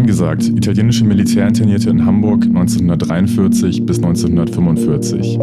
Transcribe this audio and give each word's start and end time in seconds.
Zahlen 0.00 0.06
gesagt. 0.06 0.44
Italienische 0.44 1.04
Militärinternierte 1.04 1.90
in 1.90 2.06
Hamburg 2.06 2.44
1943 2.44 3.84
bis 3.84 3.98
1945. 3.98 5.38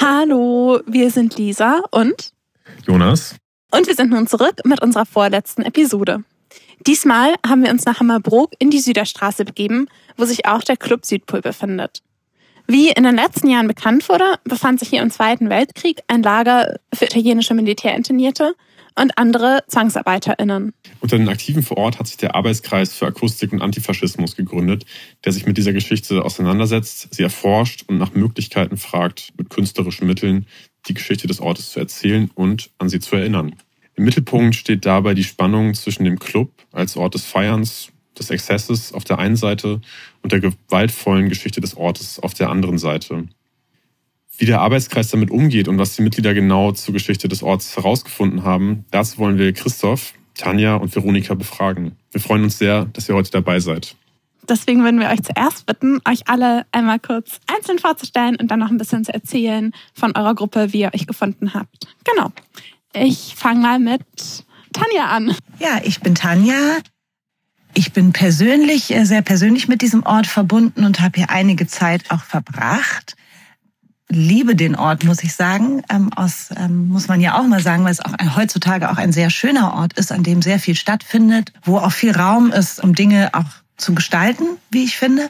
Hallo, 0.00 0.80
wir 0.86 1.10
sind 1.10 1.36
Lisa 1.36 1.80
und 1.90 2.32
Jonas. 2.86 3.36
Und 3.72 3.86
wir 3.86 3.94
sind 3.94 4.10
nun 4.10 4.26
zurück 4.26 4.60
mit 4.64 4.80
unserer 4.80 5.06
vorletzten 5.06 5.62
Episode. 5.62 6.22
Diesmal 6.86 7.34
haben 7.46 7.64
wir 7.64 7.70
uns 7.70 7.84
nach 7.84 7.98
Hammerbrook 7.98 8.52
in 8.58 8.70
die 8.70 8.80
Süderstraße 8.80 9.44
begeben, 9.44 9.88
wo 10.16 10.24
sich 10.24 10.46
auch 10.46 10.62
der 10.62 10.76
Club 10.76 11.04
Südpol 11.04 11.40
befindet. 11.40 12.00
Wie 12.66 12.90
in 12.90 13.02
den 13.02 13.16
letzten 13.16 13.48
Jahren 13.50 13.66
bekannt 13.66 14.08
wurde, 14.08 14.24
befand 14.44 14.78
sich 14.78 14.90
hier 14.90 15.02
im 15.02 15.10
Zweiten 15.10 15.50
Weltkrieg 15.50 16.00
ein 16.06 16.22
Lager 16.22 16.76
für 16.94 17.06
italienische 17.06 17.54
Militärinternierte 17.54 18.54
und 18.98 19.18
andere 19.18 19.64
ZwangsarbeiterInnen. 19.68 20.72
Unter 21.00 21.18
den 21.18 21.28
Aktiven 21.28 21.62
vor 21.62 21.78
Ort 21.78 21.98
hat 21.98 22.06
sich 22.06 22.16
der 22.16 22.34
Arbeitskreis 22.34 22.94
für 22.94 23.06
Akustik 23.06 23.52
und 23.52 23.62
Antifaschismus 23.62 24.36
gegründet, 24.36 24.84
der 25.24 25.32
sich 25.32 25.46
mit 25.46 25.56
dieser 25.56 25.72
Geschichte 25.72 26.24
auseinandersetzt, 26.24 27.08
sie 27.14 27.22
erforscht 27.22 27.84
und 27.88 27.98
nach 27.98 28.14
Möglichkeiten 28.14 28.76
fragt, 28.76 29.32
mit 29.36 29.50
künstlerischen 29.50 30.06
Mitteln 30.06 30.46
die 30.86 30.94
Geschichte 30.94 31.26
des 31.26 31.40
Ortes 31.40 31.70
zu 31.70 31.80
erzählen 31.80 32.30
und 32.34 32.70
an 32.78 32.88
sie 32.88 33.00
zu 33.00 33.16
erinnern. 33.16 33.56
Im 33.96 34.04
Mittelpunkt 34.04 34.54
steht 34.54 34.86
dabei 34.86 35.14
die 35.14 35.24
Spannung 35.24 35.74
zwischen 35.74 36.04
dem 36.04 36.18
Club 36.18 36.50
als 36.72 36.96
Ort 36.96 37.14
des 37.14 37.24
Feierns, 37.24 37.88
des 38.18 38.30
Exzesses 38.30 38.92
auf 38.92 39.04
der 39.04 39.18
einen 39.18 39.36
Seite 39.36 39.80
und 40.22 40.32
der 40.32 40.40
gewaltvollen 40.40 41.28
Geschichte 41.28 41.60
des 41.60 41.76
Ortes 41.76 42.18
auf 42.18 42.34
der 42.34 42.50
anderen 42.50 42.78
Seite. 42.78 43.28
Wie 44.36 44.46
der 44.46 44.60
Arbeitskreis 44.60 45.08
damit 45.08 45.30
umgeht 45.30 45.68
und 45.68 45.78
was 45.78 45.94
die 45.96 46.02
Mitglieder 46.02 46.34
genau 46.34 46.72
zur 46.72 46.92
Geschichte 46.92 47.28
des 47.28 47.42
Orts 47.42 47.76
herausgefunden 47.76 48.42
haben, 48.42 48.84
dazu 48.90 49.18
wollen 49.18 49.38
wir 49.38 49.52
Christoph, 49.52 50.14
Tanja 50.36 50.74
und 50.74 50.94
Veronika 50.94 51.34
befragen. 51.34 51.96
Wir 52.10 52.20
freuen 52.20 52.42
uns 52.42 52.58
sehr, 52.58 52.86
dass 52.86 53.08
ihr 53.08 53.14
heute 53.14 53.30
dabei 53.30 53.60
seid. 53.60 53.94
Deswegen 54.48 54.82
würden 54.82 55.00
wir 55.00 55.08
euch 55.08 55.22
zuerst 55.22 55.66
bitten, 55.66 56.00
euch 56.06 56.28
alle 56.28 56.66
einmal 56.72 56.98
kurz 56.98 57.40
einzeln 57.46 57.78
vorzustellen 57.78 58.36
und 58.36 58.50
dann 58.50 58.58
noch 58.58 58.70
ein 58.70 58.76
bisschen 58.76 59.04
zu 59.04 59.14
erzählen 59.14 59.72
von 59.94 60.14
eurer 60.16 60.34
Gruppe, 60.34 60.72
wie 60.72 60.80
ihr 60.80 60.92
euch 60.92 61.06
gefunden 61.06 61.54
habt. 61.54 61.86
Genau. 62.04 62.30
Ich 62.92 63.34
fange 63.36 63.60
mal 63.60 63.78
mit 63.78 64.02
Tanja 64.72 65.06
an. 65.06 65.34
Ja, 65.60 65.80
ich 65.82 66.00
bin 66.00 66.14
Tanja. 66.14 66.78
Ich 67.74 67.92
bin 67.92 68.12
persönlich, 68.12 68.94
äh, 68.94 69.04
sehr 69.04 69.22
persönlich 69.22 69.66
mit 69.66 69.82
diesem 69.82 70.04
Ort 70.04 70.26
verbunden 70.26 70.84
und 70.84 71.00
habe 71.00 71.18
hier 71.18 71.30
einige 71.30 71.66
Zeit 71.66 72.10
auch 72.10 72.22
verbracht. 72.22 73.16
Liebe 74.10 74.54
den 74.54 74.76
Ort, 74.76 75.04
muss 75.04 75.22
ich 75.24 75.34
sagen. 75.34 75.82
Ähm, 75.88 76.12
aus, 76.14 76.50
ähm, 76.56 76.88
muss 76.88 77.08
man 77.08 77.20
ja 77.20 77.38
auch 77.38 77.46
mal 77.46 77.62
sagen, 77.62 77.84
weil 77.84 77.92
es 77.92 78.04
auch 78.04 78.12
ein, 78.12 78.36
heutzutage 78.36 78.90
auch 78.90 78.98
ein 78.98 79.12
sehr 79.12 79.30
schöner 79.30 79.74
Ort 79.74 79.94
ist, 79.94 80.12
an 80.12 80.22
dem 80.22 80.42
sehr 80.42 80.58
viel 80.58 80.74
stattfindet, 80.74 81.52
wo 81.62 81.78
auch 81.78 81.92
viel 81.92 82.12
Raum 82.12 82.52
ist, 82.52 82.82
um 82.82 82.94
Dinge 82.94 83.30
auch 83.32 83.44
zu 83.76 83.94
gestalten, 83.94 84.44
wie 84.70 84.84
ich 84.84 84.96
finde 84.96 85.28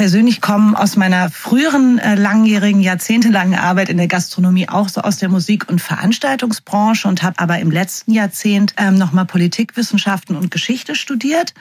persönlich 0.00 0.40
komme 0.40 0.78
aus 0.78 0.96
meiner 0.96 1.30
früheren 1.30 1.98
äh, 1.98 2.14
langjährigen, 2.14 2.80
jahrzehntelangen 2.80 3.58
Arbeit 3.58 3.90
in 3.90 3.98
der 3.98 4.08
Gastronomie 4.08 4.66
auch 4.66 4.88
so 4.88 5.02
aus 5.02 5.18
der 5.18 5.28
Musik- 5.28 5.68
und 5.68 5.78
Veranstaltungsbranche 5.80 7.06
und 7.06 7.22
habe 7.22 7.38
aber 7.38 7.58
im 7.58 7.70
letzten 7.70 8.12
Jahrzehnt 8.12 8.72
ähm, 8.78 8.96
nochmal 8.96 9.26
Politikwissenschaften 9.26 10.36
und 10.36 10.50
Geschichte 10.50 10.94
studiert. 10.94 11.52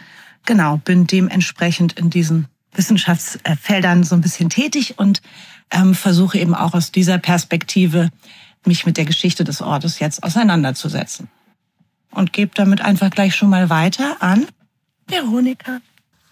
Genau, 0.45 0.77
bin 0.77 1.05
dementsprechend 1.05 1.99
in 1.99 2.09
diesen 2.09 2.47
Wissenschaftsfeldern 2.73 4.03
so 4.03 4.15
ein 4.15 4.21
bisschen 4.21 4.49
tätig 4.49 4.95
und 4.97 5.21
ähm, 5.71 5.93
versuche 5.93 6.37
eben 6.37 6.55
auch 6.55 6.73
aus 6.73 6.91
dieser 6.91 7.17
Perspektive 7.17 8.09
mich 8.65 8.85
mit 8.85 8.97
der 8.97 9.05
Geschichte 9.05 9.43
des 9.43 9.61
Ortes 9.61 9.99
jetzt 9.99 10.23
auseinanderzusetzen. 10.23 11.29
Und 12.11 12.33
gebe 12.33 12.51
damit 12.55 12.81
einfach 12.81 13.11
gleich 13.11 13.35
schon 13.35 13.49
mal 13.49 13.69
weiter 13.69 14.17
an 14.19 14.47
Veronika. 15.07 15.79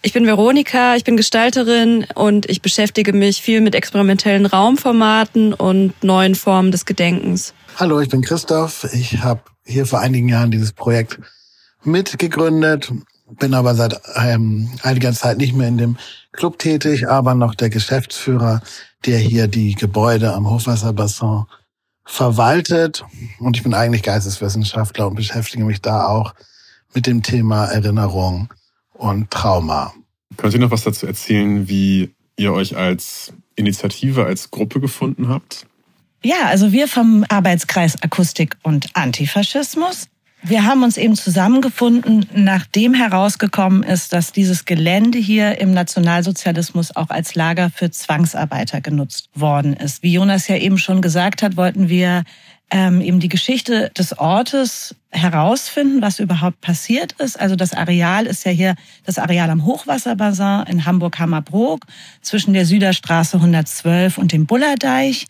Ich 0.02 0.12
bin 0.12 0.26
Veronika, 0.26 0.94
ich 0.94 1.02
bin 1.02 1.16
Gestalterin 1.16 2.06
und 2.14 2.48
ich 2.48 2.62
beschäftige 2.62 3.12
mich 3.12 3.42
viel 3.42 3.60
mit 3.60 3.74
experimentellen 3.74 4.46
Raumformaten 4.46 5.52
und 5.52 5.92
neuen 6.04 6.36
Formen 6.36 6.70
des 6.70 6.84
Gedenkens. 6.84 7.52
Hallo, 7.76 8.00
ich 8.00 8.08
bin 8.08 8.22
Christoph. 8.22 8.88
Ich 8.92 9.22
habe 9.22 9.42
hier 9.64 9.86
vor 9.86 10.00
einigen 10.00 10.28
Jahren 10.28 10.52
dieses 10.52 10.72
Projekt 10.72 11.18
mitgegründet, 11.82 12.92
bin 13.30 13.54
aber 13.54 13.74
seit 13.74 14.00
ähm, 14.16 14.70
einiger 14.82 15.12
Zeit 15.12 15.38
nicht 15.38 15.54
mehr 15.54 15.68
in 15.68 15.78
dem 15.78 15.96
Club 16.32 16.58
tätig, 16.58 17.08
aber 17.08 17.34
noch 17.34 17.54
der 17.54 17.70
Geschäftsführer, 17.70 18.62
der 19.06 19.18
hier 19.18 19.48
die 19.48 19.74
Gebäude 19.74 20.32
am 20.32 20.48
Hochwasserbassin 20.48 21.44
verwaltet. 22.04 23.04
Und 23.38 23.56
ich 23.56 23.62
bin 23.62 23.74
eigentlich 23.74 24.02
Geisteswissenschaftler 24.02 25.06
und 25.06 25.14
beschäftige 25.14 25.64
mich 25.64 25.80
da 25.80 26.06
auch 26.06 26.34
mit 26.94 27.06
dem 27.06 27.22
Thema 27.22 27.66
Erinnerung 27.66 28.52
und 28.94 29.30
Trauma. 29.30 29.92
Könnt 30.36 30.54
ihr 30.54 30.60
noch 30.60 30.70
was 30.70 30.84
dazu 30.84 31.06
erzählen, 31.06 31.68
wie 31.68 32.14
ihr 32.36 32.52
euch 32.52 32.76
als 32.76 33.32
Initiative, 33.56 34.24
als 34.24 34.50
Gruppe 34.50 34.80
gefunden 34.80 35.28
habt? 35.28 35.66
Ja, 36.22 36.46
also 36.46 36.72
wir 36.72 36.88
vom 36.88 37.24
Arbeitskreis 37.28 38.02
Akustik 38.02 38.56
und 38.62 38.88
Antifaschismus. 38.94 40.08
Wir 40.42 40.64
haben 40.64 40.84
uns 40.84 40.96
eben 40.96 41.16
zusammengefunden, 41.16 42.24
nachdem 42.32 42.94
herausgekommen 42.94 43.82
ist, 43.82 44.12
dass 44.12 44.32
dieses 44.32 44.64
Gelände 44.64 45.18
hier 45.18 45.60
im 45.60 45.72
Nationalsozialismus 45.72 46.94
auch 46.94 47.10
als 47.10 47.34
Lager 47.34 47.70
für 47.70 47.90
Zwangsarbeiter 47.90 48.80
genutzt 48.80 49.28
worden 49.34 49.74
ist. 49.74 50.02
Wie 50.02 50.12
Jonas 50.12 50.46
ja 50.46 50.56
eben 50.56 50.78
schon 50.78 51.02
gesagt 51.02 51.42
hat, 51.42 51.56
wollten 51.56 51.88
wir 51.88 52.22
ähm, 52.70 53.00
eben 53.00 53.18
die 53.18 53.28
Geschichte 53.28 53.90
des 53.96 54.18
Ortes 54.18 54.94
herausfinden, 55.10 56.02
was 56.02 56.20
überhaupt 56.20 56.60
passiert 56.60 57.12
ist. 57.12 57.40
Also 57.40 57.56
das 57.56 57.72
Areal 57.72 58.26
ist 58.26 58.44
ja 58.44 58.52
hier 58.52 58.74
das 59.04 59.18
Areal 59.18 59.50
am 59.50 59.64
Hochwasserbassin 59.64 60.64
in 60.68 60.84
Hamburg-Hammerbrook 60.84 61.84
zwischen 62.20 62.52
der 62.52 62.66
Süderstraße 62.66 63.38
112 63.38 64.18
und 64.18 64.32
dem 64.32 64.46
Bullerdeich. 64.46 65.26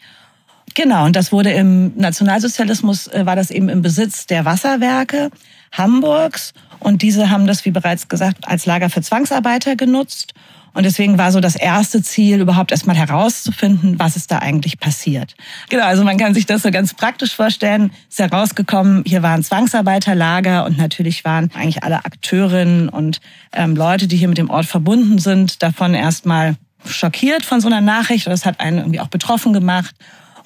Genau, 0.78 1.06
und 1.06 1.16
das 1.16 1.32
wurde 1.32 1.50
im 1.50 1.92
Nationalsozialismus, 1.96 3.08
äh, 3.08 3.26
war 3.26 3.34
das 3.34 3.50
eben 3.50 3.68
im 3.68 3.82
Besitz 3.82 4.26
der 4.26 4.44
Wasserwerke 4.44 5.30
Hamburgs. 5.72 6.52
Und 6.78 7.02
diese 7.02 7.30
haben 7.30 7.48
das, 7.48 7.64
wie 7.64 7.72
bereits 7.72 8.06
gesagt, 8.06 8.46
als 8.46 8.64
Lager 8.64 8.88
für 8.88 9.02
Zwangsarbeiter 9.02 9.74
genutzt. 9.74 10.34
Und 10.74 10.84
deswegen 10.84 11.18
war 11.18 11.32
so 11.32 11.40
das 11.40 11.56
erste 11.56 12.00
Ziel, 12.04 12.40
überhaupt 12.40 12.70
erstmal 12.70 12.94
herauszufinden, 12.94 13.98
was 13.98 14.14
ist 14.14 14.30
da 14.30 14.38
eigentlich 14.38 14.78
passiert. 14.78 15.34
Genau, 15.68 15.82
also 15.84 16.04
man 16.04 16.16
kann 16.16 16.32
sich 16.32 16.46
das 16.46 16.62
so 16.62 16.70
ganz 16.70 16.94
praktisch 16.94 17.34
vorstellen. 17.34 17.90
Ist 18.08 18.20
herausgekommen, 18.20 19.02
hier 19.04 19.24
waren 19.24 19.42
Zwangsarbeiterlager 19.42 20.64
und 20.64 20.78
natürlich 20.78 21.24
waren 21.24 21.50
eigentlich 21.54 21.82
alle 21.82 22.04
Akteurinnen 22.04 22.88
und 22.88 23.20
ähm, 23.52 23.74
Leute, 23.74 24.06
die 24.06 24.16
hier 24.16 24.28
mit 24.28 24.38
dem 24.38 24.48
Ort 24.48 24.66
verbunden 24.66 25.18
sind, 25.18 25.60
davon 25.60 25.94
erstmal 25.94 26.54
schockiert 26.86 27.44
von 27.44 27.60
so 27.60 27.66
einer 27.66 27.80
Nachricht. 27.80 28.28
Und 28.28 28.30
das 28.30 28.46
hat 28.46 28.60
einen 28.60 28.78
irgendwie 28.78 29.00
auch 29.00 29.08
betroffen 29.08 29.52
gemacht. 29.52 29.96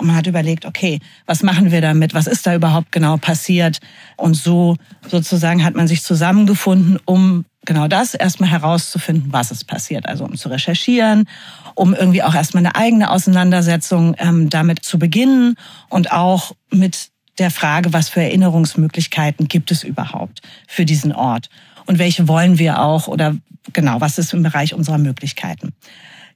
Und 0.02 0.08
man 0.08 0.16
hat 0.16 0.26
überlegt, 0.26 0.66
okay, 0.66 0.98
was 1.26 1.44
machen 1.44 1.70
wir 1.70 1.80
damit? 1.80 2.12
Was 2.12 2.26
ist 2.26 2.44
da 2.44 2.56
überhaupt 2.56 2.90
genau 2.90 3.18
passiert? 3.18 3.78
Und 4.16 4.34
so 4.34 4.76
sozusagen 5.08 5.62
hat 5.62 5.76
man 5.76 5.86
sich 5.86 6.02
zusammengefunden, 6.02 6.98
um 7.04 7.44
genau 7.64 7.86
das 7.86 8.14
erstmal 8.14 8.50
herauszufinden, 8.50 9.32
was 9.32 9.52
ist 9.52 9.68
passiert. 9.68 10.06
Also 10.06 10.24
um 10.24 10.36
zu 10.36 10.48
recherchieren, 10.48 11.28
um 11.76 11.94
irgendwie 11.94 12.24
auch 12.24 12.34
erstmal 12.34 12.66
eine 12.66 12.74
eigene 12.74 13.12
Auseinandersetzung 13.12 14.16
ähm, 14.18 14.50
damit 14.50 14.84
zu 14.84 14.98
beginnen 14.98 15.54
und 15.88 16.10
auch 16.10 16.50
mit 16.72 17.10
der 17.38 17.52
Frage, 17.52 17.92
was 17.92 18.08
für 18.08 18.22
Erinnerungsmöglichkeiten 18.22 19.46
gibt 19.46 19.70
es 19.70 19.84
überhaupt 19.84 20.40
für 20.66 20.84
diesen 20.84 21.12
Ort 21.12 21.48
und 21.86 22.00
welche 22.00 22.26
wollen 22.26 22.58
wir 22.58 22.80
auch 22.80 23.06
oder 23.06 23.36
genau, 23.72 24.00
was 24.00 24.18
ist 24.18 24.34
im 24.34 24.42
Bereich 24.42 24.74
unserer 24.74 24.98
Möglichkeiten. 24.98 25.72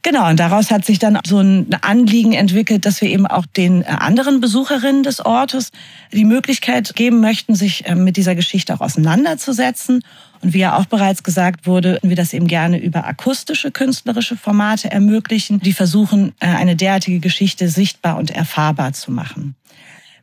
Genau, 0.06 0.30
und 0.30 0.38
daraus 0.38 0.70
hat 0.70 0.84
sich 0.84 1.00
dann 1.00 1.18
so 1.26 1.40
ein 1.40 1.66
Anliegen 1.80 2.32
entwickelt, 2.32 2.86
dass 2.86 3.00
wir 3.00 3.08
eben 3.08 3.26
auch 3.26 3.44
den 3.44 3.84
anderen 3.84 4.40
Besucherinnen 4.40 5.02
des 5.02 5.18
Ortes 5.18 5.72
die 6.12 6.24
Möglichkeit 6.24 6.94
geben 6.94 7.18
möchten, 7.18 7.56
sich 7.56 7.86
äh, 7.86 7.96
mit 7.96 8.16
dieser 8.16 8.36
Geschichte 8.36 8.72
auch 8.72 8.80
auseinanderzusetzen. 8.80 10.04
Und 10.42 10.54
wie 10.54 10.60
ja 10.60 10.78
auch 10.78 10.84
bereits 10.86 11.24
gesagt 11.24 11.66
wurde, 11.66 11.98
wir 12.04 12.14
das 12.14 12.34
eben 12.34 12.46
gerne 12.46 12.78
über 12.80 13.04
akustische 13.04 13.72
künstlerische 13.72 14.36
Formate 14.36 14.92
ermöglichen, 14.92 15.58
die 15.58 15.72
versuchen, 15.72 16.34
äh, 16.38 16.46
eine 16.46 16.76
derartige 16.76 17.18
Geschichte 17.18 17.68
sichtbar 17.68 18.16
und 18.16 18.30
erfahrbar 18.30 18.92
zu 18.92 19.10
machen. 19.10 19.56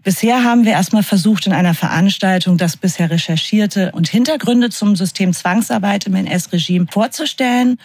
Bisher 0.02 0.46
haben 0.46 0.64
wir 0.64 0.72
erstmal 0.72 1.04
versucht, 1.04 1.46
in 1.46 1.52
einer 1.52 1.74
Veranstaltung 1.74 2.58
das 2.58 2.78
bisher 2.78 3.12
Recherchierte 3.12 3.92
und 3.92 4.08
Hintergründe 4.08 4.70
zum 4.70 4.96
System 4.96 5.34
Zwangsarbeit 5.34 6.06
im 6.08 6.16
NS-Regime 6.16 6.88
vorzustellen 6.90 7.78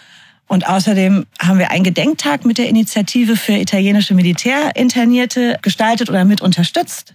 und 0.49 0.67
außerdem 0.67 1.27
haben 1.39 1.59
wir 1.59 1.69
einen 1.69 1.83
Gedenktag 1.83 2.43
mit 2.43 2.57
der 2.57 2.67
Initiative 2.67 3.37
für 3.37 3.53
italienische 3.53 4.15
Militärinternierte 4.15 5.59
gestaltet 5.61 6.09
oder 6.09 6.25
mit 6.25 6.41
unterstützt. 6.41 7.13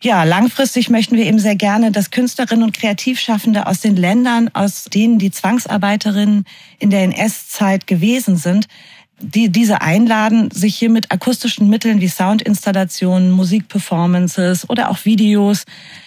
Ja, 0.00 0.22
langfristig 0.22 0.88
möchten 0.88 1.16
wir 1.16 1.26
eben 1.26 1.40
sehr 1.40 1.56
gerne, 1.56 1.90
dass 1.90 2.12
Künstlerinnen 2.12 2.62
und 2.62 2.72
Kreativschaffende 2.72 3.66
aus 3.66 3.80
den 3.80 3.96
Ländern, 3.96 4.48
aus 4.54 4.84
denen 4.84 5.18
die 5.18 5.32
Zwangsarbeiterinnen 5.32 6.44
in 6.78 6.90
der 6.90 7.02
NS-Zeit 7.02 7.88
gewesen 7.88 8.36
sind, 8.36 8.66
die 9.18 9.50
diese 9.50 9.82
einladen, 9.82 10.50
sich 10.50 10.76
hier 10.76 10.90
mit 10.90 11.12
akustischen 11.12 11.68
Mitteln 11.68 12.00
wie 12.00 12.08
Soundinstallationen, 12.08 13.30
Musikperformances 13.32 14.70
oder 14.70 14.90
auch 14.90 15.04
Videos 15.04 15.64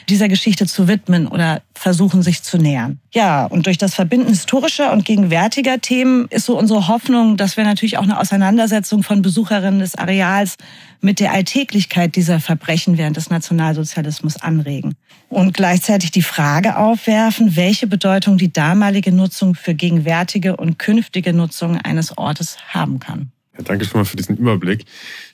dieser 0.09 0.29
Geschichte 0.29 0.65
zu 0.65 0.87
widmen 0.87 1.27
oder 1.27 1.61
versuchen, 1.83 2.23
sich 2.23 2.43
zu 2.43 2.57
nähern. 2.57 2.99
Ja, 3.13 3.45
und 3.45 3.65
durch 3.65 3.77
das 3.77 3.93
Verbinden 3.93 4.29
historischer 4.29 4.93
und 4.93 5.03
gegenwärtiger 5.03 5.81
Themen 5.81 6.27
ist 6.29 6.45
so 6.45 6.57
unsere 6.57 6.87
Hoffnung, 6.87 7.35
dass 7.35 7.57
wir 7.57 7.65
natürlich 7.65 7.97
auch 7.97 8.03
eine 8.03 8.21
Auseinandersetzung 8.21 9.03
von 9.03 9.21
Besucherinnen 9.21 9.81
des 9.81 9.95
Areals 9.95 10.55
mit 11.01 11.19
der 11.19 11.33
Alltäglichkeit 11.33 12.15
dieser 12.15 12.39
Verbrechen 12.39 12.97
während 12.97 13.17
des 13.17 13.29
Nationalsozialismus 13.29 14.37
anregen. 14.37 14.95
Und 15.27 15.53
gleichzeitig 15.53 16.11
die 16.11 16.21
Frage 16.21 16.77
aufwerfen, 16.77 17.57
welche 17.57 17.85
Bedeutung 17.85 18.37
die 18.37 18.53
damalige 18.53 19.11
Nutzung 19.11 19.53
für 19.53 19.73
gegenwärtige 19.73 20.55
und 20.55 20.79
künftige 20.79 21.33
Nutzung 21.33 21.77
eines 21.77 22.17
Ortes 22.17 22.55
haben 22.69 22.99
kann. 22.99 23.33
Ja, 23.57 23.63
danke 23.65 23.83
schon 23.83 23.99
mal 23.99 24.05
für 24.05 24.15
diesen 24.15 24.37
Überblick. 24.37 24.85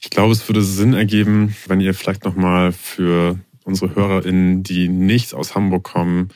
Ich 0.01 0.09
glaube, 0.09 0.33
es 0.33 0.49
würde 0.49 0.63
Sinn 0.63 0.95
ergeben, 0.95 1.55
wenn 1.67 1.79
ihr 1.79 1.93
vielleicht 1.93 2.25
nochmal 2.25 2.71
für 2.71 3.37
unsere 3.63 3.95
HörerInnen, 3.95 4.63
die 4.63 4.87
nicht 4.87 5.33
aus 5.33 5.55
Hamburg 5.55 5.83
kommen 5.83 6.29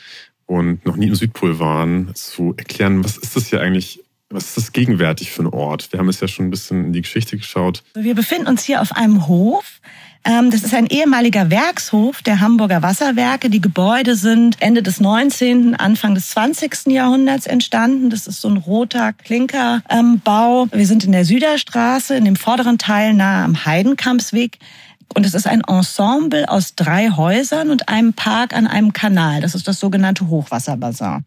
und 0.46 0.86
noch 0.86 0.96
nie 0.96 1.08
im 1.08 1.16
Südpol 1.16 1.60
waren, 1.60 2.14
zu 2.16 2.54
erklären, 2.58 3.04
was 3.04 3.18
ist 3.18 3.36
das 3.36 3.48
hier 3.48 3.62
eigentlich 3.62 4.04
was 4.34 4.46
ist 4.46 4.58
das 4.58 4.72
gegenwärtig 4.72 5.32
für 5.32 5.44
ein 5.44 5.48
Ort? 5.48 5.92
Wir 5.92 6.00
haben 6.00 6.10
es 6.10 6.20
ja 6.20 6.28
schon 6.28 6.48
ein 6.48 6.50
bisschen 6.50 6.86
in 6.86 6.94
die 6.94 7.04
Geschichte 7.04 7.38
geschaut. 7.38 7.84
Wir 7.94 8.16
befinden 8.16 8.48
uns 8.48 8.64
hier 8.64 8.82
auf 8.82 8.92
einem 8.92 9.28
Hof. 9.28 9.80
Ähm, 10.26 10.52
das 10.52 10.64
ist 10.64 10.74
ein 10.74 10.88
ehemaliger 10.88 11.52
Werkshof 11.52 12.22
der 12.22 12.40
Hamburger 12.40 12.82
Wasserwerke. 12.82 13.50
Die 13.50 13.60
Gebäude 13.60 14.16
sind 14.16 14.62
Ende 14.62 14.82
des 14.82 15.00
19., 15.02 15.76
Anfang 15.76 16.16
des 16.16 16.30
20. 16.30 16.88
Jahrhunderts 16.88 17.46
entstanden. 17.46 18.10
Das 18.10 18.26
ist 18.26 18.42
so 18.42 18.48
ein 18.48 18.58
roter 18.58 19.12
Klinkerbau. 19.14 20.68
Wir 20.72 20.88
sind 20.88 21.04
in 21.04 21.12
der 21.12 21.26
Süderstraße, 21.26 22.16
in 22.16 22.26
dem 22.26 22.38
vorderen 22.38 22.78
Teil 22.78 23.14
nahe 23.14 23.44
am 23.44 23.66
Heidenkampsweg. 23.66 24.60
Und 25.14 25.26
es 25.26 25.34
ist 25.34 25.48
ein 25.48 25.62
Ensemble 25.62 26.50
aus 26.50 26.76
drei 26.76 27.10
Häusern 27.10 27.70
und 27.70 27.90
einem 27.90 28.14
Park 28.14 28.54
an 28.56 28.68
einem 28.68 28.94
Kanal. 28.94 29.42
Das 29.42 29.56
ist 29.56 29.68
das 29.68 29.80
sogenannte 29.80 30.28
Hochwasserbassin. 30.28 31.24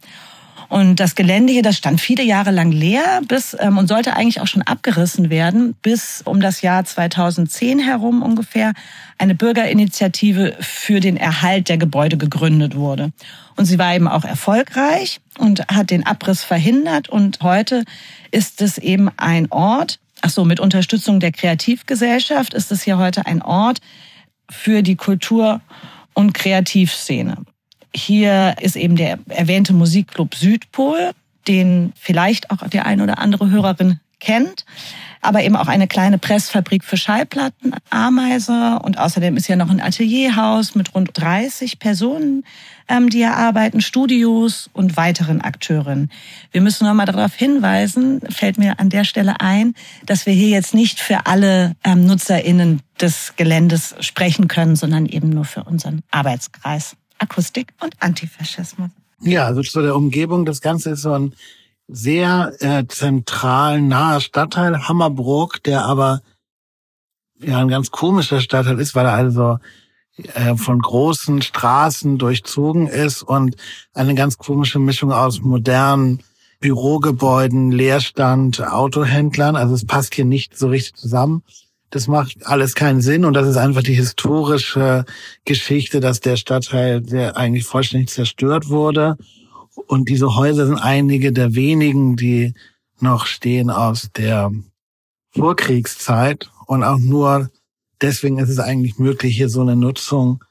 Und 0.68 0.98
das 0.98 1.14
Gelände 1.14 1.52
hier, 1.52 1.62
das 1.62 1.76
stand 1.76 2.00
viele 2.00 2.24
Jahre 2.24 2.50
lang 2.50 2.72
leer 2.72 3.20
bis 3.28 3.56
ähm, 3.58 3.78
und 3.78 3.86
sollte 3.86 4.14
eigentlich 4.14 4.40
auch 4.40 4.46
schon 4.46 4.62
abgerissen 4.62 5.30
werden, 5.30 5.74
bis 5.82 6.22
um 6.24 6.40
das 6.40 6.62
Jahr 6.62 6.84
2010 6.84 7.78
herum 7.78 8.22
ungefähr 8.22 8.72
eine 9.18 9.34
Bürgerinitiative 9.34 10.56
für 10.60 11.00
den 11.00 11.16
Erhalt 11.16 11.68
der 11.68 11.78
Gebäude 11.78 12.16
gegründet 12.16 12.74
wurde. 12.74 13.12
Und 13.56 13.66
sie 13.66 13.78
war 13.78 13.94
eben 13.94 14.08
auch 14.08 14.24
erfolgreich 14.24 15.20
und 15.38 15.66
hat 15.68 15.90
den 15.90 16.04
Abriss 16.04 16.42
verhindert. 16.42 17.08
Und 17.08 17.40
heute 17.42 17.84
ist 18.32 18.60
es 18.60 18.76
eben 18.78 19.08
ein 19.16 19.50
Ort, 19.52 20.00
ach 20.26 20.30
so, 20.30 20.44
mit 20.44 20.58
Unterstützung 20.58 21.20
der 21.20 21.30
Kreativgesellschaft 21.30 22.52
ist 22.52 22.72
es 22.72 22.82
hier 22.82 22.98
heute 22.98 23.26
ein 23.26 23.42
Ort 23.42 23.78
für 24.50 24.82
die 24.82 24.96
Kultur- 24.96 25.60
und 26.14 26.34
Kreativszene. 26.34 27.36
Hier 27.94 28.56
ist 28.60 28.74
eben 28.74 28.96
der 28.96 29.20
erwähnte 29.28 29.72
Musikclub 29.72 30.34
Südpol, 30.34 31.12
den 31.46 31.92
vielleicht 31.94 32.50
auch 32.50 32.66
der 32.68 32.86
ein 32.86 33.00
oder 33.00 33.18
andere 33.18 33.50
Hörerin 33.50 34.00
kennt, 34.18 34.64
aber 35.20 35.42
eben 35.42 35.56
auch 35.56 35.68
eine 35.68 35.88
kleine 35.88 36.18
Pressfabrik 36.18 36.84
für 36.84 36.96
Schallplatten, 36.96 37.74
Ameise 37.90 38.78
und 38.82 38.98
außerdem 38.98 39.36
ist 39.36 39.48
ja 39.48 39.56
noch 39.56 39.70
ein 39.70 39.80
Atelierhaus 39.80 40.74
mit 40.74 40.94
rund 40.94 41.10
30 41.14 41.78
Personen, 41.78 42.44
ähm, 42.88 43.10
die 43.10 43.18
hier 43.18 43.34
arbeiten, 43.34 43.80
Studios 43.80 44.70
und 44.72 44.96
weiteren 44.96 45.40
Akteuren. 45.40 46.10
Wir 46.52 46.60
müssen 46.60 46.86
noch 46.86 46.94
mal 46.94 47.06
darauf 47.06 47.34
hinweisen, 47.34 48.20
fällt 48.30 48.58
mir 48.58 48.78
an 48.78 48.88
der 48.88 49.04
Stelle 49.04 49.40
ein, 49.40 49.74
dass 50.06 50.26
wir 50.26 50.32
hier 50.32 50.48
jetzt 50.48 50.74
nicht 50.74 51.00
für 51.00 51.26
alle 51.26 51.74
ähm, 51.84 52.06
NutzerInnen 52.06 52.80
des 53.00 53.34
Geländes 53.36 53.94
sprechen 54.00 54.48
können, 54.48 54.76
sondern 54.76 55.06
eben 55.06 55.30
nur 55.30 55.44
für 55.44 55.64
unseren 55.64 56.00
Arbeitskreis. 56.10 56.96
Akustik 57.18 57.72
und 57.82 57.94
Antifaschismus. 58.00 58.90
Ja, 59.20 59.44
also 59.44 59.62
zu 59.62 59.80
der 59.80 59.96
Umgebung. 59.96 60.44
Das 60.44 60.60
Ganze 60.60 60.90
ist 60.90 61.02
so 61.02 61.12
ein 61.12 61.34
sehr 61.88 62.52
äh, 62.60 62.84
zentral 62.88 63.80
naher 63.80 64.20
Stadtteil, 64.20 64.88
Hammerbrook, 64.88 65.62
der 65.62 65.84
aber 65.84 66.20
ja 67.38 67.58
ein 67.58 67.68
ganz 67.68 67.90
komischer 67.90 68.40
Stadtteil 68.40 68.80
ist, 68.80 68.94
weil 68.94 69.06
er 69.06 69.12
also 69.12 69.58
äh, 70.16 70.56
von 70.56 70.80
großen 70.80 71.42
Straßen 71.42 72.18
durchzogen 72.18 72.86
ist 72.86 73.22
und 73.22 73.56
eine 73.92 74.14
ganz 74.14 74.38
komische 74.38 74.78
Mischung 74.78 75.12
aus 75.12 75.42
modernen 75.42 76.22
Bürogebäuden, 76.60 77.70
Leerstand, 77.70 78.62
Autohändlern. 78.62 79.56
Also 79.56 79.74
es 79.74 79.84
passt 79.84 80.14
hier 80.14 80.24
nicht 80.24 80.56
so 80.56 80.68
richtig 80.68 80.94
zusammen. 80.94 81.42
Das 81.90 82.08
macht 82.08 82.46
alles 82.46 82.74
keinen 82.74 83.00
Sinn 83.00 83.24
und 83.24 83.34
das 83.34 83.46
ist 83.46 83.56
einfach 83.56 83.82
die 83.82 83.94
historische 83.94 85.04
Geschichte, 85.44 86.00
dass 86.00 86.20
der 86.20 86.36
Stadtteil 86.36 87.00
der 87.00 87.36
eigentlich 87.36 87.64
vollständig 87.64 88.08
zerstört 88.08 88.68
wurde. 88.68 89.16
Und 89.76 90.08
diese 90.08 90.34
Häuser 90.34 90.66
sind 90.66 90.78
einige 90.78 91.32
der 91.32 91.54
wenigen, 91.54 92.16
die 92.16 92.54
noch 93.00 93.26
stehen 93.26 93.70
aus 93.70 94.10
der 94.16 94.50
Vorkriegszeit. 95.30 96.50
Und 96.66 96.82
auch 96.82 96.98
nur 96.98 97.50
deswegen 98.00 98.38
ist 98.38 98.48
es 98.48 98.58
eigentlich 98.58 98.98
möglich, 98.98 99.36
hier 99.36 99.48
so 99.48 99.60
eine 99.60 99.76
Nutzung 99.76 100.42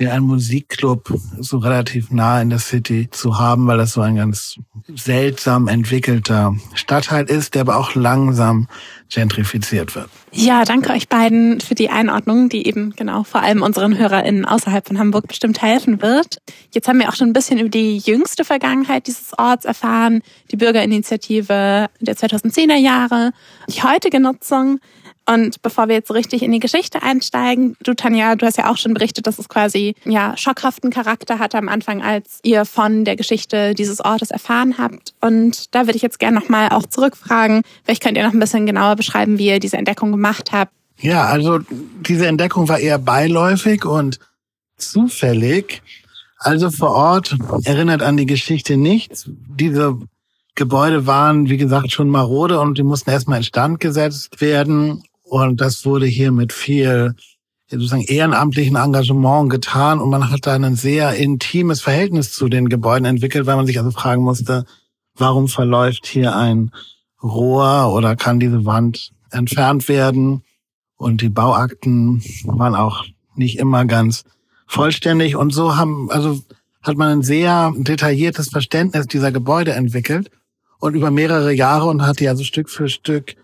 wie 0.00 0.08
ein 0.08 0.22
Musikclub 0.22 1.12
so 1.38 1.58
relativ 1.58 2.10
nah 2.10 2.40
in 2.40 2.48
der 2.48 2.58
City 2.58 3.08
zu 3.10 3.38
haben, 3.38 3.66
weil 3.66 3.76
das 3.76 3.92
so 3.92 4.00
ein 4.00 4.16
ganz 4.16 4.56
seltsam 4.96 5.68
entwickelter 5.68 6.54
Stadtteil 6.74 7.26
ist, 7.26 7.54
der 7.54 7.60
aber 7.60 7.76
auch 7.76 7.94
langsam 7.94 8.66
gentrifiziert 9.10 9.94
wird. 9.94 10.08
Ja, 10.32 10.64
danke 10.64 10.92
euch 10.92 11.08
beiden 11.08 11.60
für 11.60 11.74
die 11.74 11.90
Einordnung, 11.90 12.48
die 12.48 12.66
eben 12.66 12.94
genau 12.96 13.24
vor 13.24 13.42
allem 13.42 13.62
unseren 13.62 13.98
HörerInnen 13.98 14.46
außerhalb 14.46 14.86
von 14.86 14.98
Hamburg 14.98 15.28
bestimmt 15.28 15.60
helfen 15.60 16.00
wird. 16.00 16.38
Jetzt 16.72 16.88
haben 16.88 16.98
wir 16.98 17.08
auch 17.08 17.16
schon 17.16 17.28
ein 17.28 17.32
bisschen 17.32 17.58
über 17.58 17.68
die 17.68 17.98
jüngste 17.98 18.44
Vergangenheit 18.44 19.06
dieses 19.06 19.36
Orts 19.38 19.64
erfahren, 19.64 20.22
die 20.50 20.56
Bürgerinitiative 20.56 21.88
der 22.00 22.16
2010er 22.16 22.76
Jahre, 22.76 23.32
die 23.68 23.82
heutige 23.82 24.20
Nutzung. 24.20 24.80
Und 25.30 25.62
bevor 25.62 25.86
wir 25.86 25.94
jetzt 25.94 26.12
richtig 26.12 26.42
in 26.42 26.50
die 26.50 26.58
Geschichte 26.58 27.02
einsteigen, 27.02 27.76
du 27.84 27.94
Tanja, 27.94 28.34
du 28.34 28.46
hast 28.46 28.58
ja 28.58 28.68
auch 28.68 28.76
schon 28.76 28.94
berichtet, 28.94 29.28
dass 29.28 29.38
es 29.38 29.48
quasi 29.48 29.94
ja 30.04 30.36
schockhaften 30.36 30.90
Charakter 30.90 31.38
hatte 31.38 31.56
am 31.56 31.68
Anfang, 31.68 32.02
als 32.02 32.40
ihr 32.42 32.64
von 32.64 33.04
der 33.04 33.14
Geschichte 33.14 33.74
dieses 33.74 34.00
Ortes 34.00 34.32
erfahren 34.32 34.76
habt. 34.78 35.14
Und 35.20 35.72
da 35.72 35.86
würde 35.86 35.94
ich 35.94 36.02
jetzt 36.02 36.18
gerne 36.18 36.40
nochmal 36.40 36.70
auch 36.70 36.84
zurückfragen. 36.84 37.62
Vielleicht 37.84 38.02
könnt 38.02 38.16
ihr 38.16 38.24
noch 38.24 38.32
ein 38.32 38.40
bisschen 38.40 38.66
genauer 38.66 38.96
beschreiben, 38.96 39.38
wie 39.38 39.46
ihr 39.46 39.60
diese 39.60 39.76
Entdeckung 39.76 40.10
gemacht 40.10 40.50
habt. 40.50 40.72
Ja, 40.98 41.26
also 41.26 41.60
diese 42.00 42.26
Entdeckung 42.26 42.68
war 42.68 42.80
eher 42.80 42.98
beiläufig 42.98 43.84
und 43.84 44.18
zufällig. 44.78 45.80
Also 46.38 46.70
vor 46.70 46.90
Ort 46.90 47.36
erinnert 47.64 48.02
an 48.02 48.16
die 48.16 48.26
Geschichte 48.26 48.76
nichts. 48.76 49.26
Diese 49.28 49.96
Gebäude 50.56 51.06
waren, 51.06 51.48
wie 51.48 51.56
gesagt, 51.56 51.92
schon 51.92 52.08
marode 52.08 52.58
und 52.58 52.78
die 52.78 52.82
mussten 52.82 53.10
erstmal 53.10 53.38
instand 53.38 53.78
gesetzt 53.78 54.40
werden. 54.40 55.04
Und 55.30 55.60
das 55.60 55.84
wurde 55.84 56.06
hier 56.06 56.32
mit 56.32 56.52
viel 56.52 57.14
sozusagen 57.68 58.02
ehrenamtlichen 58.02 58.74
Engagement 58.74 59.48
getan 59.48 60.00
und 60.00 60.10
man 60.10 60.28
hat 60.28 60.44
da 60.44 60.56
ein 60.56 60.74
sehr 60.74 61.14
intimes 61.14 61.80
Verhältnis 61.80 62.32
zu 62.32 62.48
den 62.48 62.68
Gebäuden 62.68 63.04
entwickelt, 63.04 63.46
weil 63.46 63.54
man 63.54 63.64
sich 63.64 63.78
also 63.78 63.92
fragen 63.92 64.24
musste, 64.24 64.64
warum 65.14 65.46
verläuft 65.46 66.08
hier 66.08 66.34
ein 66.34 66.72
Rohr 67.22 67.94
oder 67.94 68.16
kann 68.16 68.40
diese 68.40 68.64
Wand 68.64 69.12
entfernt 69.30 69.88
werden? 69.88 70.42
Und 70.96 71.22
die 71.22 71.28
Bauakten 71.28 72.24
waren 72.42 72.74
auch 72.74 73.04
nicht 73.36 73.56
immer 73.60 73.84
ganz 73.84 74.24
vollständig 74.66 75.36
und 75.36 75.54
so 75.54 75.76
haben, 75.76 76.10
also 76.10 76.40
hat 76.82 76.96
man 76.96 77.18
ein 77.18 77.22
sehr 77.22 77.72
detailliertes 77.76 78.48
Verständnis 78.48 79.06
dieser 79.06 79.30
Gebäude 79.30 79.74
entwickelt 79.74 80.28
und 80.80 80.96
über 80.96 81.12
mehrere 81.12 81.52
Jahre 81.52 81.86
und 81.86 82.02
hat 82.02 82.18
die 82.18 82.28
also 82.28 82.42
Stück 82.42 82.68
für 82.68 82.88
Stück 82.88 83.36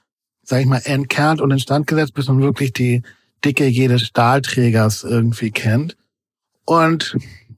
sag 0.46 0.60
ich 0.60 0.66
mal, 0.66 0.80
entkernt 0.84 1.40
und 1.40 1.50
instand 1.50 1.86
gesetzt, 1.86 2.14
bis 2.14 2.28
man 2.28 2.40
wirklich 2.40 2.72
die 2.72 3.02
Dicke 3.44 3.66
jedes 3.66 4.02
Stahlträgers 4.02 5.04
irgendwie 5.04 5.50
kennt. 5.50 5.96
Und 6.64 7.16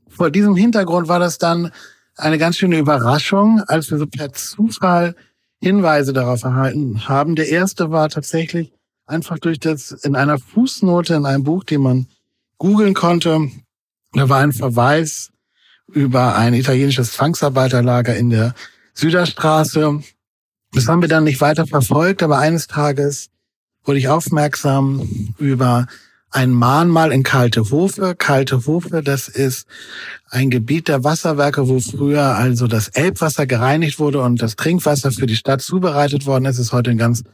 vor 0.08 0.30
diesem 0.30 0.56
Hintergrund 0.56 1.06
war 1.06 1.18
das 1.18 1.38
dann 1.38 1.70
eine 2.16 2.38
ganz 2.38 2.56
schöne 2.56 2.78
Überraschung, 2.78 3.62
als 3.68 3.90
wir 3.90 3.98
so 3.98 4.06
per 4.06 4.32
Zufall 4.32 5.14
Hinweise 5.60 6.12
darauf 6.12 6.42
erhalten 6.42 7.08
haben. 7.08 7.36
Der 7.36 7.48
erste 7.48 7.90
war 7.90 8.08
tatsächlich 8.08 8.72
einfach 9.06 9.38
durch 9.38 9.60
das 9.60 9.92
in 9.92 10.16
einer 10.16 10.38
Fußnote 10.38 11.14
in 11.14 11.26
einem 11.26 11.44
Buch, 11.44 11.64
den 11.64 11.82
man 11.82 12.06
googeln 12.58 12.94
konnte. 12.94 13.50
Da 14.12 14.28
war 14.28 14.38
ein 14.38 14.52
Verweis 14.52 15.30
über 15.86 16.36
ein 16.36 16.54
italienisches 16.54 17.12
Zwangsarbeiterlager 17.12 18.16
in 18.16 18.30
der 18.30 18.54
Süderstraße 18.94 20.02
das 20.72 20.88
haben 20.88 21.02
wir 21.02 21.08
dann 21.08 21.24
nicht 21.24 21.40
weiter 21.40 21.66
verfolgt, 21.66 22.22
aber 22.22 22.38
eines 22.38 22.66
Tages 22.66 23.30
wurde 23.84 23.98
ich 23.98 24.08
aufmerksam 24.08 25.34
über 25.38 25.86
ein 26.30 26.50
Mahnmal 26.50 27.10
in 27.10 27.22
Kalte 27.22 27.70
Hofe. 27.70 28.14
Kalte 28.14 28.66
Hofe, 28.66 29.02
das 29.02 29.28
ist 29.28 29.66
ein 30.28 30.50
Gebiet 30.50 30.88
der 30.88 31.04
Wasserwerke, 31.04 31.68
wo 31.68 31.80
früher 31.80 32.22
also 32.22 32.66
das 32.66 32.88
Elbwasser 32.88 33.46
gereinigt 33.46 33.98
wurde 33.98 34.22
und 34.22 34.42
das 34.42 34.56
Trinkwasser 34.56 35.10
für 35.10 35.26
die 35.26 35.36
Stadt 35.36 35.62
zubereitet 35.62 36.26
worden 36.26 36.44
ist. 36.44 36.58
ist 36.58 36.72
heute 36.72 36.90
ein 36.90 36.98
ganz 36.98 37.24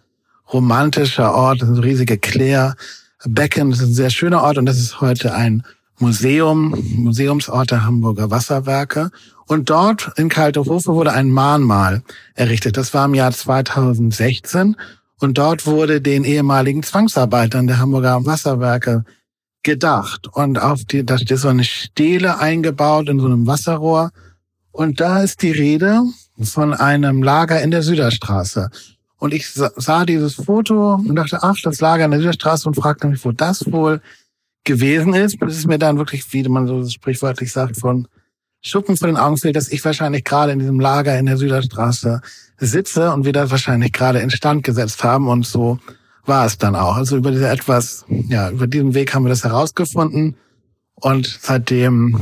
romantischer 0.52 1.34
Ort, 1.34 1.62
ein 1.62 1.78
riesige 1.78 2.18
Klärbecken. 2.18 3.70
Das 3.70 3.80
ist 3.80 3.88
ein 3.88 3.94
sehr 3.94 4.10
schöner 4.10 4.42
Ort 4.42 4.58
und 4.58 4.66
das 4.66 4.78
ist 4.78 5.00
heute 5.00 5.34
ein 5.34 5.64
Museum, 5.98 6.74
Museumsort 6.96 7.70
der 7.70 7.84
Hamburger 7.84 8.30
Wasserwerke. 8.30 9.10
Und 9.46 9.70
dort 9.70 10.12
in 10.16 10.28
Kaltehofe 10.28 10.94
wurde 10.94 11.12
ein 11.12 11.30
Mahnmal 11.30 12.02
errichtet. 12.34 12.76
Das 12.76 12.94
war 12.94 13.04
im 13.06 13.14
Jahr 13.14 13.32
2016. 13.32 14.76
Und 15.20 15.38
dort 15.38 15.66
wurde 15.66 16.00
den 16.00 16.24
ehemaligen 16.24 16.82
Zwangsarbeitern 16.82 17.66
der 17.66 17.78
Hamburger 17.78 18.24
Wasserwerke 18.24 19.04
gedacht. 19.62 20.28
Und 20.32 20.60
auf 20.60 20.84
die, 20.84 21.04
da 21.04 21.18
steht 21.18 21.38
so 21.38 21.48
eine 21.48 21.64
Stele 21.64 22.38
eingebaut 22.38 23.08
in 23.08 23.20
so 23.20 23.26
einem 23.26 23.46
Wasserrohr. 23.46 24.10
Und 24.72 25.00
da 25.00 25.22
ist 25.22 25.42
die 25.42 25.52
Rede 25.52 26.02
von 26.40 26.74
einem 26.74 27.22
Lager 27.22 27.62
in 27.62 27.70
der 27.70 27.82
Süderstraße. 27.82 28.70
Und 29.18 29.32
ich 29.32 29.50
sah 29.52 30.04
dieses 30.04 30.34
Foto 30.34 30.96
und 30.96 31.14
dachte, 31.14 31.42
ach, 31.42 31.56
das 31.62 31.80
Lager 31.80 32.04
in 32.04 32.10
der 32.10 32.20
Süderstraße 32.20 32.68
und 32.68 32.74
fragte 32.74 33.06
mich, 33.06 33.24
wo 33.24 33.32
das 33.32 33.70
wohl 33.70 34.02
gewesen 34.64 35.14
ist, 35.14 35.38
bis 35.38 35.59
es 35.59 35.66
mir 35.66 35.78
dann 35.78 35.99
wirklich, 35.99 36.33
wie 36.33 36.49
man 36.49 36.66
so 36.66 36.87
sprichwörtlich 36.88 37.52
sagt, 37.52 37.78
von 37.78 38.09
Schuppen 38.62 38.97
vor 38.97 39.09
den 39.09 39.18
Augen 39.18 39.37
fällt, 39.37 39.56
dass 39.56 39.68
ich 39.68 39.85
wahrscheinlich 39.85 40.25
gerade 40.25 40.52
in 40.52 40.59
diesem 40.59 40.80
Lager 40.80 41.18
in 41.18 41.26
der 41.26 41.37
Süderstraße 41.37 42.23
sitze 42.56 43.12
und 43.12 43.25
wir 43.25 43.33
das 43.33 43.50
wahrscheinlich 43.50 43.92
gerade 43.92 44.21
instand 44.21 44.64
gesetzt 44.64 45.04
haben 45.04 45.28
und 45.28 45.47
so 45.47 45.78
war 46.25 46.47
es 46.47 46.56
dann 46.56 46.75
auch. 46.75 46.97
Also 46.97 47.18
über 47.18 47.30
diese 47.30 47.49
etwas, 47.49 48.06
ja, 48.09 48.50
über 48.50 48.66
diesen 48.66 48.94
Weg 48.94 49.14
haben 49.14 49.25
wir 49.25 49.28
das 49.28 49.44
herausgefunden 49.44 50.37
und 50.94 51.38
seitdem 51.42 52.18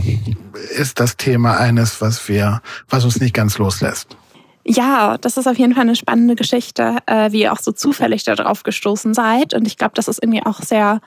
ist 0.76 0.98
das 0.98 1.16
Thema 1.16 1.58
eines, 1.58 2.00
was 2.00 2.28
wir, 2.28 2.60
was 2.88 3.04
uns 3.04 3.20
nicht 3.20 3.34
ganz 3.34 3.58
loslässt. 3.58 4.16
Ja, 4.64 5.18
das 5.18 5.36
ist 5.36 5.46
auf 5.46 5.58
jeden 5.58 5.74
Fall 5.74 5.82
eine 5.82 5.96
spannende 5.96 6.36
Geschichte, 6.36 6.98
äh, 7.06 7.32
wie 7.32 7.42
ihr 7.42 7.52
auch 7.52 7.58
so 7.58 7.72
zufällig 7.72 8.24
darauf 8.24 8.62
gestoßen 8.62 9.12
seid. 9.12 9.54
Und 9.54 9.66
ich 9.66 9.76
glaube, 9.76 9.94
das 9.94 10.08
ist 10.08 10.22
irgendwie 10.22 10.44
auch 10.44 10.60
sehr 10.60 11.00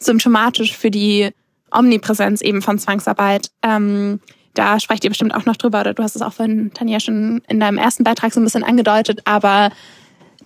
symptomatisch 0.00 0.76
für 0.76 0.90
die 0.90 1.30
Omnipräsenz 1.70 2.40
eben 2.40 2.62
von 2.62 2.78
Zwangsarbeit. 2.78 3.50
Ähm, 3.62 4.20
da 4.54 4.80
sprecht 4.80 5.04
ihr 5.04 5.10
bestimmt 5.10 5.34
auch 5.34 5.44
noch 5.44 5.56
drüber, 5.56 5.80
oder 5.80 5.94
du 5.94 6.02
hast 6.02 6.16
es 6.16 6.22
auch 6.22 6.32
von 6.32 6.72
Tanja 6.74 6.98
schon 6.98 7.42
in 7.48 7.60
deinem 7.60 7.78
ersten 7.78 8.04
Beitrag 8.04 8.32
so 8.32 8.40
ein 8.40 8.44
bisschen 8.44 8.64
angedeutet, 8.64 9.20
aber 9.24 9.70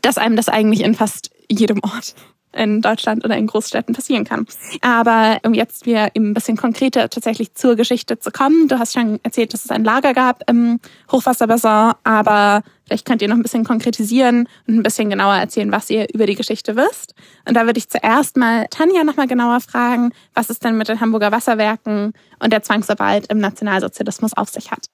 dass 0.02 0.18
einem 0.18 0.36
das 0.36 0.48
eigentlich 0.48 0.82
in 0.82 0.94
fast 0.94 1.30
jedem 1.48 1.80
Ort 1.82 2.14
in 2.52 2.82
Deutschland 2.82 3.24
oder 3.24 3.36
in 3.36 3.46
Großstädten 3.46 3.94
passieren 3.94 4.24
kann. 4.24 4.46
Aber 4.80 5.38
um 5.44 5.54
jetzt 5.54 5.86
wieder 5.86 6.14
eben 6.14 6.30
ein 6.30 6.34
bisschen 6.34 6.56
konkreter 6.56 7.08
tatsächlich 7.08 7.54
zur 7.54 7.74
Geschichte 7.74 8.18
zu 8.18 8.30
kommen. 8.30 8.68
Du 8.68 8.78
hast 8.78 8.92
schon 8.92 9.18
erzählt, 9.22 9.52
dass 9.52 9.64
es 9.64 9.70
ein 9.70 9.82
Lager 9.84 10.14
gab 10.14 10.48
im 10.48 10.78
Hochwasserbassin, 11.10 11.94
aber 12.04 12.62
vielleicht 12.86 13.06
könnt 13.06 13.22
ihr 13.22 13.28
noch 13.28 13.36
ein 13.36 13.42
bisschen 13.42 13.64
konkretisieren 13.64 14.48
und 14.66 14.76
ein 14.76 14.82
bisschen 14.82 15.10
genauer 15.10 15.34
erzählen, 15.34 15.72
was 15.72 15.90
ihr 15.90 16.06
über 16.12 16.26
die 16.26 16.34
Geschichte 16.34 16.76
wisst. 16.76 17.14
Und 17.46 17.54
da 17.54 17.66
würde 17.66 17.78
ich 17.78 17.88
zuerst 17.88 18.36
mal 18.36 18.66
Tanja 18.70 19.04
nochmal 19.04 19.26
genauer 19.26 19.60
fragen, 19.60 20.12
was 20.34 20.50
es 20.50 20.58
denn 20.58 20.76
mit 20.76 20.88
den 20.88 21.00
Hamburger 21.00 21.32
Wasserwerken 21.32 22.12
und 22.38 22.52
der 22.52 22.62
Zwangsarbeit 22.62 23.26
im 23.28 23.38
Nationalsozialismus 23.38 24.34
auf 24.34 24.48
sich 24.48 24.70
hat. 24.70 24.86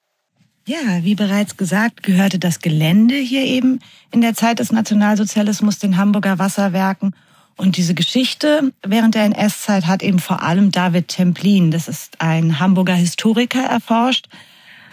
Ja, 0.67 0.77
wie 1.01 1.15
bereits 1.15 1.57
gesagt, 1.57 2.03
gehörte 2.03 2.37
das 2.37 2.59
Gelände 2.59 3.15
hier 3.15 3.43
eben 3.43 3.79
in 4.11 4.21
der 4.21 4.35
Zeit 4.35 4.59
des 4.59 4.71
Nationalsozialismus 4.71 5.79
den 5.79 5.97
Hamburger 5.97 6.37
Wasserwerken 6.37 7.15
und 7.57 7.77
diese 7.77 7.93
Geschichte 7.93 8.73
während 8.83 9.15
der 9.15 9.25
NS-Zeit 9.25 9.85
hat 9.85 10.01
eben 10.01 10.19
vor 10.19 10.41
allem 10.41 10.71
David 10.71 11.09
Templin, 11.09 11.71
das 11.71 11.87
ist 11.87 12.19
ein 12.19 12.59
Hamburger 12.59 12.95
Historiker, 12.95 13.63
erforscht 13.63 14.27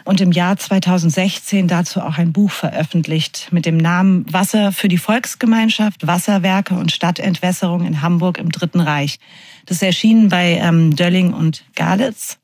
und 0.09 0.23
im 0.23 0.33
Jahr 0.33 0.57
2016 0.57 1.69
dazu 1.69 2.01
auch 2.01 2.17
ein 2.17 2.33
Buch 2.33 2.51
veröffentlicht 2.51 3.49
mit 3.51 3.67
dem 3.67 3.77
Namen 3.77 4.25
Wasser 4.33 4.73
für 4.73 4.89
die 4.89 4.97
Volksgemeinschaft, 4.97 6.07
Wasserwerke 6.07 6.73
und 6.77 6.93
Stadtentwässerung 6.93 7.85
in 7.85 8.01
Hamburg 8.01 8.39
im 8.39 8.51
Dritten 8.51 8.81
Reich. 8.81 9.19
Das 9.67 9.77
ist 9.77 9.83
erschienen 9.83 10.31
bei 10.31 10.59
ähm, 10.63 10.97
Dölling 10.97 11.35
und 11.35 11.63
Galitz. 11.75 12.39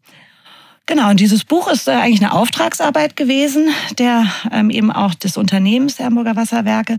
Genau, 0.87 1.09
und 1.09 1.19
dieses 1.19 1.45
Buch 1.45 1.69
ist 1.69 1.89
äh, 1.89 1.93
eigentlich 1.93 2.21
eine 2.21 2.35
Auftragsarbeit 2.35 3.17
gewesen, 3.17 3.69
der 3.99 4.27
ähm, 4.53 4.69
eben 4.69 4.93
auch 4.93 5.15
des 5.15 5.39
Unternehmens 5.39 5.97
der 5.97 6.07
Hamburger 6.07 6.37
Wasserwerke. 6.37 6.99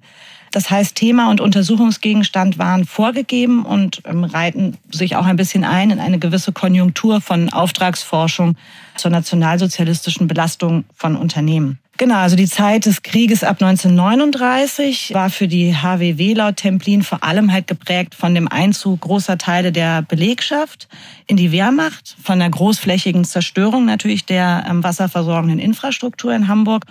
Das 0.51 0.71
heißt, 0.71 0.95
Thema 0.95 1.29
und 1.29 1.39
Untersuchungsgegenstand 1.39 2.57
waren 2.57 2.85
vorgegeben 2.85 3.63
und 3.63 4.01
ähm, 4.05 4.23
reiten 4.23 4.77
sich 4.89 5.15
auch 5.17 5.25
ein 5.25 5.35
bisschen 5.35 5.63
ein 5.63 5.91
in 5.91 5.99
eine 5.99 6.17
gewisse 6.17 6.51
Konjunktur 6.51 7.21
von 7.21 7.53
Auftragsforschung 7.53 8.55
zur 8.95 9.11
nationalsozialistischen 9.11 10.27
Belastung 10.27 10.85
von 10.95 11.15
Unternehmen. 11.15 11.77
Genau, 11.97 12.15
also 12.15 12.35
die 12.35 12.47
Zeit 12.47 12.87
des 12.87 13.03
Krieges 13.03 13.45
ab 13.45 13.61
1939 13.61 15.13
war 15.13 15.29
für 15.29 15.47
die 15.47 15.73
HWW 15.77 16.33
laut 16.33 16.57
Templin 16.57 17.03
vor 17.03 17.23
allem 17.23 17.53
halt 17.53 17.67
geprägt 17.67 18.15
von 18.15 18.35
dem 18.35 18.49
Einzug 18.49 18.99
großer 18.99 19.37
Teile 19.37 19.71
der 19.71 20.01
Belegschaft 20.01 20.89
in 21.25 21.37
die 21.37 21.53
Wehrmacht, 21.53 22.17
von 22.21 22.39
der 22.39 22.49
großflächigen 22.49 23.23
Zerstörung 23.23 23.85
natürlich 23.85 24.25
der 24.25 24.65
ähm, 24.69 24.83
wasserversorgenden 24.83 25.57
Infrastruktur 25.57 26.33
in 26.33 26.49
Hamburg 26.49 26.85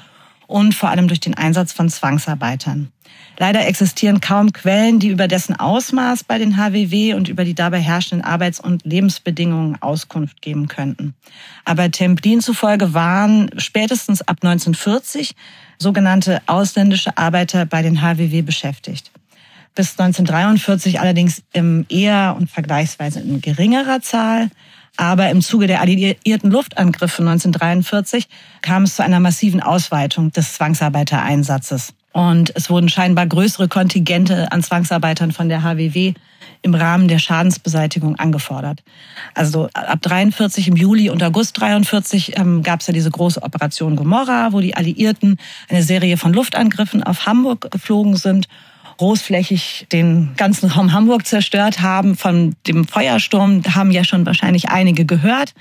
und 0.47 0.75
vor 0.75 0.91
allem 0.91 1.09
durch 1.09 1.21
den 1.21 1.35
Einsatz 1.35 1.73
von 1.73 1.89
Zwangsarbeitern. 1.89 2.91
Leider 3.39 3.67
existieren 3.67 4.21
kaum 4.21 4.53
Quellen, 4.53 5.01
die 5.01 5.09
über 5.09 5.27
dessen 5.27 5.57
Ausmaß 5.59 6.25
bei 6.25 6.39
den 6.39 6.57
HWW 6.57 7.15
und 7.15 7.29
über 7.29 7.45
die 7.45 7.55
dabei 7.55 7.81
herrschenden 7.81 8.25
Arbeits- 8.25 8.61
und 8.61 8.85
Lebensbedingungen 8.85 9.81
Auskunft 9.83 10.41
geben 10.41 10.69
könnten. 10.69 11.15
Aber 11.65 11.91
Templin 11.91 12.41
zufolge 12.41 12.95
waren 12.95 13.51
spätestens 13.57 14.23
ab 14.23 14.39
1940 14.43 15.35
sogenannte 15.79 16.43
ausländische 16.47 17.17
Arbeiter 17.19 17.67
bei 17.67 17.83
den 17.83 18.01
HWW 18.01 18.43
beschäftigt. 18.43 19.11
Bis 19.75 19.99
1943 19.99 21.01
allerdings 21.01 21.43
im 21.53 21.85
eher 21.89 22.37
und 22.39 22.49
vergleichsweise 22.49 23.19
in 23.21 23.41
geringerer 23.41 24.01
Zahl. 24.01 24.51
Aber 24.97 25.29
im 25.31 25.43
Zuge 25.43 25.67
der 25.67 25.81
alliierten 25.81 26.51
Luftangriffe 26.51 27.23
1943 27.23 28.29
kam 28.63 28.85
es 28.85 28.97
zu 28.97 29.03
einer 29.03 29.21
massiven 29.21 29.61
Ausweitung 29.61 30.31
des 30.33 30.55
Zwangsarbeitereinsatzes. 30.55 31.95
Und 32.13 32.53
es 32.55 32.71
wurden 32.71 32.89
scheinbar 32.89 33.27
größere 33.27 33.67
Kontingente 33.67 34.53
an 34.53 34.63
Zwangsarbeitern 34.63 35.33
von 35.33 35.49
der 35.49 35.65
HWW 35.65 36.15
im 36.63 36.75
Rahmen 36.75 37.09
der 37.09 37.19
Schadensbeseitigung 37.19 38.17
angefordert. 38.17 38.85
Also 39.35 39.69
ab 39.75 40.01
43 40.01 40.69
im 40.69 40.77
Juli 40.77 41.11
und 41.11 41.23
August 41.23 41.61
43 41.61 42.39
ähm, 42.39 42.63
gab 42.63 42.81
es 42.81 42.87
ja 42.87 42.93
diese 42.93 43.11
große 43.11 43.43
Operation 43.43 43.97
Gomorra, 43.97 44.53
wo 44.53 44.61
die 44.61 44.77
Alliierten 44.77 45.39
eine 45.69 45.83
Serie 45.83 46.17
von 46.17 46.33
Luftangriffen 46.33 47.03
auf 47.03 47.27
Hamburg 47.27 47.71
geflogen 47.71 48.17
sind 48.17 48.49
großflächig 48.97 49.87
den 49.93 50.31
ganzen 50.37 50.71
Raum 50.71 50.93
Hamburg 50.93 51.27
zerstört 51.27 51.81
haben. 51.81 52.17
Von 52.17 52.55
dem 52.67 52.87
Feuersturm 52.87 53.63
haben 53.75 53.91
ja 53.91 54.05
schon 54.05 54.27
wahrscheinlich 54.27 54.69
einige 54.69 55.05
gehört. 55.05 55.55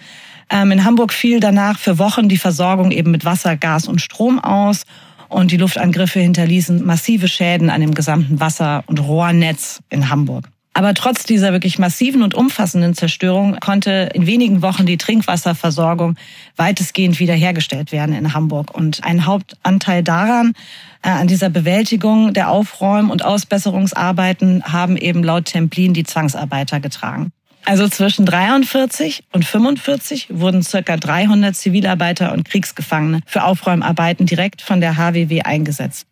Ähm, 0.49 0.71
in 0.71 0.83
Hamburg 0.83 1.13
fiel 1.13 1.39
danach 1.39 1.79
für 1.79 1.97
Wochen 1.99 2.29
die 2.29 2.37
Versorgung 2.37 2.91
eben 2.91 3.11
mit 3.11 3.25
Wasser, 3.25 3.55
Gas 3.55 3.87
und 3.87 4.01
Strom 4.01 4.39
aus. 4.39 4.83
Und 5.29 5.51
die 5.51 5.57
Luftangriffe 5.57 6.19
hinterließen 6.19 6.85
massive 6.85 7.27
Schäden 7.27 7.71
an 7.71 7.81
dem 7.81 7.95
gesamten 7.95 8.39
Wasser- 8.39 8.83
und 8.85 8.99
Rohrnetz 8.99 9.81
in 9.89 10.09
Hamburg. 10.09 10.52
Aber 10.75 10.95
trotz 10.95 11.23
dieser 11.23 11.51
wirklich 11.51 11.77
massiven 11.77 12.23
und 12.23 12.33
umfassenden 12.33 12.95
Zerstörung 12.95 13.59
konnte 13.59 14.09
in 14.13 14.25
wenigen 14.25 14.63
Wochen 14.63 14.87
die 14.87 14.97
Trinkwasserversorgung 14.97 16.15
weitestgehend 16.55 17.19
wiederhergestellt 17.19 17.91
werden 17.91 18.15
in 18.15 18.33
Hamburg. 18.33 18.75
Und 18.75 19.03
ein 19.03 19.27
Hauptanteil 19.27 20.01
daran, 20.01 20.53
äh, 21.03 21.09
an 21.09 21.27
dieser 21.27 21.49
Bewältigung 21.49 22.33
der 22.33 22.49
Aufräum- 22.49 23.11
und 23.11 23.23
Ausbesserungsarbeiten, 23.23 24.63
haben 24.63 24.97
eben 24.97 25.23
laut 25.23 25.45
Templin 25.45 25.93
die 25.93 26.05
Zwangsarbeiter 26.05 26.79
getragen. 26.79 27.31
Also 27.65 27.87
zwischen 27.87 28.25
43 28.25 29.23
und 29.31 29.45
45 29.45 30.27
wurden 30.31 30.63
circa 30.63 30.97
300 30.97 31.55
Zivilarbeiter 31.55 32.33
und 32.33 32.45
Kriegsgefangene 32.45 33.21
für 33.25 33.43
Aufräumarbeiten 33.43 34.25
direkt 34.25 34.61
von 34.61 34.81
der 34.81 34.97
HWW 34.97 35.43
eingesetzt. 35.43 36.07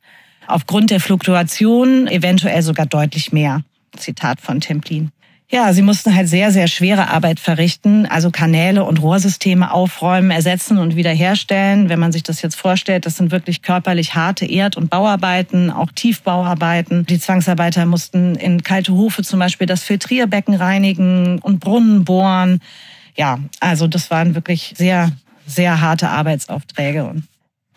Aufgrund 0.48 0.91
der 0.91 1.00
Fluktuation 1.00 2.08
eventuell 2.08 2.62
sogar 2.62 2.86
deutlich 2.86 3.34
mehr. 3.34 3.63
Zitat 3.98 4.42
von 4.42 4.62
Templin. 4.62 5.12
Ja, 5.54 5.74
sie 5.74 5.82
mussten 5.82 6.16
halt 6.16 6.30
sehr, 6.30 6.54
sehr 6.54 6.68
schwere 6.68 7.10
Arbeit 7.10 7.38
verrichten, 7.38 8.06
also 8.06 8.32
Kanäle 8.32 8.86
und 8.86 9.02
Rohrsysteme 9.02 9.70
aufräumen, 9.74 10.32
ersetzen 10.32 10.78
und 10.78 10.96
wiederherstellen. 10.96 11.90
Wenn 11.90 12.00
man 12.00 12.14
sich 12.14 12.24
das 12.24 12.42
jetzt 12.42 12.56
vorstellt, 12.56 13.06
das 13.06 13.18
sind 13.18 13.32
wirklich 13.32 13.62
körperlich 13.62 14.16
harte 14.16 14.46
Erd- 14.46 14.78
und 14.78 14.90
Bauarbeiten, 14.90 15.70
auch 15.70 15.92
Tiefbauarbeiten. 15.92 17.06
Die 17.06 17.20
Zwangsarbeiter 17.20 17.86
mussten 17.86 18.36
in 18.36 18.64
kalte 18.64 18.94
Hufe 18.94 19.24
zum 19.24 19.40
Beispiel 19.40 19.68
das 19.68 19.84
Filtrierbecken 19.84 20.54
reinigen 20.54 21.40
und 21.40 21.60
Brunnen 21.60 22.06
bohren. 22.06 22.62
Ja, 23.18 23.40
also 23.60 23.88
das 23.88 24.10
waren 24.10 24.36
wirklich 24.36 24.74
sehr, 24.78 25.12
sehr 25.46 25.82
harte 25.82 26.08
Arbeitsaufträge. 26.08 27.24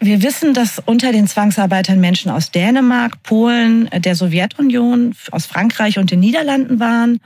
Wir 0.00 0.22
wissen, 0.22 0.54
dass 0.54 0.82
unter 0.84 1.12
den 1.12 1.26
Zwangsarbeitern 1.26 2.00
Menschen 2.00 2.30
aus 2.30 2.50
Dänemark, 2.50 3.22
Polen, 3.22 3.88
der 3.90 4.14
Sowjetunion, 4.14 5.14
aus 5.30 5.46
Frankreich 5.46 5.98
und 5.98 6.10
den 6.10 6.20
Niederlanden 6.20 6.80
waren. 6.80 7.20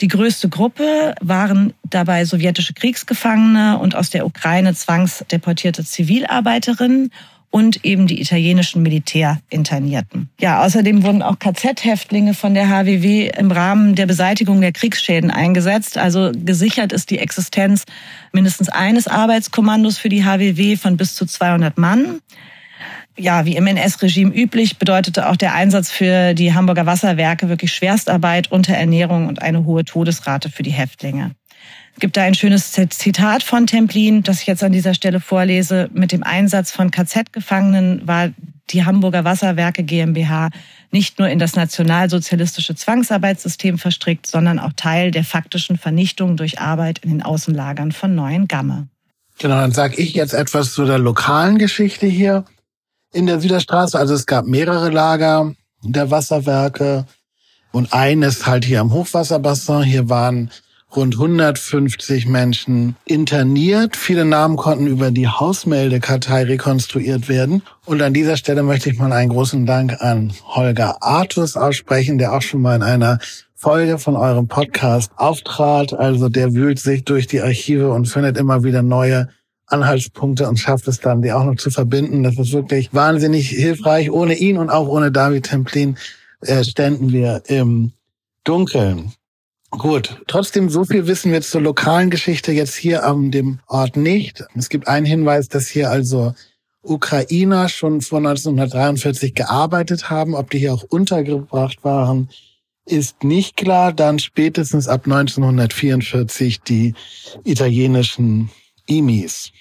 Die 0.00 0.08
größte 0.08 0.48
Gruppe 0.48 1.14
waren 1.20 1.72
dabei 1.84 2.24
sowjetische 2.24 2.74
Kriegsgefangene 2.74 3.78
und 3.78 3.96
aus 3.96 4.10
der 4.10 4.26
Ukraine 4.26 4.74
zwangsdeportierte 4.74 5.84
Zivilarbeiterinnen. 5.84 7.10
Und 7.50 7.84
eben 7.84 8.06
die 8.06 8.20
italienischen 8.20 8.82
Militärinternierten. 8.82 10.28
Ja, 10.40 10.64
außerdem 10.64 11.02
wurden 11.02 11.22
auch 11.22 11.38
KZ-Häftlinge 11.38 12.34
von 12.34 12.54
der 12.54 12.68
HWW 12.68 13.30
im 13.36 13.50
Rahmen 13.50 13.94
der 13.94 14.06
Beseitigung 14.06 14.60
der 14.60 14.72
Kriegsschäden 14.72 15.30
eingesetzt. 15.30 15.96
Also 15.96 16.32
gesichert 16.34 16.92
ist 16.92 17.10
die 17.10 17.18
Existenz 17.18 17.84
mindestens 18.32 18.68
eines 18.68 19.08
Arbeitskommandos 19.08 19.98
für 19.98 20.08
die 20.08 20.24
HWW 20.24 20.76
von 20.76 20.96
bis 20.96 21.14
zu 21.14 21.24
200 21.24 21.78
Mann 21.78 22.20
ja, 23.18 23.44
wie 23.44 23.56
im 23.56 23.66
NS-Regime 23.66 24.32
üblich, 24.32 24.78
bedeutete 24.78 25.28
auch 25.28 25.36
der 25.36 25.54
Einsatz 25.54 25.90
für 25.90 26.34
die 26.34 26.54
Hamburger 26.54 26.86
Wasserwerke 26.86 27.48
wirklich 27.48 27.72
Schwerstarbeit, 27.72 28.50
Unterernährung 28.50 29.26
und 29.26 29.42
eine 29.42 29.64
hohe 29.64 29.84
Todesrate 29.84 30.50
für 30.50 30.62
die 30.62 30.70
Häftlinge. 30.70 31.32
Gibt 31.98 32.16
da 32.16 32.22
ein 32.22 32.34
schönes 32.34 32.70
Zitat 32.70 33.42
von 33.42 33.66
Templin, 33.66 34.22
das 34.22 34.40
ich 34.40 34.46
jetzt 34.46 34.62
an 34.62 34.72
dieser 34.72 34.94
Stelle 34.94 35.18
vorlese. 35.20 35.90
Mit 35.92 36.12
dem 36.12 36.22
Einsatz 36.22 36.70
von 36.70 36.92
KZ-Gefangenen 36.92 38.06
war 38.06 38.30
die 38.70 38.84
Hamburger 38.84 39.24
Wasserwerke 39.24 39.82
GmbH 39.82 40.50
nicht 40.90 41.18
nur 41.18 41.28
in 41.28 41.38
das 41.38 41.56
nationalsozialistische 41.56 42.74
Zwangsarbeitssystem 42.74 43.78
verstrickt, 43.78 44.26
sondern 44.26 44.58
auch 44.58 44.72
Teil 44.76 45.10
der 45.10 45.24
faktischen 45.24 45.76
Vernichtung 45.76 46.36
durch 46.36 46.60
Arbeit 46.60 47.00
in 47.00 47.10
den 47.10 47.22
Außenlagern 47.22 47.92
von 47.92 48.14
Neuengamme. 48.14 48.88
Genau, 49.38 49.56
dann 49.56 49.72
sage 49.72 49.96
ich 49.96 50.14
jetzt 50.14 50.34
etwas 50.34 50.72
zu 50.72 50.84
der 50.84 50.98
lokalen 50.98 51.58
Geschichte 51.58 52.06
hier 52.06 52.44
in 53.12 53.26
der 53.26 53.40
Süderstraße. 53.40 53.98
Also 53.98 54.14
es 54.14 54.26
gab 54.26 54.46
mehrere 54.46 54.90
Lager 54.90 55.52
der 55.82 56.10
Wasserwerke 56.10 57.06
und 57.72 57.92
eines 57.92 58.46
halt 58.46 58.64
hier 58.64 58.80
am 58.80 58.92
Hochwasserbassin. 58.92 59.82
Hier 59.82 60.08
waren 60.08 60.50
rund 60.94 61.14
150 61.14 62.26
Menschen 62.26 62.96
interniert. 63.04 63.96
Viele 63.96 64.24
Namen 64.24 64.56
konnten 64.56 64.86
über 64.86 65.10
die 65.10 65.28
Hausmeldekartei 65.28 66.44
rekonstruiert 66.44 67.28
werden. 67.28 67.62
Und 67.84 68.00
an 68.02 68.14
dieser 68.14 68.36
Stelle 68.36 68.62
möchte 68.62 68.90
ich 68.90 68.98
mal 68.98 69.12
einen 69.12 69.30
großen 69.30 69.66
Dank 69.66 70.00
an 70.00 70.32
Holger 70.44 71.02
Artus 71.02 71.56
aussprechen, 71.56 72.18
der 72.18 72.32
auch 72.32 72.42
schon 72.42 72.62
mal 72.62 72.76
in 72.76 72.82
einer 72.82 73.18
Folge 73.54 73.98
von 73.98 74.16
eurem 74.16 74.48
Podcast 74.48 75.12
auftrat. 75.16 75.92
Also 75.92 76.28
der 76.28 76.54
wühlt 76.54 76.78
sich 76.78 77.04
durch 77.04 77.26
die 77.26 77.42
Archive 77.42 77.90
und 77.90 78.06
findet 78.06 78.38
immer 78.38 78.62
wieder 78.64 78.82
neue 78.82 79.28
Anhaltspunkte 79.66 80.48
und 80.48 80.58
schafft 80.58 80.88
es 80.88 81.00
dann, 81.00 81.22
die 81.22 81.32
auch 81.32 81.44
noch 81.44 81.56
zu 81.56 81.70
verbinden. 81.70 82.22
Das 82.22 82.38
ist 82.38 82.52
wirklich 82.52 82.94
wahnsinnig 82.94 83.50
hilfreich. 83.50 84.10
Ohne 84.10 84.34
ihn 84.34 84.56
und 84.56 84.70
auch 84.70 84.88
ohne 84.88 85.12
David 85.12 85.46
Templin 85.46 85.98
äh, 86.40 86.64
ständen 86.64 87.12
wir 87.12 87.42
im 87.46 87.92
Dunkeln. 88.44 89.12
Gut, 89.70 90.22
trotzdem 90.26 90.70
so 90.70 90.84
viel 90.84 91.06
wissen 91.06 91.30
wir 91.30 91.42
zur 91.42 91.60
lokalen 91.60 92.10
Geschichte 92.10 92.52
jetzt 92.52 92.74
hier 92.74 93.04
an 93.04 93.30
dem 93.30 93.60
Ort 93.66 93.96
nicht. 93.96 94.44
Es 94.54 94.70
gibt 94.70 94.88
einen 94.88 95.04
Hinweis, 95.04 95.48
dass 95.48 95.68
hier 95.68 95.90
also 95.90 96.34
Ukrainer 96.82 97.68
schon 97.68 98.00
vor 98.00 98.18
1943 98.18 99.34
gearbeitet 99.34 100.08
haben. 100.08 100.34
Ob 100.34 100.50
die 100.50 100.58
hier 100.58 100.72
auch 100.72 100.84
untergebracht 100.84 101.84
waren, 101.84 102.30
ist 102.86 103.24
nicht 103.24 103.56
klar. 103.56 103.92
Dann 103.92 104.18
spätestens 104.18 104.88
ab 104.88 105.02
1944 105.04 106.62
die 106.62 106.94
italienischen 107.44 108.50
Imis. 108.86 109.52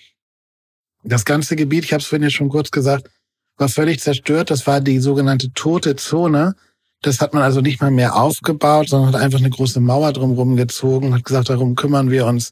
Das 1.04 1.26
ganze 1.26 1.56
Gebiet, 1.56 1.84
ich 1.84 1.94
habe 1.94 2.02
es 2.02 2.08
vorhin 2.08 2.24
ja 2.24 2.30
schon 2.30 2.50
kurz 2.50 2.72
gesagt, 2.72 3.10
war 3.58 3.70
völlig 3.70 4.00
zerstört. 4.00 4.52
Das 4.52 4.68
war 4.68 4.80
die 4.80 5.00
sogenannte 5.00 5.52
tote 5.54 5.96
Zone. 5.96 6.56
Das 7.02 7.22
hat 7.22 7.34
man 7.34 7.44
also 7.44 7.62
nicht 7.62 7.82
mal 7.82 7.92
mehr 7.92 8.16
aufgebaut, 8.16 8.90
sondern 8.90 9.14
hat 9.14 9.22
einfach 9.22 9.40
eine 9.40 9.50
große 9.50 9.80
Mauer 9.80 10.14
drumherum 10.14 10.56
gezogen, 10.56 11.14
hat 11.14 11.24
gesagt, 11.24 11.50
darum 11.50 11.76
kümmern 11.76 12.10
wir 12.10 12.26
uns 12.26 12.52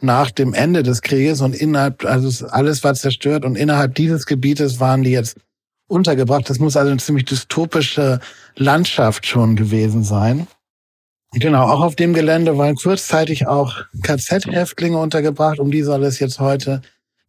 nach 0.00 0.30
dem 0.30 0.54
Ende 0.54 0.82
des 0.82 1.02
Krieges 1.02 1.40
und 1.40 1.54
innerhalb, 1.54 2.04
also 2.04 2.46
alles 2.46 2.82
war 2.84 2.94
zerstört 2.94 3.44
und 3.44 3.56
innerhalb 3.56 3.94
dieses 3.94 4.26
Gebietes 4.26 4.80
waren 4.80 5.02
die 5.02 5.10
jetzt 5.10 5.38
untergebracht. 5.88 6.48
Das 6.48 6.58
muss 6.58 6.76
also 6.76 6.90
eine 6.90 7.00
ziemlich 7.00 7.26
dystopische 7.26 8.20
Landschaft 8.56 9.26
schon 9.26 9.56
gewesen 9.56 10.04
sein. 10.04 10.46
Genau, 11.32 11.64
auch 11.68 11.82
auf 11.82 11.96
dem 11.96 12.12
Gelände 12.14 12.58
waren 12.58 12.76
kurzzeitig 12.76 13.46
auch 13.46 13.76
KZ-Häftlinge 14.02 14.98
untergebracht. 14.98 15.60
Um 15.60 15.70
die 15.70 15.82
soll 15.82 16.02
es 16.04 16.18
jetzt 16.18 16.40
heute 16.40 16.80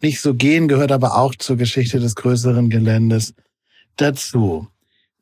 nicht 0.01 0.21
so 0.21 0.33
gehen, 0.33 0.67
gehört 0.67 0.91
aber 0.91 1.17
auch 1.17 1.35
zur 1.35 1.57
Geschichte 1.57 1.99
des 1.99 2.15
größeren 2.15 2.69
Geländes 2.69 3.33
dazu. 3.97 4.67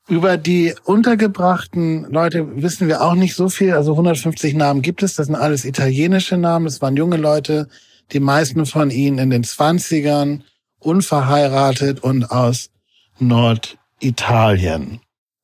Über 0.10 0.38
die 0.38 0.74
untergebrachten 0.84 2.06
Leute 2.12 2.62
wissen 2.64 2.88
wir 2.88 3.02
auch 3.02 3.14
nicht 3.14 3.36
so 3.36 3.48
viel. 3.48 3.74
Also 3.74 3.92
150 3.92 4.56
Namen 4.56 4.82
gibt 4.82 5.04
es. 5.04 5.16
Das 5.16 5.28
sind 5.28 5.36
alles 5.36 5.66
italienische 5.66 6.36
Namen. 6.38 6.66
Es 6.66 6.82
waren 6.82 6.98
junge 6.98 7.18
Leute, 7.18 7.68
die 8.12 8.20
meisten 8.20 8.66
von 8.66 8.90
ihnen 8.90 9.20
in 9.20 9.30
den 9.30 9.44
20ern, 9.44 10.42
unverheiratet 10.80 12.02
und 12.02 12.32
aus 12.32 12.72
Norditalien. 13.20 15.00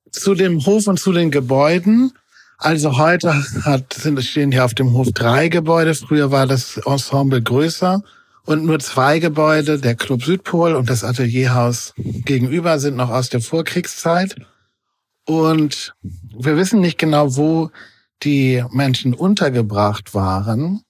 Zu 0.09 0.33
dem 0.33 0.65
Hof 0.65 0.87
und 0.87 0.99
zu 0.99 1.13
den 1.13 1.29
Gebäuden 1.29 2.11
also 2.57 2.97
heute 2.97 3.33
hat, 3.63 3.93
sind, 3.93 4.23
stehen 4.23 4.51
hier 4.51 4.65
auf 4.65 4.73
dem 4.73 4.93
Hof 4.93 5.09
drei 5.13 5.49
Gebäude. 5.49 5.93
Früher 5.93 6.31
war 6.31 6.47
das 6.47 6.77
Ensemble 6.77 7.41
größer 7.41 8.01
und 8.45 8.65
nur 8.65 8.79
zwei 8.79 9.19
Gebäude, 9.19 9.77
der 9.77 9.95
Club 9.95 10.23
Südpol 10.23 10.73
und 10.73 10.89
das 10.89 11.03
Atelierhaus 11.03 11.93
gegenüber 11.97 12.79
sind 12.79 12.95
noch 12.95 13.09
aus 13.09 13.29
der 13.29 13.41
Vorkriegszeit. 13.41 14.35
Und 15.25 15.95
wir 16.03 16.55
wissen 16.57 16.81
nicht 16.81 16.97
genau, 16.97 17.35
wo 17.35 17.71
die 18.23 18.63
Menschen 18.71 19.13
untergebracht 19.13 20.13
waren. 20.13 20.81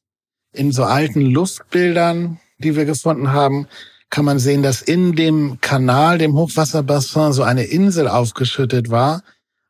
In 0.53 0.71
so 0.71 0.83
alten 0.83 1.21
Luftbildern, 1.21 2.39
die 2.57 2.75
wir 2.75 2.85
gefunden 2.85 3.31
haben, 3.31 3.67
kann 4.09 4.25
man 4.25 4.39
sehen, 4.39 4.63
dass 4.63 4.81
in 4.81 5.15
dem 5.15 5.59
Kanal, 5.61 6.17
dem 6.17 6.35
Hochwasserbassin, 6.35 7.33
so 7.33 7.43
eine 7.43 7.63
Insel 7.63 8.07
aufgeschüttet 8.07 8.89
war, 8.89 9.23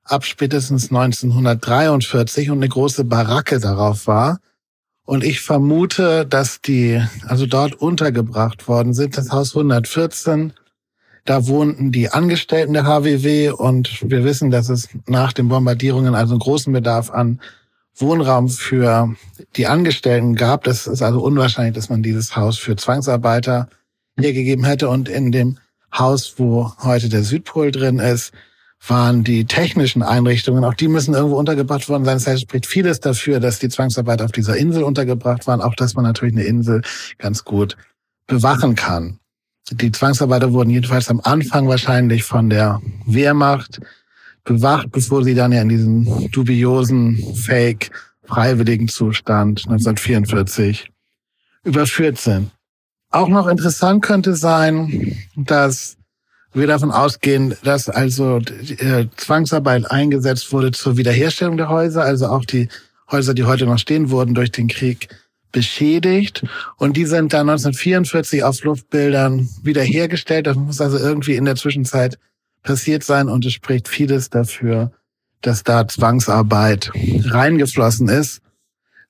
ab 0.04 0.26
spätestens 0.26 0.92
1943 0.92 2.52
und 2.52 2.60
eine 2.60 2.70
große 2.70 3.06
Baracke 3.06 3.60
darauf 3.60 4.08
war. 4.08 4.40
Und 5.06 5.24
ich 5.24 5.42
vermute, 5.42 6.26
dass 6.26 6.62
die 6.62 7.02
also 7.28 7.46
dort 7.46 7.76
untergebracht 7.76 8.68
worden 8.68 8.94
sind. 8.94 9.18
Das 9.18 9.32
Haus 9.32 9.56
114, 9.56 10.54
da 11.26 11.48
wohnten 11.48 11.92
die 11.92 12.10
Angestellten 12.10 12.74
der 12.74 12.86
HWW 12.86 13.50
und 13.50 14.10
wir 14.10 14.24
wissen, 14.24 14.52
dass 14.52 14.70
es 14.70 14.90
nach 15.08 15.34
den 15.34 15.50
Bombardierungen 15.50 16.14
also 16.14 16.34
einen 16.34 16.40
großen 16.40 16.72
Bedarf 16.72 17.10
an 17.10 17.42
Wohnraum 17.96 18.48
für 18.50 19.16
die 19.56 19.68
Angestellten 19.68 20.36
gab. 20.36 20.64
Das 20.66 20.86
ist 20.86 21.02
also 21.02 21.22
unwahrscheinlich, 21.22 21.74
dass 21.74 21.90
man 21.90 22.04
dieses 22.04 22.36
Haus 22.36 22.60
für 22.60 22.76
Zwangsarbeiter 22.76 23.70
hergegeben 24.20 24.66
hätte. 24.66 24.88
Und 24.90 25.10
in 25.10 25.32
dem 25.32 25.58
Haus, 25.94 26.36
wo 26.38 26.72
heute 26.84 27.10
der 27.10 27.24
Südpol 27.24 27.72
drin 27.72 28.00
ist, 28.00 28.32
waren 28.88 29.24
die 29.24 29.46
technischen 29.46 30.04
Einrichtungen, 30.04 30.64
auch 30.64 30.76
die 30.76 30.90
müssen 30.90 31.16
irgendwo 31.16 31.38
untergebracht 31.38 31.90
worden 31.90 32.06
sein. 32.06 32.18
Das 32.18 32.28
heißt, 32.28 32.36
es 32.36 32.42
spricht 32.42 32.68
vieles 32.68 33.00
dafür, 33.00 33.40
dass 33.40 33.58
die 33.58 33.70
Zwangsarbeit 33.70 34.22
auf 34.22 34.32
dieser 34.32 34.58
Insel 34.58 34.84
untergebracht 34.84 35.48
waren, 35.48 35.62
auch 35.62 35.74
dass 35.74 35.96
man 35.96 36.04
natürlich 36.04 36.36
eine 36.36 36.44
Insel 36.44 36.84
ganz 37.18 37.46
gut 37.46 37.78
bewachen 38.28 38.76
kann. 38.76 39.20
Die 39.72 39.92
Zwangsarbeiter 39.92 40.54
wurden 40.54 40.70
jedenfalls 40.70 41.10
am 41.10 41.20
Anfang 41.24 41.68
wahrscheinlich 41.68 42.24
von 42.24 42.50
der 42.50 42.82
Wehrmacht 43.06 43.80
bewacht, 44.44 44.92
bevor 44.92 45.24
sie 45.24 45.34
dann 45.34 45.52
ja 45.52 45.62
in 45.62 45.70
diesen 45.70 46.32
dubiosen 46.32 47.18
Fake 47.36 47.90
freiwilligen 48.24 48.88
Zustand 48.88 49.66
1944 49.66 50.92
überführt 51.64 52.20
sind. 52.20 52.52
Auch 53.10 53.28
noch 53.28 53.48
interessant 53.48 54.04
könnte 54.04 54.36
sein, 54.36 55.18
dass 55.36 55.98
wir 56.54 56.68
davon 56.68 56.92
ausgehen, 56.92 57.56
dass 57.64 57.90
also 57.90 58.38
äh, 58.38 59.08
Zwangsarbeit 59.16 59.90
eingesetzt 59.90 60.54
wurde 60.54 60.72
zur 60.72 60.98
Wiederherstellung 60.98 61.58
der 61.58 61.70
Häuser, 61.70 62.04
also 62.04 62.28
auch 62.28 62.46
die 62.46 62.70
Häuser, 63.12 63.34
die 63.34 63.44
heute 63.44 63.66
noch 63.66 63.78
stehen, 63.78 64.10
wurden 64.10 64.34
durch 64.36 64.52
den 64.52 64.68
Krieg 64.68 65.10
beschädigt. 65.56 66.44
Und 66.76 66.98
die 66.98 67.06
sind 67.06 67.32
dann 67.32 67.50
1944 67.50 68.44
auf 68.44 68.62
Luftbildern 68.64 69.48
wiederhergestellt. 69.64 70.48
Das 70.48 70.58
muss 70.58 70.82
also 70.82 70.98
irgendwie 70.98 71.36
in 71.36 71.46
der 71.46 71.56
Zwischenzeit 71.56 72.20
passiert 72.62 73.06
sein. 73.06 73.30
Und 73.30 73.46
es 73.46 73.54
spricht 73.54 73.88
vieles 73.88 74.30
dafür, 74.30 74.92
dass 75.42 75.64
da 75.64 75.88
Zwangsarbeit 75.88 76.92
reingeflossen 77.24 78.10
ist. 78.10 78.42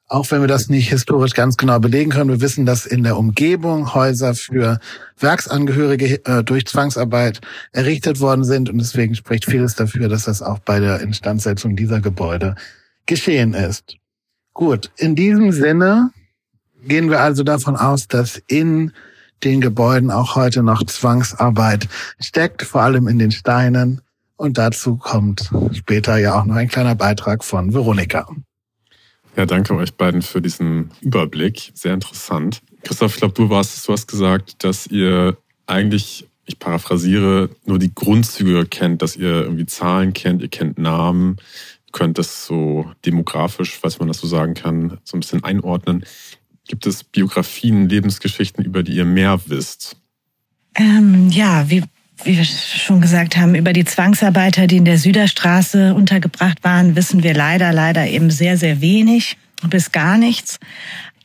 Auch 0.08 0.30
wenn 0.30 0.42
wir 0.42 0.48
das 0.48 0.70
nicht 0.70 0.90
historisch 0.90 1.34
ganz 1.34 1.58
genau 1.58 1.80
belegen 1.80 2.12
können, 2.12 2.30
wir 2.30 2.42
wissen, 2.42 2.68
dass 2.68 2.86
in 2.86 3.02
der 3.02 3.18
Umgebung 3.18 3.96
Häuser 3.96 4.36
für 4.36 4.80
Werksangehörige 5.18 6.24
äh, 6.26 6.44
durch 6.44 6.68
Zwangsarbeit 6.68 7.42
errichtet 7.72 8.20
worden 8.20 8.44
sind. 8.44 8.70
Und 8.70 8.78
deswegen 8.78 9.16
spricht 9.16 9.46
vieles 9.46 9.74
dafür, 9.74 10.10
dass 10.10 10.26
das 10.26 10.44
auch 10.44 10.60
bei 10.60 10.80
der 10.80 11.00
Instandsetzung 11.00 11.76
dieser 11.76 12.02
Gebäude 12.02 12.54
geschehen 13.08 13.56
ist. 13.56 13.98
Gut, 14.54 14.92
in 14.98 15.16
diesem 15.16 15.52
Sinne 15.52 16.12
gehen 16.88 17.10
wir 17.10 17.22
also 17.22 17.44
davon 17.44 17.76
aus, 17.76 18.08
dass 18.08 18.42
in 18.48 18.92
den 19.44 19.62
Gebäuden 19.62 20.12
auch 20.12 20.36
heute 20.36 20.64
noch 20.64 20.84
Zwangsarbeit 20.86 21.88
steckt, 22.20 22.64
vor 22.64 22.82
allem 22.82 23.08
in 23.08 23.20
den 23.20 23.32
Steinen. 23.32 24.02
Und 24.38 24.58
dazu 24.58 24.98
kommt 24.98 25.52
später 25.74 26.18
ja 26.18 26.40
auch 26.40 26.46
noch 26.46 26.56
ein 26.56 26.68
kleiner 26.68 26.96
Beitrag 26.96 27.44
von 27.44 27.74
Veronika. 27.74 28.28
Ja, 29.36 29.46
danke 29.46 29.76
euch 29.76 29.94
beiden 29.96 30.22
für 30.22 30.42
diesen 30.42 30.92
Überblick. 31.02 31.72
Sehr 31.74 31.94
interessant. 31.94 32.62
Christoph, 32.84 33.14
ich 33.14 33.20
glaube, 33.20 33.34
du 33.34 33.50
warst, 33.50 33.88
du 33.88 33.94
hast 33.94 34.08
gesagt, 34.08 34.64
dass 34.64 34.88
ihr 34.88 35.38
eigentlich 35.68 36.28
ich 36.46 36.60
paraphrasiere, 36.60 37.50
nur 37.66 37.80
die 37.80 37.94
Grundzüge 37.94 38.66
kennt, 38.66 39.02
dass 39.02 39.16
ihr 39.16 39.44
irgendwie 39.44 39.66
Zahlen 39.66 40.14
kennt, 40.14 40.42
ihr 40.42 40.48
kennt 40.48 40.78
Namen, 40.78 41.38
könnt 41.92 42.18
das 42.18 42.46
so 42.46 42.92
demografisch, 43.06 43.78
falls 43.80 44.00
man 44.00 44.08
das 44.08 44.20
so 44.20 44.28
sagen 44.28 44.54
kann, 44.54 45.00
so 45.04 45.18
ein 45.18 45.22
bisschen 45.22 45.44
einordnen. 45.44 46.06
Gibt 46.68 46.86
es 46.86 47.04
Biografien, 47.04 47.88
Lebensgeschichten, 47.90 48.64
über 48.64 48.84
die 48.84 48.94
ihr 48.94 49.06
mehr 49.06 49.40
wisst? 49.46 49.98
Ähm, 50.76 51.30
ja, 51.30 51.70
wie, 51.70 51.84
wie 52.24 52.38
wir 52.38 52.46
schon 52.46 53.02
gesagt 53.02 53.38
haben, 53.38 53.56
über 53.56 53.72
die 53.72 53.86
Zwangsarbeiter, 53.86 54.68
die 54.68 54.78
in 54.78 54.86
der 54.86 54.98
Süderstraße 54.98 55.94
untergebracht 55.94 56.64
waren, 56.64 56.96
wissen 56.96 57.24
wir 57.24 57.34
leider, 57.34 57.72
leider 57.72 58.08
eben 58.08 58.32
sehr, 58.32 58.58
sehr 58.58 58.82
wenig 58.82 59.38
bis 59.70 59.92
gar 59.92 60.18
nichts. 60.18 60.60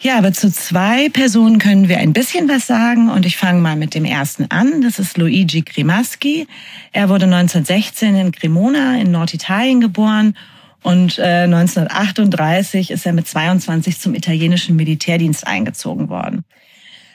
Ja, 0.02 0.16
aber 0.16 0.32
zu 0.32 0.50
zwei 0.50 1.10
Personen 1.10 1.58
können 1.58 1.90
wir 1.90 1.98
ein 1.98 2.14
bisschen 2.14 2.48
was 2.48 2.66
sagen 2.66 3.10
und 3.10 3.26
ich 3.26 3.36
fange 3.36 3.60
mal 3.60 3.76
mit 3.76 3.94
dem 3.94 4.06
ersten 4.06 4.46
an. 4.50 4.80
Das 4.80 4.98
ist 4.98 5.18
Luigi 5.18 5.60
Grimaschi. 5.60 6.46
Er 6.92 7.10
wurde 7.10 7.26
1916 7.26 8.16
in 8.16 8.32
Cremona 8.32 8.98
in 8.98 9.10
Norditalien 9.10 9.80
geboren 9.80 10.34
und 10.82 11.18
äh, 11.18 11.44
1938 11.44 12.90
ist 12.90 13.06
er 13.06 13.12
mit 13.12 13.26
22 13.26 13.98
zum 13.98 14.14
italienischen 14.14 14.76
Militärdienst 14.76 15.46
eingezogen 15.46 16.08
worden. 16.08 16.44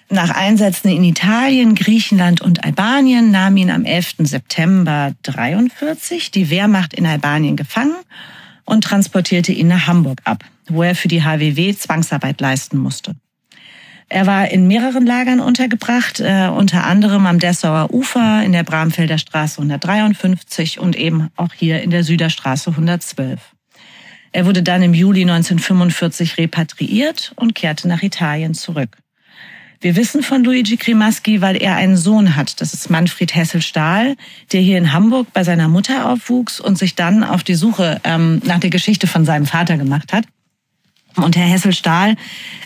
Nach 0.10 0.30
Einsätzen 0.30 0.90
in 0.90 1.04
Italien, 1.04 1.74
Griechenland 1.74 2.40
und 2.42 2.64
Albanien 2.64 3.32
nahm 3.32 3.58
ihn 3.58 3.72
am 3.72 3.86
11. 3.86 4.16
September 4.20 5.14
43 5.24 6.30
die 6.30 6.50
Wehrmacht 6.52 6.94
in 6.94 7.08
Albanien 7.08 7.56
gefangen 7.56 7.96
und 8.66 8.84
transportierte 8.84 9.52
ihn 9.52 9.68
nach 9.68 9.88
Hamburg 9.88 10.22
ab 10.26 10.44
wo 10.70 10.84
er 10.84 10.96
für 10.96 11.08
die 11.08 11.24
HWW 11.24 11.76
Zwangsarbeit 11.76 12.42
leisten 12.42 12.78
musste. 12.78 13.16
Er 14.08 14.28
war 14.28 14.50
in 14.50 14.68
mehreren 14.68 15.06
Lagern 15.06 15.40
untergebracht, 15.40 16.20
äh, 16.20 16.48
unter 16.48 16.84
anderem 16.86 17.26
am 17.26 17.40
Dessauer 17.40 17.92
Ufer 17.92 18.44
in 18.44 18.52
der 18.52 18.64
Bramfelder 18.64 19.18
Straße 19.18 19.58
153 19.58 20.80
und 20.80 20.96
eben 20.96 21.30
auch 21.36 21.54
hier 21.54 21.82
in 21.82 21.90
der 21.90 22.04
Süderstraße 22.04 22.70
112. 22.70 23.55
Er 24.36 24.46
wurde 24.46 24.64
dann 24.64 24.84
im 24.84 24.94
Juli 24.94 25.22
1945 25.22 26.38
repatriiert 26.38 27.32
und 27.38 27.56
kehrte 27.56 27.88
nach 27.88 28.04
Italien 28.04 28.54
zurück. 28.54 28.98
Wir 29.80 29.96
wissen 29.96 30.24
von 30.24 30.44
Luigi 30.44 30.76
Grimaschi, 30.76 31.40
weil 31.40 31.56
er 31.56 31.78
einen 31.78 31.96
Sohn 31.96 32.36
hat. 32.36 32.60
Das 32.60 32.74
ist 32.74 32.90
Manfred 32.90 33.34
Hessel-Stahl, 33.34 34.18
der 34.52 34.60
hier 34.60 34.78
in 34.78 34.92
Hamburg 34.92 35.28
bei 35.32 35.46
seiner 35.46 35.70
Mutter 35.70 36.10
aufwuchs 36.10 36.60
und 36.60 36.78
sich 36.78 36.96
dann 36.96 37.24
auf 37.24 37.46
die 37.46 37.56
Suche 37.56 38.02
ähm, 38.04 38.42
nach 38.44 38.60
der 38.60 38.72
Geschichte 38.72 39.08
von 39.08 39.24
seinem 39.24 39.46
Vater 39.46 39.78
gemacht 39.78 40.12
hat. 40.12 40.26
Und 41.16 41.38
Herr 41.38 41.48
Hessel-Stahl, 41.48 42.16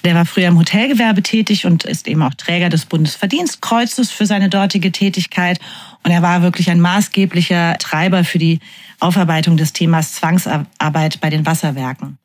der 0.03 0.15
war 0.15 0.25
früher 0.25 0.47
im 0.47 0.57
Hotelgewerbe 0.57 1.21
tätig 1.21 1.65
und 1.65 1.83
ist 1.83 2.07
eben 2.07 2.23
auch 2.23 2.33
Träger 2.33 2.69
des 2.69 2.85
Bundesverdienstkreuzes 2.85 4.11
für 4.11 4.25
seine 4.25 4.49
dortige 4.49 4.91
Tätigkeit. 4.91 5.59
Und 6.03 6.11
er 6.11 6.21
war 6.21 6.41
wirklich 6.41 6.69
ein 6.71 6.79
maßgeblicher 6.79 7.77
Treiber 7.77 8.23
für 8.23 8.39
die 8.39 8.59
Aufarbeitung 8.99 9.57
des 9.57 9.73
Themas 9.73 10.13
Zwangsarbeit 10.13 11.21
bei 11.21 11.29
den 11.29 11.45
Wasserwerken. 11.45 12.17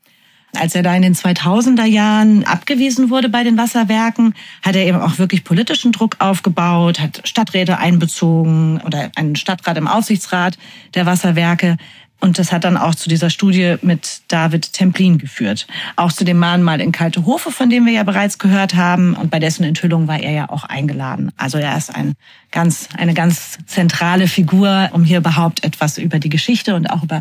Als 0.56 0.74
er 0.74 0.82
da 0.82 0.94
in 0.94 1.02
den 1.02 1.14
2000er 1.14 1.84
Jahren 1.84 2.44
abgewiesen 2.44 3.10
wurde 3.10 3.28
bei 3.28 3.42
den 3.42 3.58
Wasserwerken, 3.58 4.34
hat 4.62 4.76
er 4.76 4.86
eben 4.86 5.00
auch 5.00 5.18
wirklich 5.18 5.42
politischen 5.42 5.90
Druck 5.90 6.16
aufgebaut, 6.20 7.00
hat 7.00 7.22
Stadträte 7.24 7.78
einbezogen 7.78 8.80
oder 8.82 9.10
einen 9.16 9.36
Stadtrat 9.36 9.76
im 9.76 9.88
Aufsichtsrat 9.88 10.56
der 10.94 11.06
Wasserwerke. 11.06 11.76
Und 12.24 12.38
das 12.38 12.52
hat 12.52 12.64
dann 12.64 12.78
auch 12.78 12.94
zu 12.94 13.10
dieser 13.10 13.28
Studie 13.28 13.76
mit 13.82 14.22
David 14.28 14.72
Templin 14.72 15.18
geführt. 15.18 15.66
Auch 15.96 16.10
zu 16.10 16.24
dem 16.24 16.38
Mahnmal 16.38 16.80
in 16.80 16.90
Kalte 16.90 17.26
Hofe, 17.26 17.50
von 17.50 17.68
dem 17.68 17.84
wir 17.84 17.92
ja 17.92 18.02
bereits 18.02 18.38
gehört 18.38 18.74
haben. 18.74 19.12
Und 19.12 19.30
bei 19.30 19.38
dessen 19.38 19.62
Enthüllung 19.62 20.08
war 20.08 20.18
er 20.18 20.32
ja 20.32 20.48
auch 20.48 20.64
eingeladen. 20.64 21.32
Also 21.36 21.58
er 21.58 21.76
ist 21.76 21.94
ein 21.94 22.14
ganz, 22.50 22.88
eine 22.96 23.12
ganz 23.12 23.58
zentrale 23.66 24.26
Figur, 24.26 24.88
um 24.94 25.04
hier 25.04 25.18
überhaupt 25.18 25.64
etwas 25.64 25.98
über 25.98 26.18
die 26.18 26.30
Geschichte 26.30 26.74
und 26.74 26.86
auch 26.86 27.02
über 27.02 27.20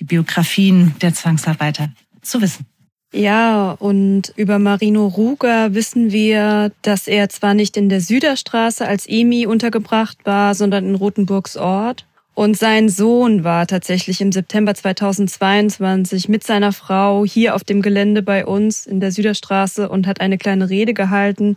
die 0.00 0.04
Biografien 0.04 0.94
der 1.00 1.14
Zwangsarbeiter 1.14 1.88
zu 2.20 2.42
wissen. 2.42 2.66
Ja, 3.14 3.70
und 3.70 4.34
über 4.36 4.58
Marino 4.58 5.06
Ruger 5.06 5.72
wissen 5.72 6.12
wir, 6.12 6.72
dass 6.82 7.06
er 7.06 7.30
zwar 7.30 7.54
nicht 7.54 7.78
in 7.78 7.88
der 7.88 8.02
Süderstraße 8.02 8.86
als 8.86 9.08
EMI 9.08 9.46
untergebracht 9.46 10.18
war, 10.24 10.54
sondern 10.54 10.84
in 10.86 10.94
Rothenburgs 10.94 11.56
Ort. 11.56 12.04
Und 12.36 12.58
sein 12.58 12.90
Sohn 12.90 13.44
war 13.44 13.66
tatsächlich 13.66 14.20
im 14.20 14.30
September 14.30 14.74
2022 14.74 16.28
mit 16.28 16.44
seiner 16.44 16.74
Frau 16.74 17.24
hier 17.24 17.54
auf 17.54 17.64
dem 17.64 17.80
Gelände 17.80 18.20
bei 18.20 18.44
uns 18.44 18.84
in 18.84 19.00
der 19.00 19.10
Süderstraße 19.10 19.88
und 19.88 20.06
hat 20.06 20.20
eine 20.20 20.36
kleine 20.36 20.68
Rede 20.68 20.92
gehalten. 20.92 21.56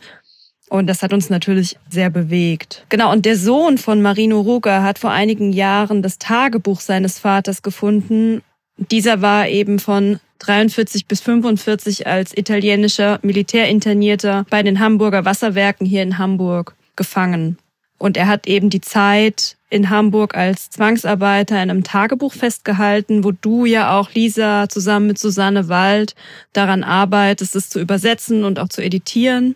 Und 0.69 0.87
das 0.87 1.03
hat 1.03 1.11
uns 1.11 1.29
natürlich 1.29 1.75
sehr 1.89 2.09
bewegt. 2.09 2.85
Genau, 2.87 3.11
und 3.11 3.25
der 3.25 3.35
Sohn 3.35 3.77
von 3.77 4.01
Marino 4.01 4.39
Ruger 4.39 4.81
hat 4.81 4.99
vor 4.99 5.11
einigen 5.11 5.51
Jahren 5.51 6.01
das 6.01 6.17
Tagebuch 6.17 6.79
seines 6.79 7.19
Vaters 7.19 7.61
gefunden. 7.61 8.41
Dieser 8.77 9.21
war 9.21 9.49
eben 9.49 9.79
von 9.79 10.21
43 10.39 11.07
bis 11.07 11.19
45 11.19 12.07
als 12.07 12.37
italienischer 12.37 13.19
Militärinternierter 13.21 14.45
bei 14.49 14.63
den 14.63 14.79
Hamburger 14.79 15.25
Wasserwerken 15.25 15.85
hier 15.85 16.03
in 16.03 16.17
Hamburg 16.17 16.73
gefangen. 16.95 17.57
Und 17.99 18.17
er 18.17 18.27
hat 18.27 18.47
eben 18.47 18.71
die 18.71 18.81
Zeit 18.81 19.57
in 19.69 19.91
Hamburg 19.91 20.35
als 20.35 20.71
Zwangsarbeiter 20.71 21.61
in 21.61 21.69
einem 21.69 21.83
Tagebuch 21.83 22.33
festgehalten, 22.33 23.23
wo 23.23 23.31
du 23.31 23.65
ja 23.65 23.99
auch, 23.99 24.11
Lisa, 24.13 24.67
zusammen 24.67 25.05
mit 25.07 25.19
Susanne 25.19 25.69
Wald 25.69 26.15
daran 26.53 26.83
arbeitest, 26.83 27.55
es 27.55 27.69
zu 27.69 27.79
übersetzen 27.79 28.43
und 28.43 28.57
auch 28.57 28.69
zu 28.69 28.81
editieren. 28.81 29.55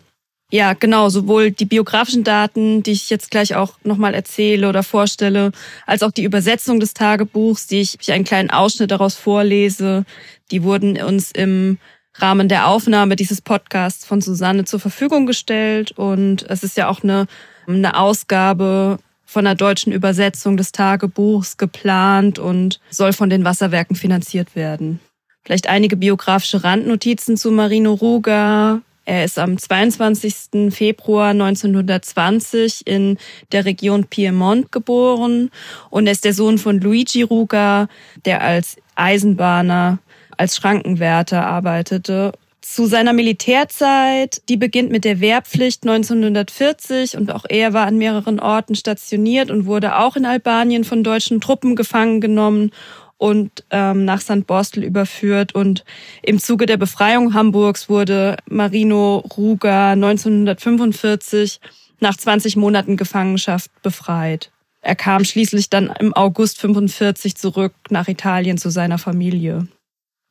Ja, 0.51 0.73
genau, 0.73 1.09
sowohl 1.09 1.49
die 1.49 1.65
biografischen 1.65 2.23
Daten, 2.23 2.83
die 2.83 2.91
ich 2.91 3.09
jetzt 3.09 3.31
gleich 3.31 3.55
auch 3.55 3.73
nochmal 3.83 4.13
erzähle 4.13 4.69
oder 4.69 4.83
vorstelle, 4.83 5.51
als 5.87 6.03
auch 6.03 6.11
die 6.11 6.23
Übersetzung 6.23 6.79
des 6.79 6.93
Tagebuchs, 6.93 7.65
die 7.65 7.81
ich, 7.81 7.97
ich 7.99 8.11
einen 8.11 8.23
kleinen 8.23 8.51
Ausschnitt 8.51 8.91
daraus 8.91 9.15
vorlese, 9.15 10.05
die 10.51 10.61
wurden 10.61 11.01
uns 11.01 11.31
im 11.31 11.79
Rahmen 12.15 12.49
der 12.49 12.67
Aufnahme 12.67 13.15
dieses 13.15 13.41
Podcasts 13.41 14.05
von 14.05 14.21
Susanne 14.21 14.65
zur 14.65 14.79
Verfügung 14.79 15.25
gestellt. 15.25 15.93
Und 15.93 16.45
es 16.47 16.63
ist 16.63 16.77
ja 16.77 16.87
auch 16.87 17.01
eine, 17.03 17.25
eine 17.67 17.97
Ausgabe 17.97 18.99
von 19.25 19.45
der 19.45 19.55
deutschen 19.55 19.91
Übersetzung 19.91 20.57
des 20.57 20.71
Tagebuchs 20.71 21.57
geplant 21.57 22.39
und 22.39 22.79
soll 22.89 23.13
von 23.13 23.29
den 23.29 23.43
Wasserwerken 23.43 23.95
finanziert 23.95 24.55
werden. 24.55 24.99
Vielleicht 25.43 25.67
einige 25.67 25.97
biografische 25.97 26.63
Randnotizen 26.63 27.35
zu 27.35 27.51
Marino 27.51 27.93
Ruga. 27.93 28.81
Er 29.05 29.25
ist 29.25 29.37
am 29.37 29.57
22. 29.57 30.73
Februar 30.73 31.31
1920 31.31 32.87
in 32.87 33.17
der 33.51 33.65
Region 33.65 34.05
Piemont 34.05 34.71
geboren 34.71 35.49
und 35.89 36.05
er 36.05 36.13
ist 36.13 36.23
der 36.23 36.33
Sohn 36.33 36.57
von 36.57 36.79
Luigi 36.79 37.23
Ruga, 37.23 37.89
der 38.23 38.41
als 38.41 38.77
Eisenbahner, 38.95 39.99
als 40.37 40.55
Schrankenwärter 40.55 41.45
arbeitete 41.45 42.33
zu 42.63 42.85
seiner 42.85 43.13
Militärzeit, 43.13 44.41
die 44.47 44.57
beginnt 44.57 44.89
mit 44.89 45.03
der 45.03 45.19
Wehrpflicht 45.19 45.83
1940 45.83 47.17
und 47.17 47.31
auch 47.31 47.45
er 47.47 47.73
war 47.73 47.85
an 47.85 47.97
mehreren 47.97 48.39
Orten 48.39 48.75
stationiert 48.75 49.51
und 49.51 49.65
wurde 49.65 49.97
auch 49.97 50.15
in 50.15 50.25
Albanien 50.25 50.83
von 50.85 51.03
deutschen 51.03 51.41
Truppen 51.41 51.75
gefangen 51.75 52.21
genommen 52.21 52.71
und 53.17 53.63
ähm, 53.69 54.05
nach 54.05 54.21
St. 54.21 54.47
Borstel 54.47 54.83
überführt. 54.83 55.53
Und 55.53 55.83
im 56.21 56.39
Zuge 56.39 56.65
der 56.65 56.77
Befreiung 56.77 57.33
Hamburgs 57.33 57.89
wurde 57.89 58.37
Marino 58.49 59.17
Ruger 59.37 59.89
1945 59.89 61.59
nach 61.99 62.15
20 62.15 62.55
Monaten 62.55 62.97
Gefangenschaft 62.97 63.71
befreit. 63.81 64.51
Er 64.81 64.95
kam 64.95 65.25
schließlich 65.25 65.69
dann 65.69 65.93
im 65.99 66.13
August 66.13 66.59
45 66.59 67.35
zurück 67.35 67.73
nach 67.89 68.07
Italien 68.07 68.57
zu 68.57 68.69
seiner 68.69 68.97
Familie. 68.97 69.67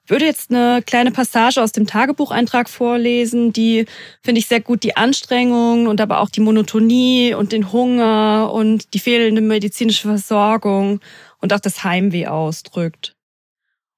Ich 0.05 0.11
würde 0.11 0.25
jetzt 0.25 0.51
eine 0.51 0.83
kleine 0.83 1.13
Passage 1.13 1.63
aus 1.63 1.71
dem 1.71 1.87
Tagebucheintrag 1.87 2.69
vorlesen, 2.69 3.53
die 3.53 3.87
finde 4.23 4.41
ich 4.41 4.49
sehr 4.49 4.61
gut 4.61 4.83
die 4.83 4.97
Anstrengung 4.97 5.87
und 5.87 6.01
aber 6.01 6.21
auch 6.21 6.29
die 6.29 6.41
Monotonie 6.41 7.35
und 7.35 7.53
den 7.53 7.71
Hunger 7.71 8.51
und 8.53 8.95
die 8.95 8.99
fehlende 8.99 9.41
medizinische 9.41 10.09
Versorgung 10.09 11.01
und 11.41 11.53
auch 11.53 11.61
das 11.61 11.85
Heimweh 11.85 12.27
ausdrückt. 12.27 13.15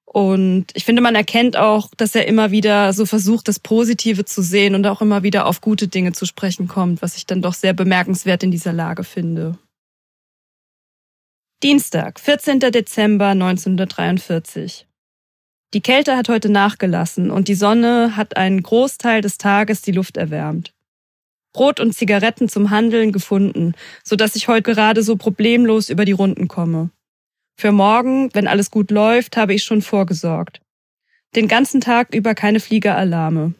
Und 0.05 0.67
ich 0.75 0.85
finde, 0.85 1.01
man 1.01 1.15
erkennt 1.15 1.57
auch, 1.57 1.89
dass 1.97 2.15
er 2.15 2.27
immer 2.27 2.51
wieder 2.51 2.93
so 2.93 3.05
versucht, 3.05 3.47
das 3.47 3.59
Positive 3.59 4.23
zu 4.25 4.43
sehen 4.43 4.75
und 4.75 4.85
auch 4.85 5.01
immer 5.01 5.23
wieder 5.23 5.45
auf 5.47 5.59
gute 5.59 5.87
Dinge 5.87 6.13
zu 6.13 6.25
sprechen 6.25 6.67
kommt, 6.67 7.01
was 7.01 7.17
ich 7.17 7.25
dann 7.25 7.41
doch 7.41 7.53
sehr 7.53 7.73
bemerkenswert 7.73 8.43
in 8.43 8.51
dieser 8.51 8.71
Lage 8.71 9.03
finde. 9.03 9.57
Dienstag, 11.63 12.19
14. 12.19 12.59
Dezember 12.59 13.29
1943. 13.29 14.87
Die 15.73 15.81
Kälte 15.81 16.15
hat 16.15 16.29
heute 16.29 16.49
nachgelassen 16.49 17.31
und 17.31 17.47
die 17.47 17.55
Sonne 17.55 18.15
hat 18.15 18.37
einen 18.37 18.63
Großteil 18.63 19.21
des 19.21 19.37
Tages 19.37 19.81
die 19.81 19.91
Luft 19.91 20.17
erwärmt. 20.17 20.73
Brot 21.53 21.79
und 21.79 21.93
Zigaretten 21.93 22.49
zum 22.49 22.69
Handeln 22.69 23.11
gefunden, 23.11 23.73
so 24.03 24.15
dass 24.15 24.35
ich 24.35 24.47
heute 24.47 24.61
gerade 24.61 25.03
so 25.03 25.15
problemlos 25.15 25.89
über 25.89 26.05
die 26.05 26.11
Runden 26.11 26.47
komme. 26.47 26.91
Für 27.57 27.71
morgen, 27.71 28.29
wenn 28.33 28.47
alles 28.47 28.71
gut 28.71 28.91
läuft, 28.91 29.37
habe 29.37 29.53
ich 29.53 29.63
schon 29.63 29.81
vorgesorgt. 29.81 30.61
Den 31.35 31.47
ganzen 31.47 31.81
Tag 31.81 32.13
über 32.13 32.35
keine 32.35 32.59
Fliegeralarme. 32.59 33.53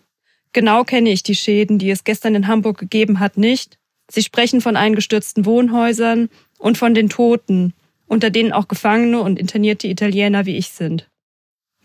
Genau 0.53 0.83
kenne 0.83 1.11
ich 1.11 1.23
die 1.23 1.35
Schäden, 1.35 1.79
die 1.79 1.89
es 1.89 2.03
gestern 2.03 2.35
in 2.35 2.47
Hamburg 2.47 2.77
gegeben 2.77 3.19
hat, 3.19 3.37
nicht, 3.37 3.77
Sie 4.09 4.21
sprechen 4.21 4.61
von 4.61 4.75
eingestürzten 4.75 5.45
Wohnhäusern 5.45 6.29
und 6.57 6.77
von 6.77 6.93
den 6.93 7.09
Toten, 7.09 7.73
unter 8.05 8.29
denen 8.29 8.53
auch 8.53 8.67
Gefangene 8.67 9.19
und 9.21 9.39
internierte 9.39 9.87
Italiener 9.87 10.45
wie 10.45 10.57
ich 10.57 10.69
sind. 10.69 11.09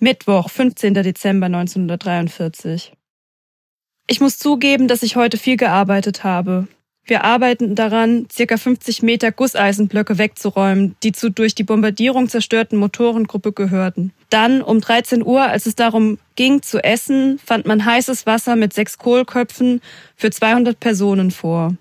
Mittwoch, 0.03 0.49
15. 0.49 0.95
Dezember 0.95 1.47
1943. 1.47 2.95
Ich 4.07 4.21
muss 4.21 4.39
zugeben, 4.39 4.89
dass 4.89 5.03
ich 5.03 5.15
heute 5.15 5.37
viel 5.37 5.59
gearbeitet 5.59 6.25
habe. 6.25 6.69
Wir 7.05 7.23
arbeiten 7.23 7.75
daran, 7.75 8.27
circa 8.33 8.57
50 8.57 9.03
Meter 9.03 9.31
Gusseisenblöcke 9.31 10.17
wegzuräumen, 10.17 10.97
die 11.03 11.13
zu 11.13 11.29
durch 11.31 11.55
die 11.55 11.65
Bombardierung 11.65 12.31
zerstörten 12.31 12.79
Motorengruppe 12.79 13.53
gehörten. 13.53 14.15
Dann, 14.31 14.63
um 14.63 14.81
13 14.81 15.23
Uhr, 15.23 15.43
als 15.43 15.67
es 15.67 15.75
darum 15.75 16.19
ging 16.35 16.63
zu 16.63 16.83
essen, 16.83 17.39
fand 17.39 17.67
man 17.67 17.85
heißes 17.85 18.25
Wasser 18.25 18.57
mit 18.57 18.73
sechs 18.73 18.97
Kohlköpfen 18.97 19.83
für 20.17 20.31
200 20.31 20.81
Personen 20.81 21.31
vor. 21.31 21.77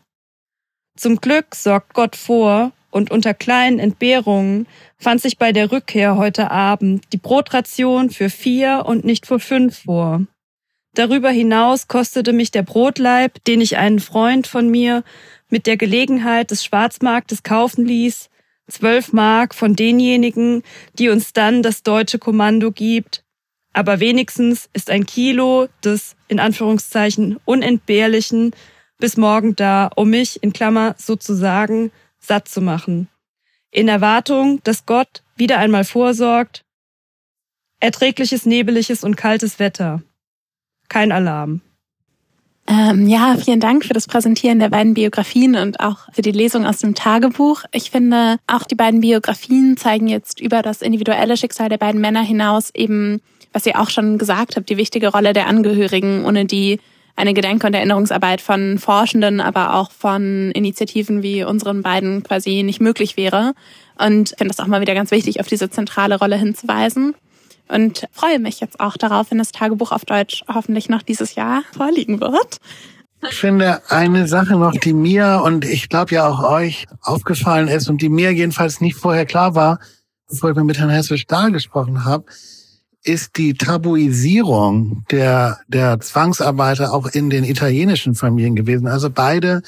Zum 0.98 1.22
Glück 1.22 1.56
sorgt 1.56 1.94
Gott 1.94 2.18
vor 2.18 2.74
und 2.92 3.12
unter 3.12 3.34
kleinen 3.34 3.80
Entbehrungen 3.80 4.68
fand 4.98 5.22
sich 5.22 5.38
bei 5.38 5.52
der 5.52 5.72
Rückkehr 5.72 6.18
heute 6.18 6.52
Abend 6.52 7.06
die 7.14 7.18
Brotration 7.18 8.10
für 8.10 8.30
vier 8.30 8.84
und 8.86 9.06
nicht 9.06 9.26
für 9.26 9.40
fünf 9.40 9.84
vor. 9.84 10.26
Darüber 10.96 11.30
hinaus 11.30 11.88
kostete 11.88 12.34
mich 12.34 12.52
der 12.52 12.64
Brotleib, 12.64 13.44
den 13.46 13.62
ich 13.62 13.78
einen 13.78 14.00
Freund 14.00 14.48
von 14.48 14.70
mir 14.70 15.04
mit 15.50 15.68
der 15.68 15.78
Gelegenheit 15.78 16.52
des 16.52 16.64
Schwarzmarktes 16.64 17.44
kaufen 17.44 17.86
ließ, 17.86 18.30
zwölf 18.68 19.14
Mark 19.14 19.56
von 19.56 19.76
denjenigen, 19.76 20.64
die 20.98 21.10
uns 21.10 21.34
dann 21.34 21.64
das 21.64 21.84
deutsche 21.84 22.20
Kommando 22.20 22.72
gibt. 22.72 23.24
Aber 23.74 24.00
wenigstens 24.00 24.70
ist 24.74 24.90
ein 24.90 25.06
Kilo 25.06 25.68
des, 25.84 26.16
in 26.28 26.40
Anführungszeichen, 26.40 27.40
unentbehrlichen 27.46 28.52
bis 28.98 29.16
morgen 29.16 29.56
da, 29.56 29.90
um 29.96 30.10
mich, 30.10 30.44
in 30.44 30.54
Klammer, 30.54 30.96
sozusagen, 30.98 31.92
satt 32.20 32.48
zu 32.48 32.62
machen. 32.62 33.08
In 33.72 33.88
Erwartung, 33.88 34.62
dass 34.64 34.86
Gott 34.86 35.24
wieder 35.36 35.58
einmal 35.58 35.84
vorsorgt, 35.84 36.64
erträgliches, 37.80 38.46
nebeliges 38.46 39.04
und 39.04 39.16
kaltes 39.16 39.60
Wetter 39.60 40.02
kein 40.90 41.12
Alarm. 41.12 41.62
Ähm, 42.68 43.08
ja, 43.08 43.36
vielen 43.36 43.60
Dank 43.60 43.86
für 43.86 43.94
das 43.94 44.06
Präsentieren 44.06 44.60
der 44.60 44.70
beiden 44.70 44.94
Biografien 44.94 45.56
und 45.56 45.80
auch 45.80 46.08
für 46.14 46.22
die 46.22 46.32
Lesung 46.32 46.68
aus 46.68 46.80
dem 46.80 46.94
Tagebuch. 46.94 47.64
Ich 47.72 47.90
finde, 47.90 48.38
auch 48.46 48.64
die 48.64 48.76
beiden 48.76 49.02
Biografien 49.02 49.76
zeigen 49.78 50.08
jetzt 50.08 50.40
über 50.40 50.62
das 50.62 50.84
individuelle 50.84 51.36
Schicksal 51.36 51.70
der 51.70 51.78
beiden 51.78 52.02
Männer 52.02 52.22
hinaus 52.22 52.70
eben, 52.76 53.22
was 53.54 53.66
ihr 53.66 53.80
auch 53.80 53.90
schon 53.90 54.20
gesagt 54.20 54.56
habt, 54.56 54.70
die 54.70 54.78
wichtige 54.78 55.08
Rolle 55.08 55.34
der 55.34 55.48
Angehörigen, 55.48 56.26
ohne 56.26 56.46
die 56.46 56.80
eine 57.20 57.34
Gedenk- 57.34 57.66
und 57.66 57.74
Erinnerungsarbeit 57.74 58.40
von 58.40 58.80
Forschenden, 58.80 59.42
aber 59.42 59.76
auch 59.76 59.92
von 59.92 60.52
Initiativen 60.52 61.22
wie 61.22 61.44
unseren 61.44 61.82
beiden 61.82 62.24
quasi 62.24 62.64
nicht 62.64 62.80
möglich 62.80 63.18
wäre. 63.18 63.54
Und 63.98 64.32
ich 64.32 64.38
finde 64.38 64.54
das 64.56 64.62
auch 64.62 64.68
mal 64.68 64.80
wieder 64.80 64.94
ganz 64.94 65.12
wichtig, 65.12 65.42
auf 65.42 65.48
diese 65.48 65.70
zentrale 65.70 66.18
Rolle 66.18 66.38
hinzuweisen 66.38 67.16
und 67.68 68.08
freue 68.14 68.40
mich 68.40 68.62
jetzt 68.62 68.80
auch 68.80 68.96
darauf, 68.96 69.32
wenn 69.32 69.38
das 69.38 69.52
Tagebuch 69.52 69.92
auf 69.92 70.06
Deutsch 70.06 70.46
hoffentlich 70.48 70.88
noch 70.88 71.02
dieses 71.02 71.36
Jahr 71.36 71.64
vorliegen 71.76 72.22
wird. 72.22 72.60
Ich 73.30 73.36
finde 73.36 73.82
eine 73.90 74.26
Sache 74.30 74.56
noch, 74.56 74.72
die 74.72 74.94
mir 74.94 75.42
und 75.44 75.66
ich 75.66 75.90
glaube 75.90 76.16
ja 76.16 76.26
auch 76.26 76.42
euch 76.42 76.88
aufgefallen 77.02 77.68
ist 77.68 77.90
und 77.90 78.02
die 78.02 78.08
mir 78.08 78.32
jedenfalls 78.32 78.80
nicht 78.80 78.96
vorher 78.96 79.26
klar 79.26 79.56
war, 79.56 79.80
bevor 80.30 80.52
ich 80.52 80.56
mit 80.56 80.80
Herrn 80.80 80.90
Hessisch 80.90 81.28
da 81.28 81.50
gesprochen 81.50 82.06
habe, 82.06 82.24
ist 83.04 83.38
die 83.38 83.54
Tabuisierung 83.54 85.06
der, 85.10 85.60
der 85.68 86.00
Zwangsarbeiter 86.00 86.94
auch 86.94 87.08
in 87.08 87.30
den 87.30 87.44
italienischen 87.44 88.16
Familien 88.16 88.56
gewesen. 88.56 88.88
Also 88.88 89.10
beide 89.10 89.62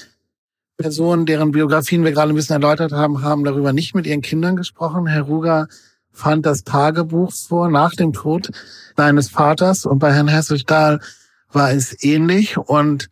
Personen, 0.77 1.25
deren 1.25 1.51
Biografien 1.51 2.03
wir 2.03 2.11
gerade 2.11 2.33
ein 2.33 2.35
bisschen 2.35 2.61
erläutert 2.61 2.91
haben, 2.91 3.21
haben 3.21 3.43
darüber 3.43 3.71
nicht 3.71 3.95
mit 3.95 4.05
ihren 4.05 4.21
Kindern 4.21 4.55
gesprochen. 4.55 5.07
Herr 5.07 5.23
Ruger 5.23 5.67
fand 6.11 6.45
das 6.45 6.63
Tagebuch 6.63 7.31
vor 7.33 7.69
nach 7.69 7.93
dem 7.93 8.13
Tod 8.13 8.51
seines 8.97 9.29
Vaters 9.29 9.85
und 9.85 9.99
bei 9.99 10.13
Herrn 10.13 10.27
Hesselstahl 10.27 10.99
war 11.51 11.71
es 11.71 12.03
ähnlich 12.03 12.57
und 12.57 13.09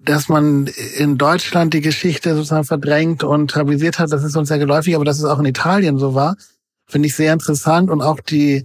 dass 0.00 0.28
man 0.28 0.68
in 0.96 1.18
Deutschland 1.18 1.74
die 1.74 1.80
Geschichte 1.80 2.34
sozusagen 2.34 2.64
verdrängt 2.64 3.24
und 3.24 3.50
tabuisiert 3.50 3.98
hat, 3.98 4.12
das 4.12 4.22
ist 4.22 4.36
uns 4.36 4.48
sehr 4.48 4.58
geläufig, 4.58 4.94
aber 4.94 5.04
dass 5.04 5.18
es 5.18 5.24
auch 5.24 5.38
in 5.38 5.46
Italien 5.46 5.98
so 5.98 6.14
war, 6.14 6.36
finde 6.86 7.08
ich 7.08 7.16
sehr 7.16 7.32
interessant 7.32 7.90
und 7.90 8.00
auch 8.00 8.20
die 8.20 8.64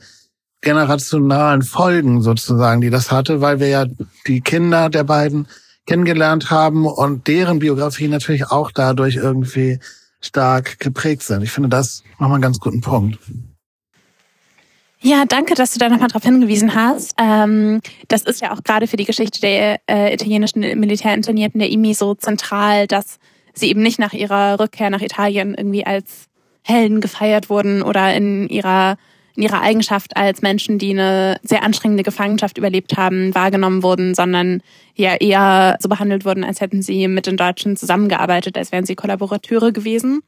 generationalen 0.62 1.64
Folgen 1.64 2.22
sozusagen, 2.22 2.82
die 2.82 2.90
das 2.90 3.12
hatte, 3.12 3.42
weil 3.42 3.60
wir 3.60 3.68
ja 3.68 3.86
die 4.28 4.42
Kinder 4.42 4.90
der 4.90 5.04
beiden 5.04 5.48
kennengelernt 5.88 6.52
haben 6.52 6.86
und 6.86 7.28
deren 7.28 7.60
Biografie 7.60 8.08
natürlich 8.08 8.48
auch 8.48 8.72
dadurch 8.72 9.16
irgendwie 9.16 9.80
stark 10.22 10.80
geprägt 10.80 11.24
sind. 11.24 11.42
Ich 11.42 11.52
finde 11.52 11.70
das 11.70 12.04
nochmal 12.20 12.34
einen 12.36 12.44
ganz 12.44 12.60
guten 12.60 12.82
Punkt. 12.82 13.20
Ja, 15.04 15.26
danke, 15.26 15.56
dass 15.56 15.74
du 15.74 15.80
da 15.80 15.90
nochmal 15.90 16.10
darauf 16.10 16.24
hingewiesen 16.24 16.76
hast. 16.76 17.16
Ähm, 17.20 17.82
das 18.08 18.22
ist 18.22 18.40
ja 18.40 18.54
auch 18.54 18.64
gerade 18.64 18.86
für 18.86 18.98
die 18.98 19.06
Geschichte 19.06 19.42
der 19.42 19.80
äh, 19.90 20.14
italienischen 20.14 20.62
Militärinternierten 20.62 21.60
der 21.60 21.72
IMI 21.72 21.96
so 21.96 22.14
zentral, 22.14 22.86
dass 22.86 23.18
sie 23.56 23.68
eben 23.70 23.82
nicht 23.82 23.98
nach 23.98 24.14
ihrer 24.14 24.60
Rückkehr 24.60 24.92
nach 24.92 25.02
Italien 25.02 25.56
irgendwie 25.56 25.88
als 25.88 26.28
Helden 26.62 27.02
gefeiert 27.02 27.50
wurden 27.50 27.82
oder 27.82 28.14
in 28.14 28.48
ihrer 28.48 28.98
in 29.36 29.44
ihrer 29.44 29.62
Eigenschaft 29.62 30.16
als 30.18 30.42
Menschen, 30.42 30.78
die 30.78 30.92
eine 30.92 31.38
sehr 31.44 31.64
anstrengende 31.64 32.04
Gefangenschaft 32.04 32.58
überlebt 32.58 32.98
haben, 32.98 33.34
wahrgenommen 33.34 33.84
wurden, 33.84 34.16
sondern 34.16 34.62
ja 34.96 35.16
eher 35.16 35.78
so 35.80 35.90
behandelt 35.90 36.26
wurden, 36.26 36.44
als 36.44 36.62
hätten 36.62 36.82
sie 36.82 37.08
mit 37.08 37.26
den 37.26 37.38
Deutschen 37.38 37.78
zusammengearbeitet, 37.78 38.58
als 38.58 38.72
wären 38.72 38.86
sie 38.86 38.96
Kollaborateure 38.96 39.72
gewesen. 39.72 40.22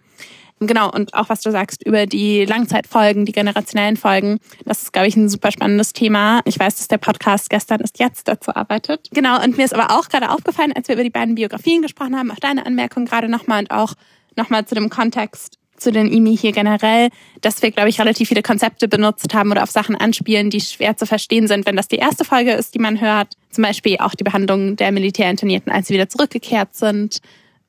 Genau, 0.59 0.89
und 0.91 1.13
auch 1.13 1.29
was 1.29 1.41
du 1.41 1.51
sagst 1.51 1.85
über 1.85 2.05
die 2.05 2.45
Langzeitfolgen, 2.45 3.25
die 3.25 3.31
generationellen 3.31 3.97
Folgen, 3.97 4.39
das 4.65 4.83
ist, 4.83 4.93
glaube 4.93 5.07
ich, 5.07 5.15
ein 5.15 5.27
super 5.27 5.51
spannendes 5.51 5.93
Thema. 5.93 6.41
Ich 6.45 6.57
weiß, 6.57 6.75
dass 6.77 6.87
der 6.87 6.99
Podcast 6.99 7.49
gestern 7.49 7.81
ist 7.81 7.99
jetzt 7.99 8.27
dazu 8.27 8.55
arbeitet. 8.55 9.09
Genau, 9.11 9.43
und 9.43 9.57
mir 9.57 9.65
ist 9.65 9.73
aber 9.73 9.97
auch 9.97 10.09
gerade 10.09 10.29
aufgefallen, 10.29 10.71
als 10.73 10.87
wir 10.87 10.95
über 10.95 11.03
die 11.03 11.09
beiden 11.09 11.35
Biografien 11.35 11.81
gesprochen 11.81 12.15
haben, 12.15 12.31
auch 12.31 12.39
deine 12.39 12.65
Anmerkung 12.65 13.05
gerade 13.05 13.29
nochmal 13.29 13.59
und 13.61 13.71
auch 13.71 13.93
nochmal 14.35 14.65
zu 14.65 14.75
dem 14.75 14.89
Kontext 14.89 15.57
zu 15.77 15.91
den 15.91 16.11
IMI 16.11 16.37
hier 16.37 16.51
generell, 16.51 17.09
dass 17.41 17.61
wir, 17.61 17.71
glaube 17.71 17.89
ich, 17.89 17.99
relativ 17.99 18.29
viele 18.29 18.41
Konzepte 18.41 18.87
benutzt 18.87 19.33
haben 19.33 19.51
oder 19.51 19.63
auf 19.63 19.71
Sachen 19.71 19.95
anspielen, 19.95 20.49
die 20.49 20.61
schwer 20.61 20.97
zu 20.97 21.05
verstehen 21.05 21.47
sind, 21.47 21.65
wenn 21.65 21.75
das 21.75 21.87
die 21.87 21.97
erste 21.97 22.25
Folge 22.25 22.51
ist, 22.51 22.73
die 22.73 22.79
man 22.79 23.01
hört. 23.01 23.33
Zum 23.51 23.63
Beispiel 23.63 23.97
auch 23.97 24.15
die 24.15 24.23
Behandlung 24.23 24.75
der 24.75 24.91
Militärinternierten, 24.91 25.71
als 25.71 25.87
sie 25.87 25.93
wieder 25.93 26.09
zurückgekehrt 26.09 26.75
sind. 26.75 27.19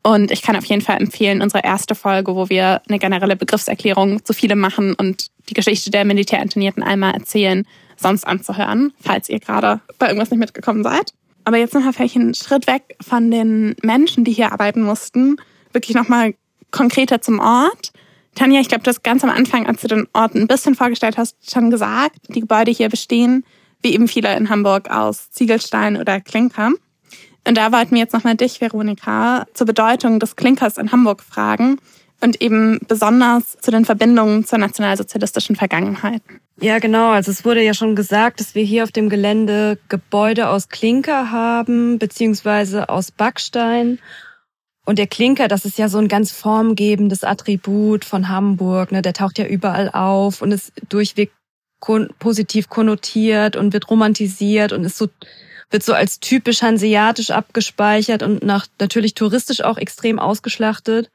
Und 0.02 0.30
ich 0.30 0.42
kann 0.42 0.54
auf 0.54 0.66
jeden 0.66 0.82
Fall 0.82 1.00
empfehlen, 1.00 1.40
unsere 1.40 1.64
erste 1.64 1.94
Folge, 1.94 2.36
wo 2.36 2.50
wir 2.50 2.82
eine 2.88 2.98
generelle 2.98 3.36
Begriffserklärung 3.36 4.22
zu 4.22 4.34
viele 4.34 4.54
machen 4.54 4.94
und 4.94 5.28
die 5.48 5.54
Geschichte 5.54 5.90
der 5.90 6.04
Militärinternierten 6.04 6.82
einmal 6.82 7.14
erzählen, 7.14 7.66
sonst 7.96 8.26
anzuhören, 8.26 8.92
falls 9.00 9.30
ihr 9.30 9.40
gerade 9.40 9.80
bei 9.98 10.08
irgendwas 10.08 10.30
nicht 10.30 10.40
mitgekommen 10.40 10.82
seid. 10.82 11.14
Aber 11.44 11.56
jetzt 11.56 11.72
nochmal 11.72 11.94
vielleicht 11.94 12.16
einen 12.16 12.34
Schritt 12.34 12.66
weg 12.66 12.96
von 13.00 13.30
den 13.30 13.76
Menschen, 13.82 14.24
die 14.24 14.32
hier 14.32 14.52
arbeiten 14.52 14.82
mussten, 14.82 15.36
wirklich 15.72 15.96
nochmal 15.96 16.34
konkreter 16.70 17.22
zum 17.22 17.38
Ort. 17.38 17.92
Tanja, 18.34 18.60
ich 18.60 18.68
glaube, 18.68 18.82
du 18.82 18.90
hast 18.90 19.02
ganz 19.02 19.22
am 19.24 19.30
Anfang, 19.30 19.66
als 19.66 19.82
du 19.82 19.88
den 19.88 20.08
Ort 20.12 20.34
ein 20.34 20.46
bisschen 20.46 20.74
vorgestellt 20.74 21.16
hast, 21.16 21.50
schon 21.50 21.70
gesagt, 21.70 22.16
die 22.28 22.40
Gebäude 22.40 22.70
hier 22.70 22.88
bestehen, 22.88 23.44
wie 23.82 23.94
eben 23.94 24.08
viele 24.08 24.36
in 24.36 24.50
Hamburg, 24.50 24.90
aus 24.90 25.30
Ziegelstein 25.30 25.96
oder 25.96 26.20
Klinker. 26.20 26.70
Und 27.46 27.56
da 27.56 27.72
wollten 27.72 27.92
wir 27.92 27.98
jetzt 27.98 28.14
nochmal 28.14 28.36
dich, 28.36 28.60
Veronika, 28.60 29.46
zur 29.52 29.66
Bedeutung 29.66 30.18
des 30.18 30.36
Klinkers 30.36 30.78
in 30.78 30.92
Hamburg 30.92 31.22
fragen 31.22 31.78
und 32.20 32.40
eben 32.40 32.80
besonders 32.88 33.58
zu 33.60 33.70
den 33.70 33.84
Verbindungen 33.84 34.44
zur 34.44 34.58
nationalsozialistischen 34.58 35.56
Vergangenheit. 35.56 36.22
Ja, 36.60 36.78
genau. 36.78 37.10
Also 37.10 37.30
es 37.30 37.44
wurde 37.44 37.62
ja 37.62 37.74
schon 37.74 37.96
gesagt, 37.96 38.40
dass 38.40 38.54
wir 38.54 38.64
hier 38.64 38.84
auf 38.84 38.92
dem 38.92 39.10
Gelände 39.10 39.78
Gebäude 39.88 40.48
aus 40.48 40.68
Klinker 40.68 41.30
haben, 41.30 41.98
beziehungsweise 41.98 42.88
aus 42.88 43.10
Backstein. 43.10 43.98
Und 44.84 44.98
der 44.98 45.06
Klinker, 45.06 45.48
das 45.48 45.64
ist 45.64 45.78
ja 45.78 45.88
so 45.88 45.98
ein 45.98 46.08
ganz 46.08 46.30
formgebendes 46.30 47.24
Attribut 47.24 48.04
von 48.04 48.28
Hamburg. 48.28 48.92
Ne? 48.92 49.00
Der 49.00 49.14
taucht 49.14 49.38
ja 49.38 49.46
überall 49.46 49.90
auf 49.90 50.42
und 50.42 50.52
ist 50.52 50.72
durchweg 50.88 51.32
kon 51.80 52.08
positiv 52.18 52.68
konnotiert 52.68 53.56
und 53.56 53.72
wird 53.72 53.90
romantisiert 53.90 54.72
und 54.72 54.84
ist 54.84 54.96
so 54.96 55.08
wird 55.70 55.82
so 55.82 55.92
als 55.92 56.20
typisch 56.20 56.62
hanseatisch 56.62 57.30
abgespeichert 57.30 58.22
und 58.22 58.42
nach 58.42 58.66
natürlich 58.78 59.14
touristisch 59.14 59.62
auch 59.62 59.76
extrem 59.76 60.18
ausgeschlachtet. 60.18 61.10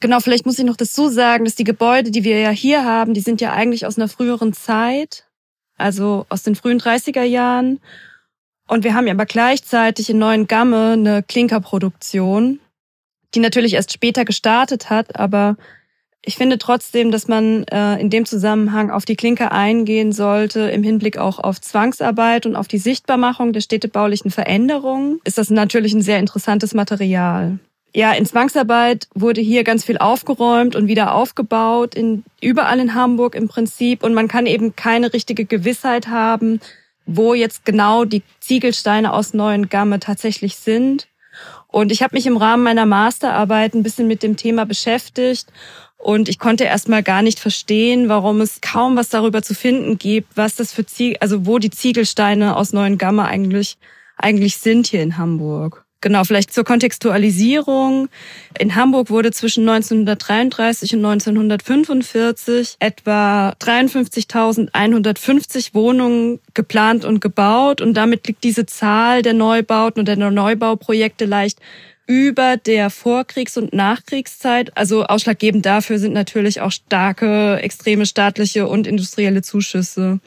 Genau, 0.00 0.20
vielleicht 0.20 0.46
muss 0.46 0.58
ich 0.58 0.64
noch 0.64 0.76
dazu 0.76 1.08
sagen, 1.08 1.44
dass 1.44 1.56
die 1.56 1.64
Gebäude, 1.64 2.10
die 2.10 2.22
wir 2.22 2.38
ja 2.38 2.50
hier 2.50 2.84
haben, 2.84 3.14
die 3.14 3.20
sind 3.20 3.40
ja 3.40 3.52
eigentlich 3.52 3.84
aus 3.84 3.98
einer 3.98 4.08
früheren 4.08 4.52
Zeit, 4.52 5.24
also 5.76 6.24
aus 6.28 6.44
den 6.44 6.54
frühen 6.54 6.80
30er 6.80 7.24
Jahren. 7.24 7.80
Und 8.68 8.84
wir 8.84 8.94
haben 8.94 9.06
ja 9.06 9.14
aber 9.14 9.26
gleichzeitig 9.26 10.10
in 10.10 10.18
Neuen 10.18 10.46
Gamme 10.46 10.92
eine 10.92 11.22
Klinkerproduktion, 11.22 12.60
die 13.34 13.40
natürlich 13.40 13.74
erst 13.74 13.92
später 13.92 14.24
gestartet 14.24 14.90
hat, 14.90 15.18
aber 15.18 15.56
ich 16.22 16.36
finde 16.36 16.58
trotzdem, 16.58 17.10
dass 17.10 17.28
man 17.28 17.64
äh, 17.64 17.98
in 17.98 18.10
dem 18.10 18.26
Zusammenhang 18.26 18.90
auf 18.90 19.06
die 19.06 19.16
Klinker 19.16 19.52
eingehen 19.52 20.12
sollte, 20.12 20.60
im 20.60 20.82
Hinblick 20.82 21.16
auch 21.16 21.38
auf 21.38 21.60
Zwangsarbeit 21.60 22.44
und 22.44 22.56
auf 22.56 22.68
die 22.68 22.78
Sichtbarmachung 22.78 23.54
der 23.54 23.62
städtebaulichen 23.62 24.30
Veränderungen. 24.30 25.20
Ist 25.24 25.38
das 25.38 25.48
natürlich 25.48 25.94
ein 25.94 26.02
sehr 26.02 26.18
interessantes 26.18 26.74
Material. 26.74 27.58
ja, 27.94 28.12
in 28.12 28.26
Zwangsarbeit 28.26 29.08
wurde 29.14 29.40
hier 29.40 29.64
ganz 29.64 29.84
viel 29.84 29.96
aufgeräumt 29.96 30.76
und 30.76 30.88
wieder 30.88 31.14
aufgebaut, 31.14 31.94
in, 31.94 32.24
überall 32.42 32.80
in 32.80 32.94
Hamburg 32.94 33.34
im 33.34 33.48
Prinzip. 33.48 34.02
Und 34.02 34.12
man 34.12 34.28
kann 34.28 34.44
eben 34.44 34.76
keine 34.76 35.14
richtige 35.14 35.46
Gewissheit 35.46 36.08
haben, 36.08 36.60
wo 37.08 37.34
jetzt 37.34 37.64
genau 37.64 38.04
die 38.04 38.22
Ziegelsteine 38.38 39.12
aus 39.12 39.34
Neuen 39.34 39.68
Gamme 39.68 39.98
tatsächlich 39.98 40.56
sind. 40.56 41.08
Und 41.66 41.90
ich 41.90 42.02
habe 42.02 42.14
mich 42.14 42.26
im 42.26 42.36
Rahmen 42.36 42.62
meiner 42.62 42.86
Masterarbeit 42.86 43.74
ein 43.74 43.82
bisschen 43.82 44.06
mit 44.06 44.22
dem 44.22 44.36
Thema 44.36 44.66
beschäftigt 44.66 45.48
und 45.96 46.28
ich 46.28 46.38
konnte 46.38 46.64
erstmal 46.64 47.02
gar 47.02 47.22
nicht 47.22 47.40
verstehen, 47.40 48.08
warum 48.08 48.40
es 48.40 48.60
kaum 48.60 48.96
was 48.96 49.08
darüber 49.08 49.42
zu 49.42 49.54
finden 49.54 49.98
gibt, 49.98 50.36
was 50.36 50.54
das 50.54 50.72
für 50.72 50.86
Ziegel, 50.86 51.16
also 51.20 51.44
wo 51.44 51.58
die 51.58 51.70
Ziegelsteine 51.70 52.56
aus 52.56 52.72
Neuen 52.72 52.98
Gamme 52.98 53.24
eigentlich, 53.24 53.78
eigentlich 54.16 54.58
sind 54.58 54.86
hier 54.86 55.02
in 55.02 55.18
Hamburg. 55.18 55.87
Genau, 56.00 56.22
vielleicht 56.22 56.52
zur 56.52 56.62
Kontextualisierung. 56.62 58.08
In 58.56 58.76
Hamburg 58.76 59.10
wurde 59.10 59.32
zwischen 59.32 59.68
1933 59.68 60.94
und 60.94 61.04
1945 61.04 62.76
etwa 62.78 63.50
53.150 63.60 65.74
Wohnungen 65.74 66.38
geplant 66.54 67.04
und 67.04 67.20
gebaut 67.20 67.80
und 67.80 67.94
damit 67.94 68.28
liegt 68.28 68.44
diese 68.44 68.64
Zahl 68.66 69.22
der 69.22 69.34
Neubauten 69.34 69.98
und 70.00 70.06
der 70.06 70.16
Neubauprojekte 70.16 71.24
leicht 71.24 71.58
über 72.06 72.56
der 72.56 72.90
Vorkriegs- 72.90 73.58
und 73.58 73.74
Nachkriegszeit. 73.74 74.76
Also 74.76 75.04
ausschlaggebend 75.04 75.66
dafür 75.66 75.98
sind 75.98 76.14
natürlich 76.14 76.60
auch 76.60 76.70
starke, 76.70 77.58
extreme 77.60 78.06
staatliche 78.06 78.68
und 78.68 78.86
industrielle 78.86 79.42
Zuschüsse. 79.42 80.20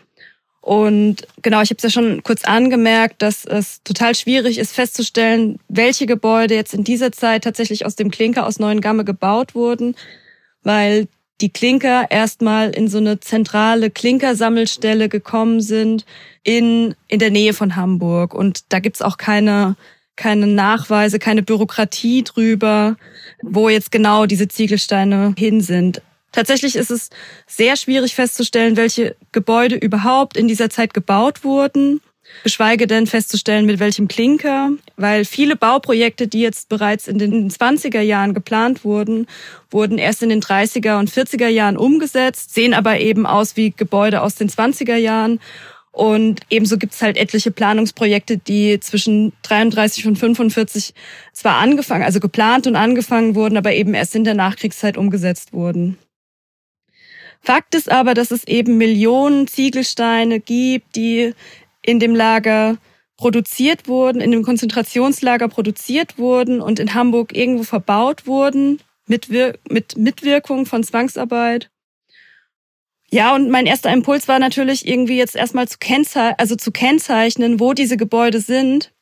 Und 0.62 1.28
genau, 1.42 1.62
ich 1.62 1.72
habe 1.72 1.78
es 1.78 1.84
ja 1.84 1.90
schon 1.90 2.22
kurz 2.22 2.44
angemerkt, 2.44 3.24
dass 3.24 3.46
es 3.46 3.82
total 3.84 4.14
schwierig 4.14 4.60
ist 4.60 4.74
festzustellen, 4.74 5.60
welche 5.68 6.06
Gebäude 6.06 6.54
jetzt 6.54 6.76
in 6.76 6.84
dieser 6.84 7.12
Zeit 7.12 7.44
tatsächlich 7.44 7.86
aus 7.86 7.96
dem 7.96 8.12
Klinker 8.12 8.46
aus 8.46 8.60
Neuen 8.60 8.80
Gamme 8.80 9.04
gebaut 9.04 9.56
wurden, 9.56 9.96
weil 10.62 11.08
die 11.42 11.50
Klinker 11.50 12.12
erstmal 12.12 12.70
in 12.70 12.88
so 12.88 13.00
eine 13.00 13.20
zentrale 13.20 13.90
Klinkersammelstelle 13.90 15.10
gekommen 15.10 15.62
sind 15.62 16.06
in, 16.44 16.94
in 17.08 17.18
der 17.18 17.32
Nähe 17.32 17.54
von 17.54 17.76
Hamburg. 17.76 18.36
Und 18.36 18.72
da 18.72 18.80
gibt's 18.80 19.02
auch 19.02 19.18
keine, 19.18 19.76
keine 20.16 20.46
Nachweise, 20.46 21.18
keine 21.18 21.42
Bürokratie 21.42 22.24
drüber, 22.24 22.98
wo 23.42 23.70
jetzt 23.70 23.92
genau 23.92 24.28
diese 24.28 24.48
Ziegelsteine 24.48 25.34
hin 25.36 25.62
sind. 25.62 26.04
Tatsächlich 26.32 26.76
ist 26.76 26.92
es 26.92 27.10
sehr 27.46 27.76
schwierig 27.76 28.16
festzustellen, 28.16 28.78
welche 28.78 29.16
Gebäude 29.32 29.76
überhaupt 29.76 30.38
in 30.38 30.48
dieser 30.48 30.70
Zeit 30.70 30.94
gebaut 30.94 31.44
wurden, 31.44 32.02
geschweige 32.44 32.88
denn 32.88 33.06
festzustellen, 33.06 33.66
mit 33.66 33.80
welchem 33.80 34.08
Klinker, 34.08 34.72
weil 34.96 35.26
viele 35.26 35.58
Bauprojekte, 35.58 36.28
die 36.28 36.40
jetzt 36.40 36.70
bereits 36.70 37.08
in 37.10 37.18
den 37.18 37.50
20er 37.50 38.00
Jahren 38.00 38.34
geplant 38.34 38.86
wurden, 38.86 39.28
wurden 39.70 39.98
erst 39.98 40.24
in 40.24 40.30
den 40.30 40.42
30er 40.42 41.00
und 41.00 41.12
40er 41.12 41.50
Jahren 41.50 41.76
umgesetzt, 41.76 42.54
sehen 42.54 42.74
aber 42.74 43.00
eben 43.00 43.26
aus 43.26 43.58
wie 43.58 43.72
Gebäude 43.72 44.22
aus 44.22 44.36
den 44.36 44.50
20er 44.50 44.96
Jahren. 44.96 45.40
Und 45.92 46.40
ebenso 46.50 46.78
gibt 46.78 46.94
es 46.94 47.02
halt 47.02 47.18
etliche 47.18 47.52
Planungsprojekte, 47.52 48.38
die 48.38 48.80
zwischen 48.80 49.34
33 49.44 50.08
und 50.08 50.18
45 50.18 50.94
zwar 51.34 51.58
angefangen, 51.58 52.06
also 52.06 52.22
geplant 52.22 52.66
und 52.66 52.78
angefangen 52.78 53.36
wurden, 53.36 53.58
aber 53.58 53.74
eben 53.74 53.94
erst 53.94 54.16
in 54.16 54.24
der 54.24 54.34
Nachkriegszeit 54.34 54.96
umgesetzt 54.96 55.52
wurden. 55.52 55.98
Fakt 57.42 57.74
ist 57.76 57.92
aber, 57.92 58.14
dass 58.14 58.32
es 58.32 58.48
eben 58.48 58.78
Millionen 58.78 59.48
Ziegelsteine 59.48 60.40
gibt, 60.40 60.96
die 60.96 61.34
in 61.82 62.00
dem 62.00 62.16
Lager 62.16 62.78
produziert 63.18 63.88
wurden, 63.88 64.22
in 64.22 64.32
dem 64.32 64.44
Konzentrationslager 64.44 65.48
produziert 65.48 66.18
wurden 66.18 66.62
und 66.62 66.80
in 66.80 66.94
Hamburg 66.94 67.36
irgendwo 67.36 67.64
verbaut 67.64 68.28
wurden 68.28 68.80
mit, 69.08 69.30
Wir 69.30 69.58
mit 69.70 69.98
Mitwirkung 69.98 70.66
von 70.66 70.84
Zwangsarbeit. 70.84 71.70
Ja, 73.12 73.36
und 73.36 73.50
mein 73.50 73.66
erster 73.66 73.92
Impuls 73.92 74.28
war 74.28 74.40
natürlich 74.40 74.88
irgendwie 74.88 75.18
jetzt 75.18 75.36
erstmal 75.36 75.68
zu, 75.68 75.78
kennzeichnen, 75.80 76.36
also 76.38 76.56
zu 76.56 76.72
kennzeichnen, 76.72 77.60
wo 77.60 77.74
diese 77.74 77.98
Gebäude 77.98 78.40
sind 78.40 78.94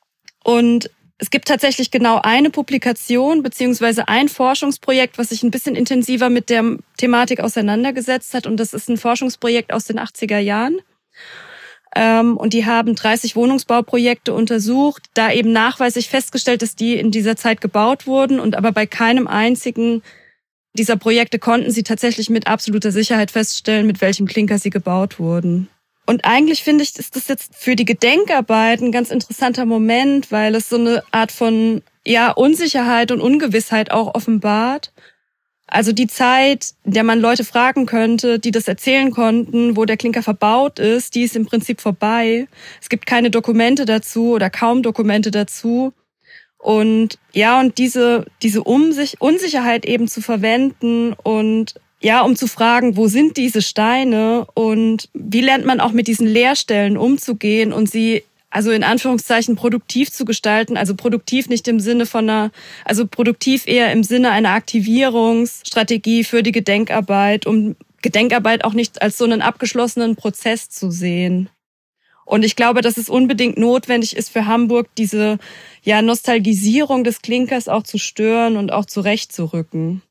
und 0.44 0.90
es 1.22 1.30
gibt 1.30 1.50
tatsächlich 1.50 1.92
genau 1.92 2.22
eine 2.24 2.50
Publikation 2.50 3.44
beziehungsweise 3.44 4.08
ein 4.08 4.30
Forschungsprojekt, 4.30 5.18
was 5.18 5.30
sich 5.30 5.44
ein 5.44 5.52
bisschen 5.52 5.76
intensiver 5.76 6.30
mit 6.30 6.50
der 6.50 6.78
Thematik 6.98 7.42
auseinandergesetzt 7.42 8.34
hat. 8.34 8.48
Und 8.48 8.58
das 8.58 8.74
ist 8.74 8.90
ein 8.90 8.98
Forschungsprojekt 8.98 9.74
aus 9.74 9.84
den 9.84 10.00
80er 10.00 10.40
Jahren. 10.40 10.80
Ähm, 11.94 12.38
und 12.38 12.54
die 12.54 12.66
haben 12.66 12.96
30 12.96 13.36
Wohnungsbauprojekte 13.36 14.34
untersucht, 14.34 15.08
da 15.14 15.30
eben 15.32 15.52
nachweislich 15.52 16.08
festgestellt, 16.08 16.62
dass 16.62 16.76
die 16.76 16.96
in 16.96 17.12
dieser 17.12 17.36
Zeit 17.36 17.60
gebaut 17.60 18.08
wurden. 18.08 18.40
Und 18.40 18.56
aber 18.56 18.72
bei 18.72 18.86
keinem 18.86 19.28
einzigen 19.28 20.02
dieser 20.74 20.96
Projekte 20.96 21.38
konnten 21.38 21.72
sie 21.72 21.84
tatsächlich 21.84 22.30
mit 22.30 22.48
absoluter 22.48 22.94
Sicherheit 22.94 23.32
feststellen, 23.32 23.88
mit 23.88 24.00
welchem 24.00 24.26
Klinker 24.26 24.58
sie 24.58 24.70
gebaut 24.70 25.20
wurden. 25.20 25.68
Und 26.10 26.26
eigentlich 26.26 26.64
finde 26.64 26.84
ich, 26.84 26.98
ist 26.98 27.16
das 27.16 27.28
jetzt 27.28 27.56
für 27.56 27.76
die 27.76 27.86
Gedenkarbeit 27.86 28.82
ein 28.82 28.92
ganz 28.92 29.12
interessanter 29.12 29.68
Moment, 29.68 30.32
weil 30.32 30.56
es 30.56 30.68
so 30.68 30.76
eine 30.76 31.04
Art 31.12 31.32
von 31.32 31.84
ja, 32.04 32.32
Unsicherheit 32.32 33.12
und 33.12 33.22
Ungewissheit 33.22 33.92
auch 33.92 34.16
offenbart. 34.16 34.92
Also 35.68 35.92
die 35.92 36.08
Zeit, 36.08 36.74
in 36.84 36.94
der 36.94 37.04
man 37.04 37.20
Leute 37.20 37.44
fragen 37.44 37.86
könnte, 37.86 38.40
die 38.40 38.50
das 38.50 38.68
erzählen 38.68 39.12
konnten, 39.12 39.78
wo 39.78 39.86
der 39.86 39.98
Klinker 39.98 40.24
verbaut 40.24 40.80
ist, 40.80 41.14
die 41.14 41.22
ist 41.22 41.36
im 41.36 41.46
Prinzip 41.46 41.80
vorbei. 41.80 42.48
Es 42.82 42.90
gibt 42.90 43.06
keine 43.06 43.30
Dokumente 43.30 43.86
dazu 43.86 44.32
oder 44.32 44.50
kaum 44.50 44.82
Dokumente 44.82 45.30
dazu. 45.30 45.94
Und 46.58 47.20
ja, 47.34 47.60
und 47.60 47.78
diese, 47.78 48.26
diese 48.42 48.64
Unsicherheit 48.64 49.86
eben 49.86 50.08
zu 50.08 50.24
verwenden 50.24 51.14
und 51.14 51.76
ja, 52.02 52.22
um 52.22 52.36
zu 52.36 52.48
fragen, 52.48 52.96
wo 52.96 53.08
sind 53.08 53.38
diese 53.38 53.62
Steine 53.62 54.48
und 54.54 55.10
wie 55.14 55.42
lernt 55.42 55.66
man 55.66 55.80
auch 55.80 55.92
mit 55.92 56.08
diesen 56.08 56.28
Leerstellen 56.28 56.98
umzugehen 56.98 57.74
und 57.74 57.90
sie 57.90 58.24
also 58.50 58.72
in 58.72 58.84
Anführungszeichen 58.84 59.56
produktiv 59.56 60.12
zu 60.12 60.26
gestalten, 60.26 60.76
also 60.76 60.96
produktiv 60.96 61.50
nicht 61.50 61.68
im 61.68 61.80
Sinne 61.80 62.06
von 62.06 62.30
einer, 62.30 62.52
also 62.84 63.06
produktiv 63.06 63.68
eher 63.68 63.92
im 63.92 64.04
Sinne 64.04 64.32
einer 64.32 64.52
Aktivierungsstrategie 64.52 66.24
für 66.24 66.42
die 66.42 66.52
Gedenkarbeit, 66.52 67.46
um 67.46 67.76
Gedenkarbeit 68.02 68.64
auch 68.64 68.74
nicht 68.74 69.02
als 69.02 69.18
so 69.18 69.26
einen 69.26 69.42
abgeschlossenen 69.42 70.16
Prozess 70.16 70.70
zu 70.70 70.90
sehen. 70.90 71.50
Und 72.26 72.46
ich 72.46 72.56
glaube, 72.56 72.82
dass 72.82 72.98
es 72.98 73.10
unbedingt 73.10 73.58
notwendig 73.58 74.16
ist 74.16 74.30
für 74.30 74.46
Hamburg, 74.46 74.88
diese 74.98 75.40
ja, 75.84 76.02
Nostalgisierung 76.02 77.04
des 77.04 77.22
Klinkers 77.22 77.68
auch 77.68 77.84
zu 77.84 77.98
stören 77.98 78.56
und 78.56 78.72
auch 78.72 78.86
zurechtzurücken. 78.86 80.02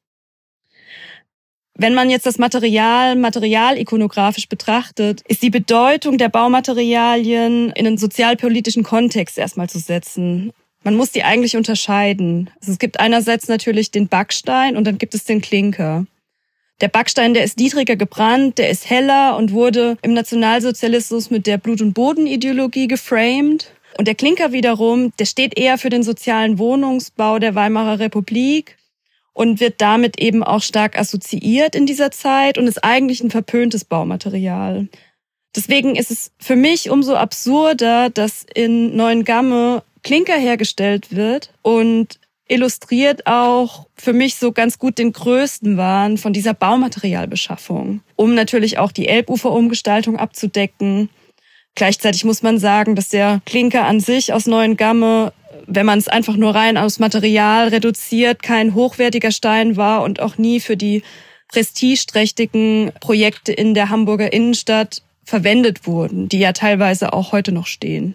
Wenn 1.80 1.94
man 1.94 2.10
jetzt 2.10 2.26
das 2.26 2.38
Material 2.38 3.14
materialikonografisch 3.14 4.48
betrachtet, 4.48 5.22
ist 5.28 5.44
die 5.44 5.50
Bedeutung 5.50 6.18
der 6.18 6.28
Baumaterialien 6.28 7.70
in 7.70 7.86
einen 7.86 7.98
sozialpolitischen 7.98 8.82
Kontext 8.82 9.38
erstmal 9.38 9.70
zu 9.70 9.78
setzen. 9.78 10.52
Man 10.82 10.96
muss 10.96 11.12
die 11.12 11.22
eigentlich 11.22 11.56
unterscheiden. 11.56 12.50
Also 12.60 12.72
es 12.72 12.80
gibt 12.80 12.98
einerseits 12.98 13.46
natürlich 13.46 13.92
den 13.92 14.08
Backstein 14.08 14.76
und 14.76 14.88
dann 14.88 14.98
gibt 14.98 15.14
es 15.14 15.22
den 15.22 15.40
Klinker. 15.40 16.04
Der 16.80 16.88
Backstein, 16.88 17.32
der 17.32 17.44
ist 17.44 17.58
niedriger 17.58 17.94
gebrannt, 17.94 18.58
der 18.58 18.70
ist 18.70 18.90
heller 18.90 19.36
und 19.36 19.52
wurde 19.52 19.98
im 20.02 20.14
Nationalsozialismus 20.14 21.30
mit 21.30 21.46
der 21.46 21.58
Blut- 21.58 21.80
und 21.80 21.92
Bodenideologie 21.92 22.88
geframed. 22.88 23.72
Und 23.96 24.08
der 24.08 24.16
Klinker 24.16 24.50
wiederum, 24.50 25.12
der 25.20 25.26
steht 25.26 25.56
eher 25.56 25.78
für 25.78 25.90
den 25.90 26.02
sozialen 26.02 26.58
Wohnungsbau 26.58 27.38
der 27.38 27.54
Weimarer 27.54 28.00
Republik 28.00 28.78
und 29.38 29.60
wird 29.60 29.80
damit 29.80 30.20
eben 30.20 30.42
auch 30.42 30.62
stark 30.62 30.98
assoziiert 30.98 31.76
in 31.76 31.86
dieser 31.86 32.10
Zeit 32.10 32.58
und 32.58 32.66
ist 32.66 32.82
eigentlich 32.82 33.22
ein 33.22 33.30
verpöntes 33.30 33.84
Baumaterial. 33.84 34.88
Deswegen 35.54 35.94
ist 35.94 36.10
es 36.10 36.32
für 36.40 36.56
mich 36.56 36.90
umso 36.90 37.14
absurder, 37.14 38.10
dass 38.10 38.44
in 38.52 38.96
Neuen 38.96 39.22
Gamme 39.22 39.84
Klinker 40.02 40.36
hergestellt 40.36 41.14
wird 41.14 41.52
und 41.62 42.18
illustriert 42.48 43.28
auch 43.28 43.86
für 43.94 44.12
mich 44.12 44.34
so 44.34 44.50
ganz 44.50 44.80
gut 44.80 44.98
den 44.98 45.12
größten 45.12 45.76
Wahn 45.76 46.18
von 46.18 46.32
dieser 46.32 46.54
Baumaterialbeschaffung, 46.54 48.00
um 48.16 48.34
natürlich 48.34 48.78
auch 48.78 48.90
die 48.90 49.06
Elbuferumgestaltung 49.06 50.18
abzudecken. 50.18 51.10
Gleichzeitig 51.76 52.24
muss 52.24 52.42
man 52.42 52.58
sagen, 52.58 52.96
dass 52.96 53.08
der 53.10 53.40
Klinker 53.46 53.84
an 53.84 54.00
sich 54.00 54.32
aus 54.32 54.46
Neuen 54.46 54.76
Gamme 54.76 55.32
wenn 55.68 55.86
man 55.86 55.98
es 55.98 56.08
einfach 56.08 56.36
nur 56.36 56.54
rein 56.54 56.76
aus 56.76 56.98
Material 56.98 57.68
reduziert, 57.68 58.42
kein 58.42 58.74
hochwertiger 58.74 59.30
Stein 59.30 59.76
war 59.76 60.02
und 60.02 60.20
auch 60.20 60.38
nie 60.38 60.60
für 60.60 60.76
die 60.76 61.02
prestigeträchtigen 61.48 62.92
Projekte 63.00 63.52
in 63.52 63.74
der 63.74 63.90
Hamburger 63.90 64.32
Innenstadt 64.32 65.02
verwendet 65.24 65.86
wurden, 65.86 66.28
die 66.28 66.38
ja 66.38 66.52
teilweise 66.52 67.12
auch 67.12 67.32
heute 67.32 67.52
noch 67.52 67.66
stehen. 67.66 68.14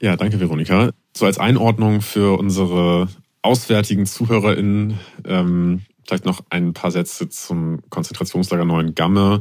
Ja, 0.00 0.16
danke, 0.16 0.40
Veronika. 0.40 0.90
So 1.16 1.26
als 1.26 1.38
Einordnung 1.38 2.00
für 2.02 2.38
unsere 2.38 3.08
auswärtigen 3.42 4.06
ZuhörerInnen 4.06 4.98
ähm, 5.24 5.82
vielleicht 6.06 6.24
noch 6.24 6.42
ein 6.50 6.72
paar 6.72 6.90
Sätze 6.90 7.28
zum 7.28 7.80
Konzentrationslager 7.88 8.64
Neuen 8.64 8.94
Gamme. 8.94 9.40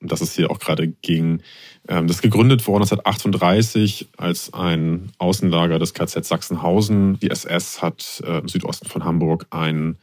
um 0.00 0.08
das 0.08 0.20
es 0.20 0.34
hier 0.34 0.50
auch 0.50 0.58
gerade 0.58 0.88
ging. 0.88 1.42
Ähm, 1.88 2.06
das 2.06 2.16
ist 2.16 2.22
gegründet 2.22 2.66
worden 2.66 2.82
1938 2.82 4.08
als 4.16 4.52
ein 4.54 5.10
Außenlager 5.18 5.78
des 5.78 5.94
KZ 5.94 6.24
Sachsenhausen. 6.24 7.18
Die 7.20 7.30
SS 7.30 7.82
hat 7.82 8.22
äh, 8.26 8.38
im 8.38 8.48
Südosten 8.48 8.88
von 8.88 9.04
Hamburg 9.04 9.46
ein, 9.50 9.96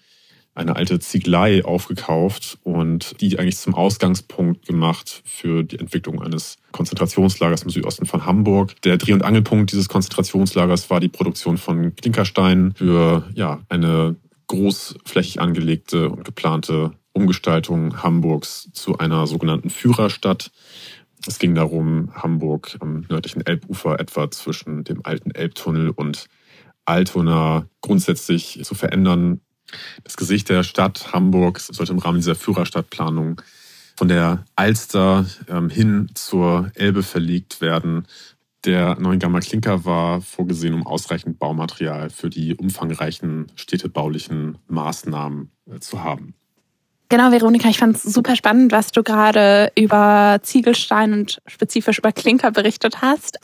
eine 0.56 0.76
alte 0.76 1.00
Ziegelei 1.00 1.64
aufgekauft 1.64 2.58
und 2.64 3.20
die 3.22 3.40
eigentlich 3.40 3.58
zum 3.58 3.76
Ausgangspunkt 3.76 4.66
gemacht 4.66 5.22
für 5.26 5.64
die 5.64 5.80
Entwicklung 5.80 6.22
eines 6.22 6.58
Konzentrationslagers 6.74 7.64
im 7.64 7.70
Südosten 7.70 8.06
von 8.06 8.26
Hamburg. 8.26 8.82
Der 8.82 8.98
Dreh- 8.98 9.14
und 9.14 9.24
Angelpunkt 9.24 9.72
dieses 9.72 9.88
Konzentrationslagers 9.88 10.90
war 10.90 11.00
die 11.00 11.10
Produktion 11.10 11.58
von 11.58 11.96
Klinkersteinen 11.96 12.74
für 12.76 13.24
ja, 13.36 13.62
eine 13.70 14.18
großflächig 14.48 15.40
angelegte 15.40 16.10
und 16.10 16.26
geplante 16.26 16.92
Umgestaltung 17.14 18.04
Hamburgs 18.04 18.70
zu 18.74 18.98
einer 18.98 19.28
sogenannten 19.28 19.70
Führerstadt. 19.70 20.52
Es 21.28 21.40
ging 21.40 21.54
darum, 21.56 22.12
Hamburg 22.14 22.78
am 22.80 23.06
nördlichen 23.10 23.46
Elbufer 23.46 24.00
etwa 24.00 24.32
zwischen 24.32 24.84
dem 24.84 25.06
alten 25.06 25.32
Elbtunnel 25.32 25.90
und 25.90 26.28
Altona 26.86 27.68
grundsätzlich 27.82 28.62
zu 28.64 28.74
verändern. 28.74 29.42
Das 30.04 30.18
Gesicht 30.18 30.50
der 30.50 30.64
Stadt 30.64 31.14
Hamburg 31.14 31.60
sollte 31.60 31.92
im 31.92 32.00
Rahmen 32.00 32.20
dieser 32.20 32.36
Führerstadtplanung 32.36 33.42
von 33.96 34.08
der 34.08 34.46
Alster 34.56 35.26
ähm, 35.50 35.70
hin 35.70 36.10
zur 36.16 36.72
Elbe 36.74 37.04
verlegt 37.04 37.60
werden. 37.60 38.08
Der 38.66 39.00
Neuengammer 39.00 39.42
Klinker 39.42 39.86
war 39.86 40.22
vorgesehen, 40.22 40.74
um 40.74 40.88
ausreichend 40.88 41.38
Baumaterial 41.38 42.10
für 42.10 42.30
die 42.30 42.56
umfangreichen 42.56 43.52
städtebaulichen 43.56 44.58
Maßnahmen 44.68 45.52
äh, 45.70 45.80
zu 45.80 46.02
haben. 46.04 46.34
Genau, 47.10 47.32
Veronika, 47.32 47.68
ich 47.70 47.80
fand 47.80 47.96
es 47.96 48.04
super 48.04 48.36
spannend, 48.36 48.72
was 48.72 48.92
du 48.92 49.02
gerade 49.02 49.72
über 49.76 50.40
Ziegelstein 50.44 51.14
und 51.14 51.42
spezifisch 51.48 51.98
über 51.98 52.12
Klinker 52.12 52.52
berichtet 52.52 53.02
hast. 53.02 53.40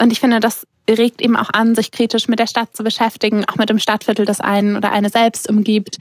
Und 0.00 0.12
ich 0.12 0.18
finde, 0.18 0.40
das 0.40 0.66
regt 0.90 1.22
eben 1.22 1.36
auch 1.36 1.50
an, 1.52 1.76
sich 1.76 1.92
kritisch 1.92 2.26
mit 2.26 2.40
der 2.40 2.48
Stadt 2.48 2.76
zu 2.76 2.82
beschäftigen, 2.82 3.44
auch 3.44 3.54
mit 3.54 3.70
dem 3.70 3.78
Stadtviertel, 3.78 4.26
das 4.26 4.40
einen 4.40 4.76
oder 4.76 4.90
eine 4.90 5.10
selbst 5.10 5.48
umgibt. 5.48 5.98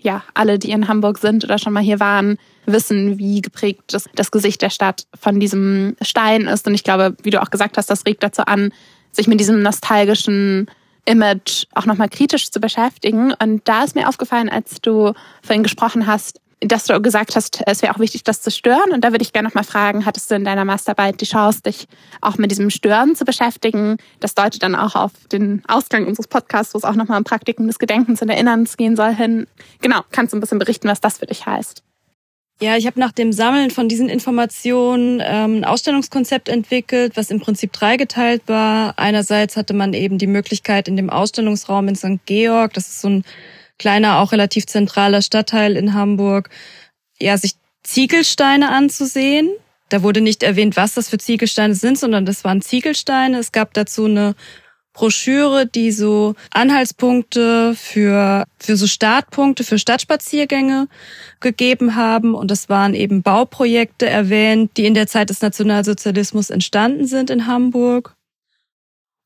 Ja, 0.00 0.22
alle, 0.34 0.58
die 0.58 0.70
in 0.70 0.86
Hamburg 0.86 1.16
sind 1.16 1.44
oder 1.44 1.58
schon 1.58 1.72
mal 1.72 1.82
hier 1.82 1.98
waren, 1.98 2.36
wissen, 2.66 3.18
wie 3.18 3.40
geprägt 3.40 3.82
das, 3.88 4.04
das 4.14 4.30
Gesicht 4.30 4.60
der 4.60 4.70
Stadt 4.70 5.06
von 5.18 5.40
diesem 5.40 5.96
Stein 6.02 6.42
ist. 6.42 6.66
Und 6.66 6.74
ich 6.74 6.84
glaube, 6.84 7.16
wie 7.22 7.30
du 7.30 7.40
auch 7.40 7.50
gesagt 7.50 7.78
hast, 7.78 7.88
das 7.88 8.04
regt 8.04 8.22
dazu 8.22 8.42
an, 8.42 8.72
sich 9.12 9.26
mit 9.26 9.40
diesem 9.40 9.62
nostalgischen 9.62 10.70
Image 11.06 11.64
auch 11.74 11.86
nochmal 11.86 12.08
kritisch 12.08 12.50
zu 12.50 12.60
beschäftigen. 12.60 13.32
Und 13.32 13.66
da 13.66 13.82
ist 13.84 13.96
mir 13.96 14.08
aufgefallen, 14.08 14.48
als 14.48 14.80
du 14.80 15.12
vorhin 15.42 15.62
gesprochen 15.62 16.06
hast, 16.06 16.39
dass 16.60 16.84
du 16.84 17.00
gesagt 17.00 17.36
hast, 17.36 17.62
es 17.66 17.82
wäre 17.82 17.94
auch 17.94 17.98
wichtig, 17.98 18.22
das 18.22 18.42
zu 18.42 18.50
stören. 18.50 18.92
Und 18.92 19.02
da 19.02 19.12
würde 19.12 19.22
ich 19.22 19.32
gerne 19.32 19.48
noch 19.48 19.54
mal 19.54 19.64
fragen, 19.64 20.04
hattest 20.04 20.30
du 20.30 20.34
in 20.34 20.44
deiner 20.44 20.64
Masterarbeit 20.64 21.20
die 21.20 21.24
Chance, 21.26 21.62
dich 21.62 21.88
auch 22.20 22.36
mit 22.36 22.50
diesem 22.50 22.70
Stören 22.70 23.16
zu 23.16 23.24
beschäftigen? 23.24 23.96
Das 24.20 24.34
deutet 24.34 24.62
dann 24.62 24.74
auch 24.74 24.94
auf 24.94 25.12
den 25.32 25.62
Ausgang 25.68 26.06
unseres 26.06 26.28
Podcasts, 26.28 26.74
wo 26.74 26.78
es 26.78 26.84
auch 26.84 26.94
noch 26.94 27.08
mal 27.08 27.16
um 27.16 27.24
Praktiken 27.24 27.66
des 27.66 27.78
Gedenkens 27.78 28.20
und 28.20 28.28
Erinnerns 28.28 28.76
gehen 28.76 28.94
soll, 28.94 29.14
hin. 29.14 29.46
Genau, 29.80 30.00
kannst 30.10 30.32
du 30.32 30.36
ein 30.36 30.40
bisschen 30.40 30.58
berichten, 30.58 30.88
was 30.88 31.00
das 31.00 31.18
für 31.18 31.26
dich 31.26 31.46
heißt? 31.46 31.82
Ja, 32.62 32.76
ich 32.76 32.86
habe 32.86 33.00
nach 33.00 33.12
dem 33.12 33.32
Sammeln 33.32 33.70
von 33.70 33.88
diesen 33.88 34.10
Informationen 34.10 35.22
ähm, 35.24 35.60
ein 35.60 35.64
Ausstellungskonzept 35.64 36.50
entwickelt, 36.50 37.16
was 37.16 37.30
im 37.30 37.40
Prinzip 37.40 37.72
dreigeteilt 37.72 38.42
war. 38.48 38.98
Einerseits 38.98 39.56
hatte 39.56 39.72
man 39.72 39.94
eben 39.94 40.18
die 40.18 40.26
Möglichkeit 40.26 40.86
in 40.86 40.96
dem 40.96 41.08
Ausstellungsraum 41.08 41.88
in 41.88 41.96
St. 41.96 42.20
Georg, 42.26 42.74
das 42.74 42.88
ist 42.88 43.00
so 43.00 43.08
ein 43.08 43.24
kleiner, 43.80 44.18
auch 44.18 44.30
relativ 44.30 44.66
zentraler 44.66 45.22
Stadtteil 45.22 45.74
in 45.74 45.94
Hamburg, 45.94 46.50
ja, 47.18 47.36
sich 47.38 47.54
Ziegelsteine 47.82 48.70
anzusehen. 48.70 49.50
Da 49.88 50.02
wurde 50.02 50.20
nicht 50.20 50.42
erwähnt, 50.42 50.76
was 50.76 50.94
das 50.94 51.08
für 51.08 51.18
Ziegelsteine 51.18 51.74
sind, 51.74 51.98
sondern 51.98 52.26
das 52.26 52.44
waren 52.44 52.60
Ziegelsteine. 52.60 53.38
Es 53.38 53.52
gab 53.52 53.72
dazu 53.72 54.04
eine 54.04 54.36
Broschüre, 54.92 55.66
die 55.66 55.92
so 55.92 56.34
Anhaltspunkte 56.52 57.74
für, 57.74 58.44
für 58.58 58.76
so 58.76 58.86
Startpunkte 58.86 59.64
für 59.64 59.78
Stadtspaziergänge 59.78 60.86
gegeben 61.40 61.96
haben. 61.96 62.34
Und 62.34 62.50
das 62.50 62.68
waren 62.68 62.92
eben 62.92 63.22
Bauprojekte 63.22 64.06
erwähnt, 64.06 64.72
die 64.76 64.84
in 64.84 64.94
der 64.94 65.06
Zeit 65.06 65.30
des 65.30 65.40
Nationalsozialismus 65.40 66.50
entstanden 66.50 67.06
sind 67.06 67.30
in 67.30 67.46
Hamburg. 67.46 68.14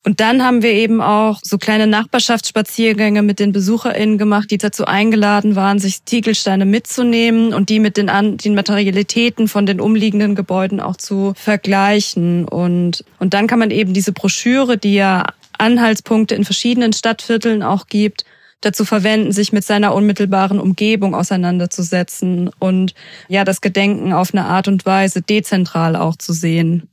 Und 0.07 0.20
dann 0.20 0.44
haben 0.44 0.62
wir 0.62 0.70
eben 0.70 1.00
auch 1.00 1.40
so 1.42 1.57
kleine 1.57 1.86
Nachbarschaftsspaziergänge 1.86 3.22
mit 3.22 3.38
den 3.38 3.52
BesucherInnen 3.52 4.18
gemacht, 4.18 4.50
die 4.50 4.59
dazu 4.59 4.84
eingeladen 4.84 5.57
waren, 5.57 5.78
sich 5.78 6.05
Ziegelsteine 6.05 6.66
mitzunehmen 6.66 7.55
und 7.55 7.70
die 7.70 7.80
mit 7.80 7.96
den, 7.96 8.11
An 8.11 8.36
den 8.36 8.55
Materialitäten 8.55 9.48
von 9.48 9.64
den 9.64 9.80
umliegenden 9.80 10.34
Gebäuden 10.34 10.78
auch 10.80 10.96
zu 10.96 11.32
vergleichen. 11.36 12.46
Und, 12.46 13.02
und 13.18 13.32
dann 13.32 13.46
kann 13.46 13.59
man 13.59 13.70
eben 13.70 13.94
diese 13.94 14.12
Broschüre, 14.12 14.76
die 14.76 14.94
ja 14.94 15.24
Anhaltspunkte 15.57 16.34
in 16.34 16.44
verschiedenen 16.44 16.92
Stadtvierteln 16.92 17.62
auch 17.62 17.86
gibt, 17.86 18.26
dazu 18.61 18.84
verwenden, 18.84 19.32
sich 19.32 19.52
mit 19.52 19.64
seiner 19.64 19.94
unmittelbaren 19.94 20.61
Umgebung 20.61 21.14
auseinanderzusetzen 21.14 22.50
und 22.59 22.94
ja, 23.28 23.44
das 23.44 23.62
Gedenken 23.62 24.12
auf 24.12 24.34
eine 24.34 24.44
Art 24.44 24.68
und 24.68 24.84
Weise 24.84 25.22
dezentral 25.22 25.96
auch 25.96 26.16
zu 26.16 26.34
sehen. 26.34 26.88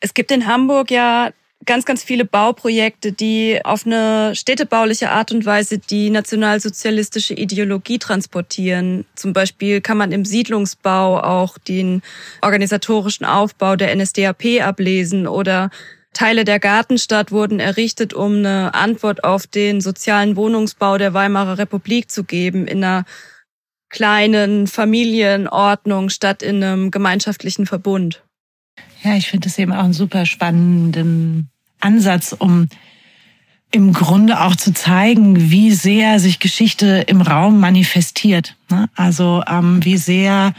Es 0.00 0.14
gibt 0.14 0.30
in 0.30 0.46
Hamburg 0.46 0.90
ja 0.90 1.30
ganz, 1.64 1.84
ganz 1.84 2.02
viele 2.02 2.24
Bauprojekte, 2.24 3.12
die 3.12 3.60
auf 3.64 3.86
eine 3.86 4.34
städtebauliche 4.34 5.10
Art 5.10 5.32
und 5.32 5.44
Weise 5.46 5.78
die 5.78 6.10
nationalsozialistische 6.10 7.34
Ideologie 7.34 7.98
transportieren. 7.98 9.04
Zum 9.14 9.32
Beispiel 9.32 9.80
kann 9.80 9.96
man 9.96 10.12
im 10.12 10.24
Siedlungsbau 10.24 11.20
auch 11.20 11.58
den 11.58 12.02
organisatorischen 12.42 13.26
Aufbau 13.26 13.76
der 13.76 13.94
NSDAP 13.94 14.62
ablesen 14.62 15.26
oder 15.26 15.70
Teile 16.12 16.44
der 16.44 16.58
Gartenstadt 16.60 17.30
wurden 17.30 17.60
errichtet, 17.60 18.14
um 18.14 18.36
eine 18.36 18.72
Antwort 18.72 19.22
auf 19.22 19.46
den 19.46 19.82
sozialen 19.82 20.36
Wohnungsbau 20.36 20.96
der 20.96 21.12
Weimarer 21.12 21.58
Republik 21.58 22.10
zu 22.10 22.24
geben 22.24 22.66
in 22.66 22.82
einer 22.82 23.04
kleinen 23.90 24.66
Familienordnung 24.66 26.08
statt 26.08 26.42
in 26.42 26.64
einem 26.64 26.90
gemeinschaftlichen 26.90 27.66
Verbund. 27.66 28.22
Ja, 29.06 29.14
ich 29.14 29.28
finde 29.28 29.48
es 29.48 29.56
eben 29.56 29.72
auch 29.72 29.84
einen 29.84 29.92
super 29.92 30.26
spannenden 30.26 31.48
Ansatz, 31.78 32.34
um 32.36 32.68
im 33.70 33.92
Grunde 33.92 34.40
auch 34.40 34.56
zu 34.56 34.72
zeigen, 34.72 35.48
wie 35.48 35.70
sehr 35.70 36.18
sich 36.18 36.40
Geschichte 36.40 37.04
im 37.06 37.20
Raum 37.20 37.60
manifestiert. 37.60 38.56
Ne? 38.68 38.88
Also 38.96 39.44
ähm, 39.48 39.84
wie 39.84 39.96
sehr 39.96 40.54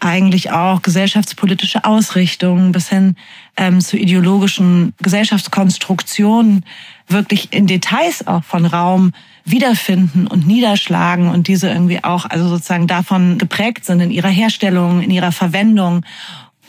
eigentlich 0.00 0.50
auch 0.50 0.82
gesellschaftspolitische 0.82 1.84
Ausrichtungen 1.84 2.72
bis 2.72 2.88
hin 2.88 3.14
ähm, 3.56 3.80
zu 3.80 3.96
ideologischen 3.96 4.94
Gesellschaftskonstruktionen 5.00 6.64
wirklich 7.06 7.52
in 7.52 7.68
Details 7.68 8.26
auch 8.26 8.42
von 8.42 8.66
Raum 8.66 9.12
wiederfinden 9.44 10.26
und 10.26 10.44
niederschlagen 10.44 11.28
und 11.28 11.46
diese 11.46 11.68
irgendwie 11.68 12.02
auch 12.02 12.24
also 12.28 12.48
sozusagen 12.48 12.88
davon 12.88 13.38
geprägt 13.38 13.84
sind 13.84 14.00
in 14.00 14.10
ihrer 14.10 14.28
Herstellung, 14.28 15.02
in 15.02 15.12
ihrer 15.12 15.30
Verwendung 15.30 16.04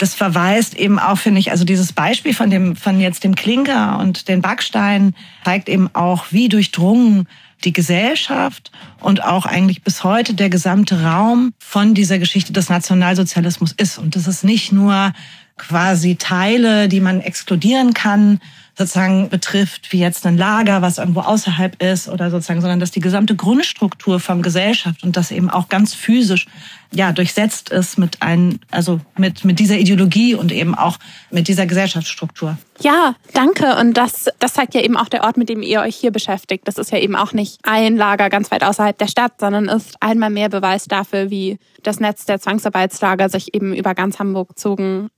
das 0.04 0.16
verweist 0.16 0.74
eben 0.74 1.00
auch, 1.00 1.18
finde 1.18 1.40
ich, 1.40 1.52
also 1.52 1.64
dieses 1.64 1.94
Beispiel 1.94 2.34
von 2.34 2.50
dem, 2.50 2.76
von 2.76 3.00
jetzt 3.00 3.24
dem 3.24 3.36
Klinker 3.36 4.00
und 4.00 4.28
den 4.28 4.42
Backsteinen 4.42 5.16
zeigt 5.46 5.70
eben 5.70 5.90
auch, 5.96 6.26
wie 6.32 6.50
durchdrungen 6.50 7.26
die 7.64 7.72
Gesellschaft 7.72 8.74
und 9.00 9.24
auch 9.24 9.46
eigentlich 9.46 9.82
bis 9.82 10.04
heute 10.04 10.34
der 10.34 10.50
gesamte 10.50 11.04
Raum 11.04 11.54
von 11.58 11.94
dieser 11.94 12.20
Geschichte 12.20 12.52
des 12.52 12.68
Nationalsozialismus 12.68 13.72
ist. 13.72 13.98
Und 13.98 14.18
das 14.18 14.28
ist 14.28 14.44
nicht 14.44 14.74
nur 14.74 15.14
quasi 15.56 16.18
Teile, 16.18 16.90
die 16.90 17.00
man 17.00 17.22
exkludieren 17.22 17.94
kann, 17.94 18.42
sozusagen 18.76 19.30
betrifft, 19.30 19.92
wie 19.92 20.00
jetzt 20.00 20.26
ein 20.26 20.38
Lager, 20.38 20.82
was 20.82 20.98
irgendwo 20.98 21.22
außerhalb 21.22 21.82
ist 21.82 22.10
oder 22.10 22.32
sozusagen, 22.32 22.62
sondern 22.62 22.80
dass 22.80 22.90
die 22.90 23.02
gesamte 23.02 23.36
Grundstruktur 23.36 24.20
von 24.20 24.42
Gesellschaft 24.42 25.04
und 25.04 25.16
das 25.16 25.32
eben 25.32 25.50
auch 25.50 25.70
ganz 25.70 25.94
physisch 25.94 26.48
ja 26.92 27.12
durchsetzt 27.12 27.70
ist 27.70 27.98
mit 27.98 28.22
ein, 28.22 28.60
also 28.72 29.00
mit 29.18 29.46
mit 29.46 29.60
dieser 29.60 29.78
Ideologie 29.78 30.34
und 30.34 30.52
eben 30.52 30.74
auch 30.76 30.98
mit 31.30 31.48
dieser 31.48 31.68
Gesellschaftsstruktur. 31.68 32.58
Ja, 32.82 33.16
danke. 33.34 33.76
Und 33.76 33.96
das, 33.96 34.30
das 34.40 34.54
zeigt 34.54 34.74
ja 34.74 34.82
eben 34.82 34.98
auch 34.98 35.10
der 35.10 35.24
Ort, 35.24 35.38
mit 35.38 35.50
dem 35.50 35.62
ihr 35.62 35.82
euch 35.82 35.96
hier 35.96 36.12
beschäftigt. 36.12 36.68
Das 36.68 36.78
ist 36.78 36.92
ja 36.92 36.98
eben 36.98 37.16
auch 37.16 37.34
nicht 37.34 37.60
ein 37.64 37.96
Lager 37.96 38.30
ganz 38.30 38.50
weit 38.52 38.64
außerhalb 38.64 38.98
der 38.98 39.08
Stadt, 39.08 39.34
sondern 39.40 39.70
ist 39.70 40.02
einmal 40.02 40.32
mehr 40.32 40.50
Beweis 40.50 40.86
dafür, 40.86 41.30
wie 41.30 41.60
das 41.84 42.00
Netz 42.00 42.26
der 42.26 42.40
Zwangsarbeitslager 42.40 43.30
sich 43.30 43.54
eben 43.54 43.74
über 43.74 43.94
ganz 43.94 44.20
Hamburg 44.20 44.58
zogen 44.58 45.10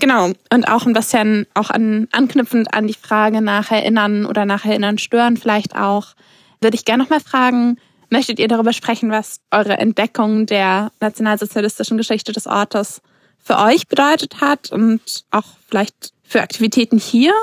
Genau. 0.00 0.32
Und 0.52 0.66
auch 0.66 0.86
ein 0.86 0.94
bisschen 0.94 1.46
auch 1.54 1.70
an, 1.70 2.08
anknüpfend 2.10 2.72
an 2.74 2.86
die 2.86 2.94
Frage 2.94 3.42
nach 3.42 3.70
Erinnern 3.70 4.24
oder 4.24 4.46
nach 4.46 4.64
Erinnern 4.64 4.98
stören 4.98 5.36
vielleicht 5.36 5.76
auch, 5.76 6.14
würde 6.60 6.74
ich 6.74 6.86
gerne 6.86 7.02
nochmal 7.02 7.20
fragen, 7.20 7.76
möchtet 8.08 8.38
ihr 8.38 8.48
darüber 8.48 8.72
sprechen, 8.72 9.10
was 9.10 9.40
eure 9.50 9.76
Entdeckung 9.76 10.46
der 10.46 10.90
nationalsozialistischen 11.00 11.98
Geschichte 11.98 12.32
des 12.32 12.46
Ortes 12.46 13.02
für 13.38 13.58
euch 13.58 13.88
bedeutet 13.88 14.40
hat 14.40 14.72
und 14.72 15.00
auch 15.30 15.44
vielleicht 15.68 16.12
für 16.24 16.40
Aktivitäten 16.40 16.98
hier? 16.98 17.34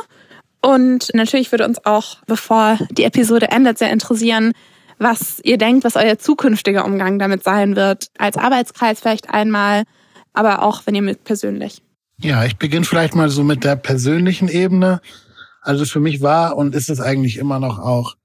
Und 0.62 1.14
natürlich 1.14 1.51
würde 1.51 1.66
uns 1.66 1.86
auch, 1.86 2.18
bevor 2.26 2.80
die 2.89 3.03
Episode 3.03 3.49
endet, 3.49 3.78
sehr 3.78 3.91
interessieren, 3.91 4.53
was 4.97 5.39
ihr 5.43 5.60
denkt, 5.60 5.84
was 5.84 5.95
euer 5.95 6.18
zukünftiger 6.18 6.86
Umgang 6.86 7.20
damit 7.20 7.43
sein 7.43 7.76
wird. 7.76 8.08
Als 8.18 8.36
Arbeitskreis 8.36 8.99
vielleicht 8.99 9.30
einmal 9.30 9.84
aber 10.34 10.64
auch, 10.64 10.82
wenn 10.86 10.95
ihr 10.95 11.01
mögt, 11.03 11.24
persönlich. 11.24 11.82
Ja, 12.20 12.45
ich 12.45 12.57
beginne 12.57 12.86
vielleicht 12.86 13.15
mal 13.15 13.30
so 13.30 13.43
mit 13.43 13.63
der 13.63 13.76
persönlichen 13.76 14.47
Ebene. 14.47 15.01
Also 15.61 15.86
für 15.86 15.99
mich 15.99 16.22
war 16.22 16.57
und 16.57 16.74
ist 16.74 16.89
es 16.89 16.99
eigentlich 16.99 17.38
immer 17.38 17.59
noch 17.59 17.78
auch 17.78 18.15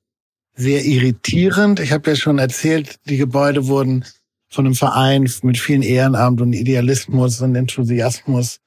sehr 0.54 0.84
irritierend. 0.84 1.80
Ich 1.80 1.92
habe 1.92 2.10
ja 2.10 2.16
schon 2.16 2.38
erzählt, 2.38 3.00
die 3.06 3.16
Gebäude 3.16 3.66
wurden 3.66 4.04
von 4.48 4.66
einem 4.66 4.74
Verein 4.74 5.30
mit 5.42 5.58
vielen 5.58 5.82
Ehrenamt 5.82 6.40
und 6.40 6.52
Idealismus 6.52 7.40
und 7.40 7.54
Enthusiasmus 7.54 8.58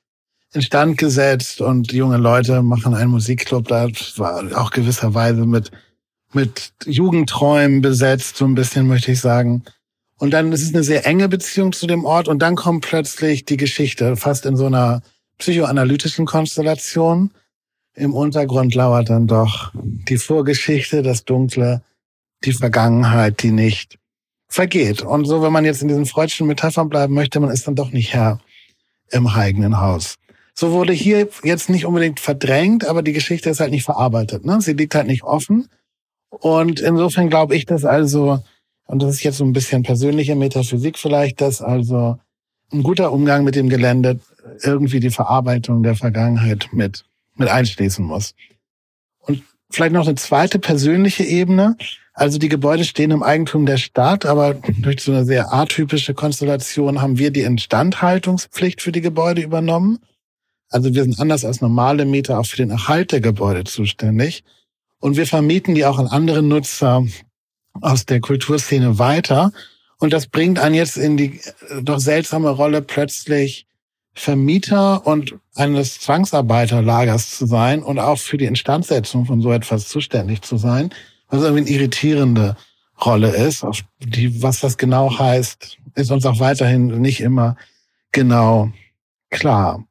instand 0.53 0.97
gesetzt 0.97 1.61
und 1.61 1.91
junge 1.91 2.17
Leute 2.17 2.61
machen 2.61 2.93
einen 2.93 3.11
Musikclub. 3.11 3.67
Da 3.67 3.87
war 4.17 4.57
auch 4.59 4.71
gewisserweise 4.71 5.45
mit, 5.45 5.71
mit 6.33 6.71
Jugendträumen 6.85 7.81
besetzt, 7.81 8.37
so 8.37 8.45
ein 8.45 8.55
bisschen 8.55 8.87
möchte 8.87 9.11
ich 9.11 9.21
sagen. 9.21 9.63
Und 10.17 10.31
dann 10.31 10.51
ist 10.53 10.63
es 10.63 10.73
eine 10.73 10.83
sehr 10.83 11.05
enge 11.05 11.27
Beziehung 11.27 11.73
zu 11.73 11.87
dem 11.87 12.05
Ort 12.05 12.27
und 12.27 12.39
dann 12.39 12.55
kommt 12.55 12.85
plötzlich 12.85 13.45
die 13.45 13.57
Geschichte, 13.57 14.15
fast 14.15 14.45
in 14.45 14.55
so 14.55 14.67
einer 14.67 15.01
psychoanalytischen 15.37 16.25
Konstellation. 16.25 17.31
Im 17.93 18.13
Untergrund 18.13 18.75
lauert 18.75 19.09
dann 19.09 19.27
doch 19.27 19.71
die 19.73 20.17
Vorgeschichte, 20.17 21.01
das 21.01 21.23
Dunkle, 21.23 21.81
die 22.43 22.53
Vergangenheit, 22.53 23.41
die 23.41 23.51
nicht 23.51 23.97
vergeht. 24.47 25.01
Und 25.01 25.25
so, 25.25 25.41
wenn 25.41 25.53
man 25.53 25.65
jetzt 25.65 25.81
in 25.81 25.87
diesen 25.87 26.05
freudschen 26.05 26.47
Metaphern 26.47 26.89
bleiben 26.89 27.13
möchte, 27.13 27.39
man 27.39 27.51
ist 27.51 27.67
dann 27.67 27.75
doch 27.75 27.91
nicht 27.91 28.13
Herr 28.13 28.39
im 29.11 29.27
eigenen 29.27 29.79
Haus. 29.79 30.15
So 30.53 30.71
wurde 30.71 30.93
hier 30.93 31.27
jetzt 31.43 31.69
nicht 31.69 31.85
unbedingt 31.85 32.19
verdrängt, 32.19 32.85
aber 32.85 33.01
die 33.01 33.11
Geschichte 33.11 33.49
ist 33.49 33.59
halt 33.59 33.71
nicht 33.71 33.83
verarbeitet. 33.83 34.45
Ne? 34.45 34.61
Sie 34.61 34.73
liegt 34.73 34.95
halt 34.95 35.07
nicht 35.07 35.23
offen. 35.23 35.67
Und 36.29 36.79
insofern 36.79 37.29
glaube 37.29 37.55
ich, 37.55 37.65
dass 37.65 37.83
also, 37.83 38.39
und 38.87 39.01
das 39.01 39.15
ist 39.15 39.23
jetzt 39.23 39.37
so 39.37 39.43
ein 39.43 39.53
bisschen 39.53 39.83
persönliche 39.83 40.35
Metaphysik 40.35 40.97
vielleicht, 40.97 41.41
dass 41.41 41.61
also 41.61 42.17
ein 42.71 42.83
guter 42.83 43.11
Umgang 43.11 43.43
mit 43.43 43.55
dem 43.55 43.69
Gelände 43.69 44.19
irgendwie 44.63 44.99
die 44.99 45.09
Verarbeitung 45.09 45.83
der 45.83 45.95
Vergangenheit 45.95 46.69
mit, 46.71 47.05
mit 47.35 47.49
einschließen 47.49 48.05
muss. 48.05 48.35
Und 49.19 49.43
vielleicht 49.69 49.93
noch 49.93 50.07
eine 50.07 50.15
zweite 50.15 50.59
persönliche 50.59 51.23
Ebene. 51.23 51.77
Also 52.13 52.37
die 52.37 52.49
Gebäude 52.49 52.85
stehen 52.85 53.11
im 53.11 53.23
Eigentum 53.23 53.65
der 53.65 53.77
Stadt, 53.77 54.25
aber 54.25 54.53
durch 54.53 55.01
so 55.01 55.11
eine 55.11 55.25
sehr 55.25 55.53
atypische 55.53 56.13
Konstellation 56.13 57.01
haben 57.01 57.17
wir 57.17 57.31
die 57.31 57.41
Instandhaltungspflicht 57.41 58.81
für 58.81 58.91
die 58.91 59.01
Gebäude 59.01 59.41
übernommen. 59.41 59.99
Also 60.69 60.93
wir 60.93 61.03
sind 61.03 61.19
anders 61.19 61.43
als 61.43 61.61
normale 61.61 62.05
Mieter 62.05 62.39
auch 62.39 62.45
für 62.45 62.57
den 62.57 62.71
Erhalt 62.71 63.11
der 63.11 63.21
Gebäude 63.21 63.65
zuständig. 63.65 64.43
Und 64.99 65.17
wir 65.17 65.27
vermieten 65.27 65.75
die 65.75 65.85
auch 65.85 65.99
an 65.99 66.07
andere 66.07 66.41
Nutzer 66.41 67.05
aus 67.81 68.05
der 68.05 68.21
Kulturszene 68.21 68.97
weiter. 68.97 69.51
Und 69.99 70.13
das 70.13 70.27
bringt 70.27 70.59
einen 70.59 70.75
jetzt 70.75 70.97
in 70.97 71.17
die 71.17 71.39
äh, 71.69 71.81
doch 71.81 71.99
seltsame 71.99 72.49
Rolle, 72.49 72.81
plötzlich 72.81 73.67
Vermieter 74.15 75.05
und 75.05 75.35
eines 75.55 75.99
Zwangsarbeiterlagers 75.99 77.37
zu 77.37 77.45
sein 77.45 77.83
und 77.83 77.99
auch 77.99 78.17
für 78.17 78.37
die 78.37 78.45
Instandsetzung 78.45 79.25
von 79.25 79.41
so 79.41 79.51
etwas 79.51 79.89
zuständig 79.89 80.41
zu 80.41 80.57
sein, 80.57 80.89
was 81.29 81.43
irgendwie 81.43 81.63
eine 81.63 81.69
irritierende 81.69 82.55
Rolle 83.05 83.29
ist. 83.35 83.65
Die, 83.99 84.41
was 84.41 84.61
das 84.61 84.77
genau 84.77 85.19
heißt, 85.19 85.77
ist 85.95 86.11
uns 86.11 86.25
auch 86.25 86.39
weiterhin 86.39 87.01
nicht 87.01 87.19
immer 87.19 87.57
genau 88.13 88.71
klar. 89.29 89.83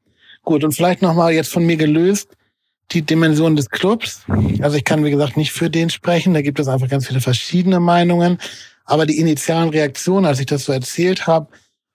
Gut, 0.42 0.64
und 0.64 0.72
vielleicht 0.72 1.02
nochmal 1.02 1.32
jetzt 1.32 1.52
von 1.52 1.66
mir 1.66 1.76
gelöst 1.76 2.36
die 2.92 3.02
Dimension 3.02 3.56
des 3.56 3.70
Clubs. 3.70 4.24
Also 4.60 4.76
ich 4.76 4.84
kann, 4.84 5.04
wie 5.04 5.10
gesagt, 5.10 5.36
nicht 5.36 5.52
für 5.52 5.70
den 5.70 5.90
sprechen. 5.90 6.34
Da 6.34 6.42
gibt 6.42 6.58
es 6.58 6.68
einfach 6.68 6.88
ganz 6.88 7.06
viele 7.06 7.20
verschiedene 7.20 7.80
Meinungen. 7.80 8.38
Aber 8.84 9.06
die 9.06 9.18
initialen 9.18 9.70
Reaktionen, 9.70 10.26
als 10.26 10.40
ich 10.40 10.46
das 10.46 10.64
so 10.64 10.72
erzählt 10.72 11.26
habe, 11.26 11.48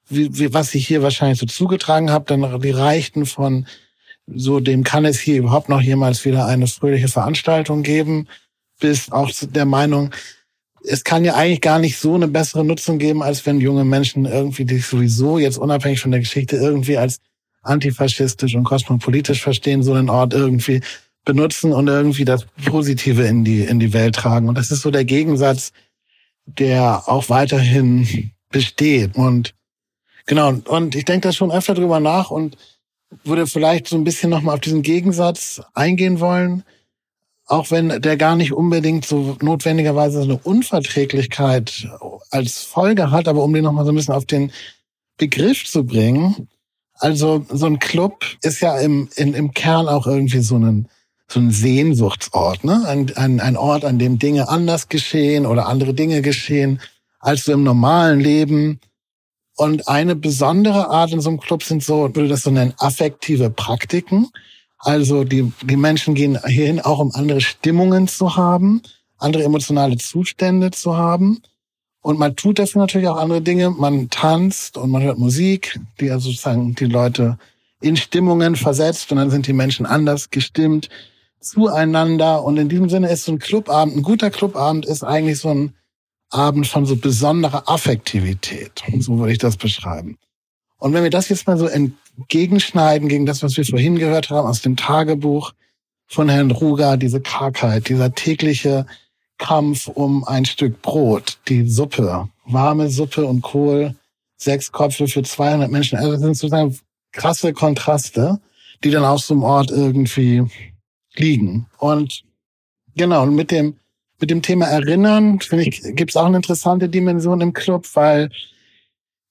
wie, 0.10 0.38
wie, 0.38 0.54
was 0.54 0.76
ich 0.76 0.88
hier 0.88 1.04
wahrscheinlich 1.04 1.40
so 1.40 1.46
zugetragen 1.46 2.12
habe, 2.12 2.26
dann 2.26 2.62
die 2.62 2.72
reichten 2.72 3.26
von 3.26 3.68
so 4.36 4.60
dem 4.60 4.84
kann 4.84 5.06
es 5.06 5.20
hier 5.20 5.38
überhaupt 5.38 5.70
noch 5.70 5.82
jemals 5.82 6.24
wieder 6.26 6.46
eine 6.46 6.68
fröhliche 6.68 7.08
Veranstaltung 7.08 7.84
geben, 7.84 8.28
bis 8.80 9.12
auch 9.12 9.32
zu 9.32 9.48
der 9.48 9.66
Meinung, 9.66 10.12
es 10.84 11.04
kann 11.04 11.26
ja 11.26 11.36
eigentlich 11.36 11.62
gar 11.62 11.80
nicht 11.80 11.98
so 11.98 12.16
eine 12.16 12.28
bessere 12.28 12.64
Nutzung 12.64 13.00
geben, 13.00 13.22
als 13.22 13.46
wenn 13.46 13.60
junge 13.60 13.84
Menschen 13.84 14.26
irgendwie 14.26 14.66
die 14.66 14.80
sowieso 14.80 15.38
jetzt 15.38 15.58
unabhängig 15.58 16.00
von 16.00 16.12
der 16.12 16.22
Geschichte 16.22 16.56
irgendwie 16.56 16.98
als 16.98 17.20
antifaschistisch 17.62 18.56
und 18.56 18.64
kosmopolitisch 18.64 19.42
verstehen, 19.42 19.84
so 19.84 19.94
einen 19.94 20.10
Ort 20.10 20.34
irgendwie 20.34 20.82
benutzen 21.26 21.74
und 21.74 21.88
irgendwie 21.88 22.26
das 22.26 22.46
Positive 22.66 23.24
in 23.24 23.44
die, 23.44 23.62
in 23.62 23.80
die 23.80 23.94
Welt 23.94 24.16
tragen. 24.16 24.48
Und 24.48 24.58
das 24.58 24.72
ist 24.72 24.82
so 24.82 24.92
der 24.92 25.06
Gegensatz, 25.06 25.72
der 26.46 27.04
auch 27.08 27.30
weiterhin 27.30 28.32
besteht. 28.50 29.16
Und 29.16 29.54
genau, 30.30 30.54
und 30.68 30.96
ich 30.96 31.04
denke 31.04 31.28
da 31.28 31.34
schon 31.34 31.52
öfter 31.52 31.74
drüber 31.74 32.00
nach 32.00 32.32
und 32.32 32.56
würde 33.24 33.48
vielleicht 33.48 33.88
so 33.88 33.98
ein 33.98 34.04
bisschen 34.04 34.30
nochmal 34.30 34.56
auf 34.56 34.62
diesen 34.62 34.84
Gegensatz 34.84 35.62
eingehen 35.74 36.20
wollen, 36.20 36.64
auch 37.46 37.72
wenn 37.72 38.02
der 38.02 38.16
gar 38.16 38.36
nicht 38.36 38.54
unbedingt 38.54 39.06
so 39.06 39.36
notwendigerweise 39.42 40.22
eine 40.22 40.38
Unverträglichkeit 40.38 41.90
als 42.30 42.62
Folge 42.62 43.10
hat, 43.10 43.28
aber 43.28 43.44
um 43.44 43.52
den 43.54 43.64
nochmal 43.64 43.86
so 43.86 43.92
ein 43.92 43.96
bisschen 43.96 44.14
auf 44.14 44.26
den 44.26 44.52
Begriff 45.18 45.66
zu 45.66 45.84
bringen, 45.84 46.48
also 47.00 47.46
so 47.50 47.66
ein 47.66 47.80
Club 47.80 48.24
ist 48.44 48.60
ja 48.60 48.78
im, 48.78 49.10
in, 49.16 49.34
im 49.34 49.54
Kern 49.54 49.88
auch 49.88 50.06
irgendwie 50.06 50.42
so 50.42 50.58
ein, 50.58 50.88
so 51.28 51.40
ein 51.40 51.50
Sehnsuchtsort, 51.50 52.64
ne? 52.64 52.84
Ein, 52.86 53.16
ein, 53.16 53.40
ein 53.40 53.58
Ort, 53.58 53.86
an 53.86 54.00
dem 54.00 54.20
Dinge 54.20 54.50
anders 54.50 54.90
geschehen 54.90 55.46
oder 55.46 55.68
andere 55.68 55.94
Dinge 55.94 56.22
geschehen 56.22 56.82
als 57.20 57.46
so 57.46 57.54
im 57.54 57.64
normalen 57.64 58.20
Leben. 58.20 58.80
Und 59.60 59.90
eine 59.90 60.16
besondere 60.16 60.88
Art 60.88 61.12
in 61.12 61.20
so 61.20 61.28
einem 61.28 61.42
Club 61.42 61.64
sind 61.64 61.84
so, 61.84 62.16
würde 62.16 62.30
das 62.30 62.44
so 62.44 62.50
nennen, 62.50 62.74
affektive 62.78 63.50
Praktiken. 63.50 64.30
Also 64.78 65.26
die, 65.26 65.52
die 65.64 65.76
Menschen 65.76 66.16
gehen 66.16 66.40
hierhin 66.48 66.80
auch, 66.80 67.00
um 67.00 67.14
andere 67.14 67.42
Stimmungen 67.42 68.08
zu 68.08 68.38
haben, 68.38 68.82
andere 69.18 69.44
emotionale 69.44 69.98
Zustände 69.98 70.72
zu 70.72 70.96
haben. 70.96 71.42
Und 72.00 72.18
man 72.18 72.38
tut 72.38 72.58
dafür 72.58 72.80
natürlich 72.80 73.10
auch 73.10 73.18
andere 73.18 73.42
Dinge. 73.42 73.70
Man 73.70 74.10
tanzt 74.10 74.78
und 74.78 74.92
man 74.92 75.02
hört 75.02 75.18
Musik, 75.18 75.78
die 76.00 76.10
also 76.10 76.30
sozusagen 76.30 76.76
die 76.76 76.86
Leute 76.86 77.38
in 77.82 77.98
Stimmungen 77.98 78.56
versetzt 78.56 79.12
und 79.12 79.18
dann 79.18 79.30
sind 79.30 79.46
die 79.46 79.52
Menschen 79.52 79.86
anders 79.86 80.30
gestimmt 80.30 80.88
zueinander. 81.42 82.46
Und 82.46 82.56
in 82.56 82.70
diesem 82.70 82.88
Sinne 82.88 83.12
ist 83.12 83.26
so 83.26 83.34
ein 83.34 83.40
Clubabend, 83.40 83.98
ein 83.98 84.04
guter 84.04 84.30
Clubabend 84.30 84.86
ist 84.86 85.04
eigentlich 85.04 85.40
so 85.40 85.50
ein 85.50 85.74
Abend 86.30 86.68
von 86.68 86.86
so 86.86 86.96
besonderer 86.96 87.70
Affektivität. 87.70 88.84
So 89.00 89.18
würde 89.18 89.32
ich 89.32 89.38
das 89.38 89.58
beschreiben. 89.58 90.18
Und 90.78 90.94
wenn 90.94 91.04
wir 91.04 91.10
das 91.10 91.30
jetzt 91.30 91.48
mal 91.48 91.58
so 91.58 91.68
entgegenschneiden 91.68 93.10
gegen 93.10 93.26
das, 93.26 93.44
was 93.44 93.58
wir 93.58 93.66
vorhin 93.66 93.98
gehört 93.98 94.30
haben 94.30 94.48
aus 94.48 94.62
dem 94.62 94.78
Tagebuch 94.78 95.54
von 96.08 96.30
Herrn 96.30 96.52
Ruger, 96.52 96.98
diese 96.98 97.22
Kargheit, 97.22 97.90
dieser 97.90 98.14
tägliche 98.14 98.86
Kampf 99.38 99.88
um 99.88 100.24
ein 100.24 100.46
Stück 100.46 100.82
Brot, 100.82 101.40
die 101.48 101.68
Suppe, 101.68 102.30
warme 102.46 102.90
Suppe 102.90 103.26
und 103.26 103.42
Kohl, 103.42 103.96
sechs 104.38 104.72
Köpfe 104.72 105.08
für 105.08 105.24
200 105.24 105.70
Menschen. 105.70 105.98
Also 105.98 106.12
das 106.12 106.22
sind 106.22 106.36
sozusagen 106.36 106.78
krasse 107.12 107.54
Kontraste, 107.54 108.40
die 108.84 108.92
dann 108.92 109.04
auf 109.04 109.22
so 109.22 109.34
einem 109.34 109.44
Ort 109.44 109.72
irgendwie 109.72 110.44
liegen. 111.16 111.68
Und 111.78 112.24
genau, 112.96 113.24
und 113.24 113.36
mit 113.36 113.52
dem, 113.52 113.78
mit 114.20 114.30
dem 114.30 114.42
Thema 114.42 114.66
Erinnern, 114.66 115.40
finde 115.40 115.66
ich, 115.66 115.82
gibt 115.96 116.12
es 116.12 116.18
auch 116.18 116.26
eine 116.26 116.38
interessante 116.38 116.90
Dimension 116.90 117.42
im 117.42 117.54
Club, 117.54 117.88
weil 117.94 118.30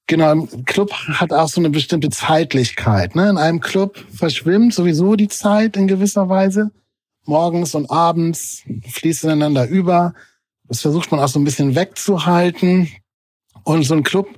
genau, 0.06 0.32
im 0.32 0.64
Club 0.64 0.92
hat 0.92 1.32
auch 1.32 1.48
so 1.48 1.60
eine 1.60 1.70
bestimmte 1.70 2.10
Zeitlichkeit. 2.10 3.14
Ne? 3.14 3.28
In 3.28 3.36
einem 3.36 3.60
Club 3.60 4.04
verschwimmt 4.14 4.74
sowieso 4.74 5.16
die 5.16 5.28
Zeit 5.28 5.76
in 5.76 5.86
gewisser 5.86 6.28
Weise 6.28 6.70
morgens 7.28 7.74
und 7.74 7.90
abends, 7.90 8.62
fließt 8.88 9.24
ineinander 9.24 9.68
über. 9.68 10.14
Das 10.64 10.80
versucht 10.80 11.10
man 11.12 11.20
auch 11.20 11.28
so 11.28 11.38
ein 11.38 11.44
bisschen 11.44 11.74
wegzuhalten. 11.74 12.88
Und 13.64 13.82
so 13.82 13.94
ein 13.94 14.02
Club, 14.02 14.28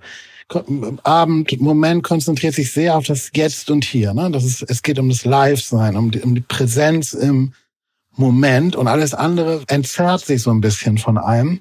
Abend, 1.04 1.60
Moment 1.60 2.02
konzentriert 2.02 2.54
sich 2.54 2.72
sehr 2.72 2.96
auf 2.96 3.06
das 3.06 3.30
Jetzt 3.32 3.70
und 3.70 3.84
Hier. 3.84 4.12
Ne? 4.12 4.30
Das 4.32 4.44
ist, 4.44 4.62
es 4.62 4.82
geht 4.82 4.98
um 4.98 5.08
das 5.08 5.24
Live-Sein, 5.24 5.96
um 5.96 6.10
die, 6.10 6.20
um 6.20 6.34
die 6.34 6.40
Präsenz 6.40 7.12
im 7.12 7.52
Moment 8.20 8.76
und 8.76 8.86
alles 8.86 9.14
andere 9.14 9.62
entzerrt 9.66 10.24
sich 10.24 10.42
so 10.42 10.50
ein 10.50 10.60
bisschen 10.60 10.98
von 10.98 11.18
einem. 11.18 11.60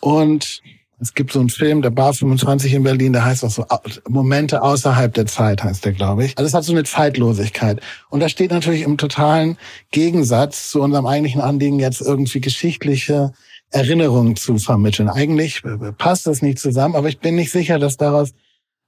Und 0.00 0.62
es 1.00 1.14
gibt 1.14 1.32
so 1.32 1.38
einen 1.38 1.48
Film, 1.48 1.82
der 1.82 1.90
Bar 1.90 2.12
25 2.12 2.74
in 2.74 2.82
Berlin, 2.82 3.12
der 3.12 3.24
heißt 3.24 3.44
auch 3.44 3.50
so 3.50 3.64
Momente 4.08 4.62
außerhalb 4.62 5.14
der 5.14 5.26
Zeit, 5.26 5.62
heißt 5.62 5.84
der, 5.84 5.92
glaube 5.92 6.24
ich. 6.24 6.36
Also 6.36 6.48
es 6.48 6.54
hat 6.54 6.64
so 6.64 6.72
eine 6.72 6.82
Zeitlosigkeit. 6.82 7.80
Und 8.10 8.20
das 8.20 8.32
steht 8.32 8.50
natürlich 8.50 8.82
im 8.82 8.98
totalen 8.98 9.56
Gegensatz 9.92 10.70
zu 10.70 10.80
unserem 10.82 11.06
eigentlichen 11.06 11.40
Anliegen, 11.40 11.78
jetzt 11.78 12.00
irgendwie 12.00 12.40
geschichtliche 12.40 13.32
Erinnerungen 13.70 14.34
zu 14.34 14.58
vermitteln. 14.58 15.08
Eigentlich 15.08 15.62
passt 15.98 16.26
das 16.26 16.42
nicht 16.42 16.58
zusammen, 16.58 16.96
aber 16.96 17.08
ich 17.08 17.20
bin 17.20 17.36
nicht 17.36 17.52
sicher, 17.52 17.78
dass 17.78 17.96
daraus 17.96 18.32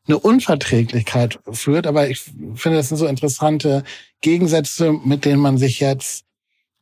eine 0.06 0.18
Unverträglichkeit 0.18 1.38
führt. 1.52 1.86
Aber 1.86 2.08
ich 2.08 2.22
finde, 2.54 2.78
das 2.78 2.88
sind 2.88 2.96
so 2.96 3.06
interessante 3.06 3.84
Gegensätze, 4.20 4.92
mit 5.04 5.24
denen 5.24 5.40
man 5.40 5.58
sich 5.58 5.78
jetzt 5.78 6.24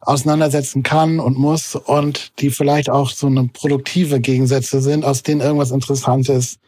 auseinandersetzen 0.00 0.82
kann 0.82 1.20
und 1.20 1.38
muss 1.38 1.74
und 1.74 2.38
die 2.40 2.50
vielleicht 2.50 2.90
auch 2.90 3.10
so 3.10 3.26
eine 3.26 3.48
produktive 3.48 4.20
Gegensätze 4.20 4.80
sind, 4.80 5.04
aus 5.04 5.22
denen 5.22 5.40
irgendwas 5.40 5.70
Interessantes 5.70 6.58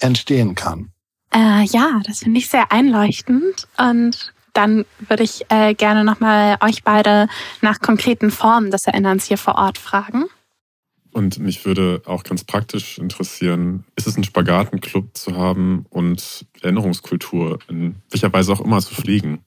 entstehen 0.00 0.54
kann. 0.54 0.92
Äh, 1.34 1.64
ja, 1.64 2.00
das 2.06 2.20
finde 2.20 2.38
ich 2.38 2.48
sehr 2.48 2.72
einleuchtend. 2.72 3.66
Und 3.76 4.32
dann 4.54 4.84
würde 5.08 5.22
ich 5.22 5.44
äh, 5.50 5.74
gerne 5.74 6.04
nochmal 6.04 6.56
euch 6.60 6.82
beide 6.82 7.28
nach 7.60 7.80
konkreten 7.80 8.30
Formen 8.30 8.70
des 8.70 8.86
Erinnerns 8.86 9.26
hier 9.26 9.38
vor 9.38 9.56
Ort 9.56 9.78
fragen. 9.78 10.24
Und 11.12 11.38
mich 11.38 11.64
würde 11.64 12.02
auch 12.06 12.22
ganz 12.22 12.44
praktisch 12.44 12.98
interessieren, 12.98 13.84
ist 13.96 14.06
es 14.06 14.16
ein 14.16 14.24
Spagatenclub 14.24 15.16
zu 15.16 15.36
haben 15.36 15.86
und 15.90 16.46
Erinnerungskultur 16.60 17.58
in 17.68 17.96
welcher 18.10 18.32
Weise 18.32 18.52
auch 18.52 18.60
immer 18.60 18.80
zu 18.80 18.94
pflegen? 18.94 19.40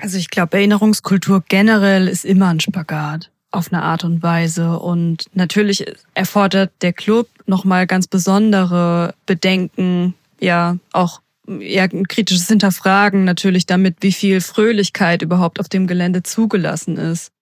Also 0.00 0.16
ich 0.16 0.30
glaube, 0.30 0.56
Erinnerungskultur 0.56 1.42
generell 1.48 2.06
ist 2.06 2.24
immer 2.24 2.48
ein 2.48 2.60
Spagat 2.60 3.30
auf 3.50 3.72
eine 3.72 3.82
Art 3.82 4.04
und 4.04 4.22
Weise. 4.22 4.78
Und 4.78 5.24
natürlich 5.34 5.84
erfordert 6.14 6.70
der 6.82 6.92
Club 6.92 7.28
nochmal 7.46 7.86
ganz 7.86 8.06
besondere 8.06 9.14
Bedenken, 9.26 10.14
ja, 10.40 10.76
auch 10.92 11.20
ja, 11.46 11.84
ein 11.84 12.06
kritisches 12.06 12.46
Hinterfragen 12.46 13.24
natürlich 13.24 13.66
damit, 13.66 13.96
wie 14.00 14.12
viel 14.12 14.40
Fröhlichkeit 14.40 15.22
überhaupt 15.22 15.58
auf 15.58 15.68
dem 15.68 15.86
Gelände 15.86 16.22
zugelassen 16.22 16.96
ist. 16.96 17.32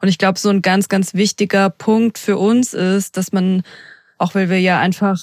Und 0.00 0.08
ich 0.08 0.18
glaube, 0.18 0.38
so 0.38 0.50
ein 0.50 0.62
ganz, 0.62 0.88
ganz 0.88 1.14
wichtiger 1.14 1.70
Punkt 1.70 2.18
für 2.18 2.36
uns 2.36 2.74
ist, 2.74 3.16
dass 3.16 3.32
man, 3.32 3.62
auch 4.18 4.34
weil 4.36 4.50
wir 4.50 4.60
ja 4.60 4.78
einfach 4.78 5.18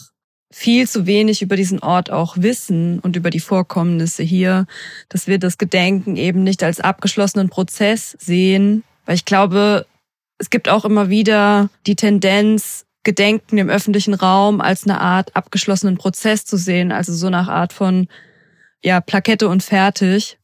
viel 0.52 0.88
zu 0.88 1.06
wenig 1.06 1.42
über 1.42 1.56
diesen 1.56 1.80
Ort 1.80 2.12
auch 2.12 2.38
wissen 2.38 3.00
und 3.00 3.16
über 3.16 3.30
die 3.30 3.40
Vorkommnisse 3.40 4.24
hier, 4.24 4.68
dass 5.10 5.28
wir 5.28 5.40
das 5.40 5.58
Gedenken 5.58 6.16
eben 6.16 6.44
nicht 6.44 6.64
als 6.64 6.80
abgeschlossenen 6.80 7.50
Prozess 7.50 8.16
sehen, 8.20 8.84
weil 9.06 9.16
ich 9.16 9.26
glaube, 9.26 9.86
es 10.38 10.50
gibt 10.50 10.70
auch 10.70 10.86
immer 10.86 11.10
wieder 11.10 11.70
die 11.88 11.96
Tendenz, 11.96 12.86
Gedenken 13.04 13.60
im 13.60 13.70
öffentlichen 13.70 14.16
Raum 14.16 14.62
als 14.62 14.84
eine 14.84 15.00
Art 15.00 15.36
abgeschlossenen 15.36 15.98
Prozess 15.98 16.44
zu 16.44 16.58
sehen, 16.58 16.92
also 16.92 17.14
so 17.14 17.28
eine 17.28 17.48
Art 17.48 17.72
von 17.72 18.08
ja, 18.86 19.02
Plakette 19.02 19.50
und 19.50 19.64
fertig. 19.64 20.38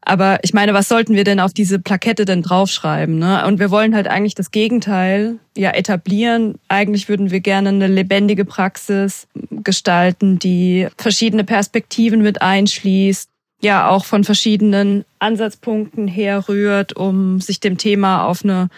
Aber 0.00 0.38
ich 0.42 0.54
meine, 0.54 0.72
was 0.72 0.88
sollten 0.88 1.14
wir 1.14 1.24
denn 1.24 1.40
auf 1.40 1.52
diese 1.52 1.78
Plakette 1.78 2.24
denn 2.24 2.42
draufschreiben? 2.42 3.18
Ne? 3.18 3.44
Und 3.46 3.58
wir 3.58 3.70
wollen 3.70 3.94
halt 3.94 4.08
eigentlich 4.08 4.34
das 4.34 4.50
Gegenteil 4.50 5.38
ja 5.56 5.70
etablieren. 5.70 6.58
Eigentlich 6.68 7.08
würden 7.08 7.30
wir 7.30 7.40
gerne 7.40 7.70
eine 7.70 7.88
lebendige 7.88 8.44
Praxis 8.44 9.26
gestalten, 9.50 10.38
die 10.38 10.88
verschiedene 10.96 11.44
Perspektiven 11.44 12.22
mit 12.22 12.40
einschließt, 12.40 13.28
ja 13.60 13.88
auch 13.88 14.04
von 14.04 14.24
verschiedenen 14.24 15.04
Ansatzpunkten 15.18 16.08
herrührt, 16.08 16.96
um 16.96 17.40
sich 17.40 17.60
dem 17.60 17.78
Thema 17.78 18.24
auf 18.26 18.44
eine 18.44 18.68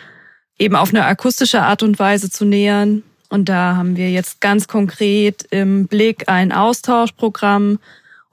eben 0.58 0.76
auf 0.76 0.90
eine 0.90 1.04
akustische 1.04 1.62
Art 1.62 1.82
und 1.82 1.98
Weise 1.98 2.30
zu 2.30 2.44
nähern. 2.44 3.02
Und 3.28 3.48
da 3.48 3.76
haben 3.76 3.96
wir 3.96 4.10
jetzt 4.10 4.40
ganz 4.40 4.68
konkret 4.68 5.44
im 5.50 5.88
Blick 5.88 6.28
ein 6.28 6.52
Austauschprogramm 6.52 7.78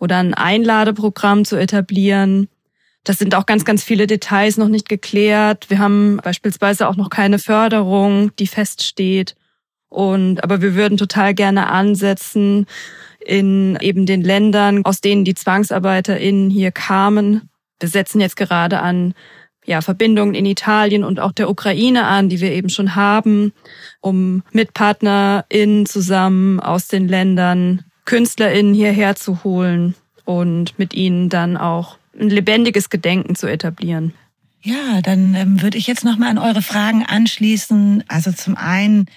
oder 0.01 0.17
ein 0.17 0.33
Einladeprogramm 0.33 1.45
zu 1.45 1.55
etablieren. 1.55 2.49
Das 3.03 3.19
sind 3.19 3.35
auch 3.35 3.45
ganz, 3.45 3.65
ganz 3.65 3.83
viele 3.83 4.07
Details 4.07 4.57
noch 4.57 4.67
nicht 4.67 4.89
geklärt. 4.89 5.69
Wir 5.69 5.77
haben 5.77 6.17
beispielsweise 6.17 6.87
auch 6.89 6.95
noch 6.95 7.11
keine 7.11 7.37
Förderung, 7.37 8.35
die 8.37 8.47
feststeht. 8.47 9.35
Und, 9.89 10.43
aber 10.43 10.61
wir 10.61 10.73
würden 10.73 10.97
total 10.97 11.35
gerne 11.35 11.69
ansetzen 11.69 12.65
in 13.23 13.77
eben 13.79 14.07
den 14.07 14.21
Ländern, 14.21 14.83
aus 14.85 15.01
denen 15.01 15.23
die 15.23 15.35
ZwangsarbeiterInnen 15.35 16.49
hier 16.49 16.71
kamen. 16.71 17.49
Wir 17.79 17.89
setzen 17.89 18.21
jetzt 18.21 18.37
gerade 18.37 18.79
an 18.79 19.13
ja, 19.65 19.81
Verbindungen 19.81 20.33
in 20.33 20.47
Italien 20.47 21.03
und 21.03 21.19
auch 21.19 21.31
der 21.31 21.49
Ukraine 21.49 22.05
an, 22.05 22.29
die 22.29 22.41
wir 22.41 22.51
eben 22.51 22.69
schon 22.69 22.95
haben, 22.95 23.53
um 23.99 24.41
mit 24.51 24.73
PartnerInnen 24.73 25.85
zusammen 25.85 26.59
aus 26.59 26.87
den 26.87 27.07
Ländern 27.07 27.83
KünstlerInnen 28.05 28.73
hierher 28.73 29.15
zu 29.15 29.43
holen 29.43 29.95
und 30.25 30.77
mit 30.77 30.93
ihnen 30.93 31.29
dann 31.29 31.57
auch 31.57 31.97
ein 32.19 32.29
lebendiges 32.29 32.89
Gedenken 32.89 33.35
zu 33.35 33.47
etablieren. 33.47 34.13
Ja, 34.63 35.01
dann 35.01 35.33
ähm, 35.33 35.61
würde 35.61 35.77
ich 35.77 35.87
jetzt 35.87 36.05
nochmal 36.05 36.29
an 36.29 36.37
eure 36.37 36.61
Fragen 36.61 37.03
anschließen. 37.05 38.03
Also 38.07 38.31
zum 38.31 38.55
einen, 38.55 39.07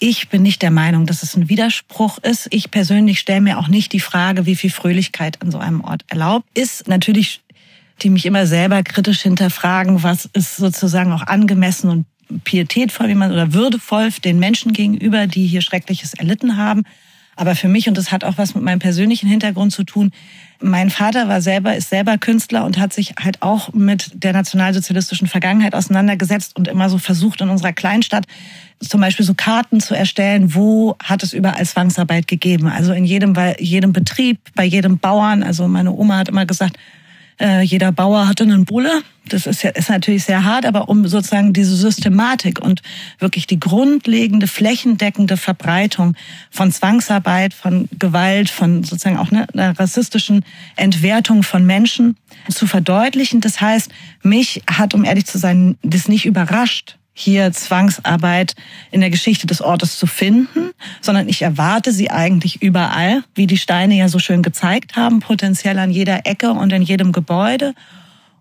ich 0.00 0.28
bin 0.28 0.42
nicht 0.42 0.62
der 0.62 0.70
Meinung, 0.70 1.06
dass 1.06 1.22
es 1.22 1.36
ein 1.36 1.48
Widerspruch 1.48 2.18
ist. 2.18 2.48
Ich 2.50 2.70
persönlich 2.70 3.18
stelle 3.18 3.42
mir 3.42 3.58
auch 3.58 3.68
nicht 3.68 3.92
die 3.92 4.00
Frage, 4.00 4.46
wie 4.46 4.56
viel 4.56 4.70
Fröhlichkeit 4.70 5.42
an 5.42 5.50
so 5.50 5.58
einem 5.58 5.82
Ort 5.82 6.04
erlaubt 6.08 6.46
ist. 6.54 6.88
Natürlich 6.88 7.42
die 8.02 8.10
mich 8.10 8.26
immer 8.26 8.46
selber 8.46 8.82
kritisch 8.82 9.22
hinterfragen, 9.22 10.02
was 10.02 10.26
ist 10.32 10.56
sozusagen 10.56 11.12
auch 11.12 11.26
angemessen 11.26 11.90
und 11.90 12.44
pietätvoll, 12.44 13.08
wie 13.08 13.14
man 13.14 13.32
oder 13.32 13.52
würdevoll 13.52 14.10
den 14.24 14.38
Menschen 14.38 14.72
gegenüber, 14.72 15.26
die 15.26 15.46
hier 15.46 15.62
Schreckliches 15.62 16.14
erlitten 16.14 16.56
haben. 16.56 16.82
Aber 17.36 17.54
für 17.54 17.68
mich, 17.68 17.86
und 17.86 17.98
das 17.98 18.10
hat 18.10 18.24
auch 18.24 18.38
was 18.38 18.54
mit 18.54 18.64
meinem 18.64 18.78
persönlichen 18.78 19.28
Hintergrund 19.28 19.72
zu 19.72 19.84
tun, 19.84 20.10
mein 20.60 20.88
Vater 20.88 21.28
war 21.28 21.42
selber, 21.42 21.76
ist 21.76 21.90
selber 21.90 22.16
Künstler 22.16 22.64
und 22.64 22.78
hat 22.78 22.94
sich 22.94 23.14
halt 23.22 23.42
auch 23.42 23.74
mit 23.74 24.10
der 24.14 24.32
nationalsozialistischen 24.32 25.28
Vergangenheit 25.28 25.74
auseinandergesetzt 25.74 26.56
und 26.56 26.66
immer 26.66 26.88
so 26.88 26.96
versucht, 26.96 27.42
in 27.42 27.50
unserer 27.50 27.74
Kleinstadt 27.74 28.24
zum 28.80 29.00
Beispiel 29.00 29.24
so 29.24 29.34
Karten 29.34 29.80
zu 29.80 29.94
erstellen, 29.94 30.54
wo 30.54 30.96
hat 31.02 31.22
es 31.22 31.32
überall 31.32 31.64
Zwangsarbeit 31.64 32.26
gegeben. 32.26 32.68
Also 32.68 32.92
in 32.92 33.04
jedem, 33.04 33.34
jedem 33.58 33.92
Betrieb, 33.92 34.38
bei 34.54 34.64
jedem 34.64 34.98
Bauern. 34.98 35.42
Also 35.42 35.68
meine 35.68 35.92
Oma 35.92 36.18
hat 36.18 36.28
immer 36.28 36.46
gesagt, 36.46 36.76
äh, 37.40 37.62
jeder 37.62 37.92
Bauer 37.92 38.28
hatte 38.28 38.44
einen 38.44 38.64
Bulle. 38.64 39.02
Das 39.28 39.46
ist, 39.46 39.62
ja, 39.62 39.70
ist 39.70 39.90
natürlich 39.90 40.24
sehr 40.24 40.44
hart, 40.44 40.64
aber 40.66 40.88
um 40.88 41.06
sozusagen 41.08 41.52
diese 41.52 41.76
Systematik 41.76 42.60
und 42.60 42.82
wirklich 43.18 43.46
die 43.46 43.58
grundlegende, 43.58 44.46
flächendeckende 44.46 45.36
Verbreitung 45.36 46.14
von 46.50 46.70
Zwangsarbeit, 46.70 47.52
von 47.52 47.88
Gewalt, 47.98 48.50
von 48.50 48.84
sozusagen 48.84 49.18
auch 49.18 49.32
ne, 49.32 49.46
einer 49.52 49.78
rassistischen 49.78 50.44
Entwertung 50.76 51.42
von 51.42 51.66
Menschen 51.66 52.16
zu 52.48 52.66
verdeutlichen. 52.66 53.40
Das 53.40 53.60
heißt, 53.60 53.90
mich 54.22 54.62
hat, 54.68 54.94
um 54.94 55.04
ehrlich 55.04 55.26
zu 55.26 55.38
sein, 55.38 55.76
das 55.82 56.06
nicht 56.06 56.24
überrascht, 56.24 56.96
hier 57.18 57.50
Zwangsarbeit 57.50 58.54
in 58.90 59.00
der 59.00 59.08
Geschichte 59.08 59.46
des 59.46 59.62
Ortes 59.62 59.98
zu 59.98 60.06
finden, 60.06 60.72
sondern 61.00 61.30
ich 61.30 61.40
erwarte 61.40 61.90
sie 61.90 62.10
eigentlich 62.10 62.60
überall, 62.62 63.24
wie 63.34 63.46
die 63.46 63.56
Steine 63.56 63.96
ja 63.96 64.08
so 64.08 64.18
schön 64.18 64.42
gezeigt 64.42 64.96
haben, 64.96 65.20
potenziell 65.20 65.78
an 65.78 65.90
jeder 65.90 66.26
Ecke 66.26 66.50
und 66.50 66.74
in 66.74 66.82
jedem 66.82 67.12
Gebäude. 67.12 67.74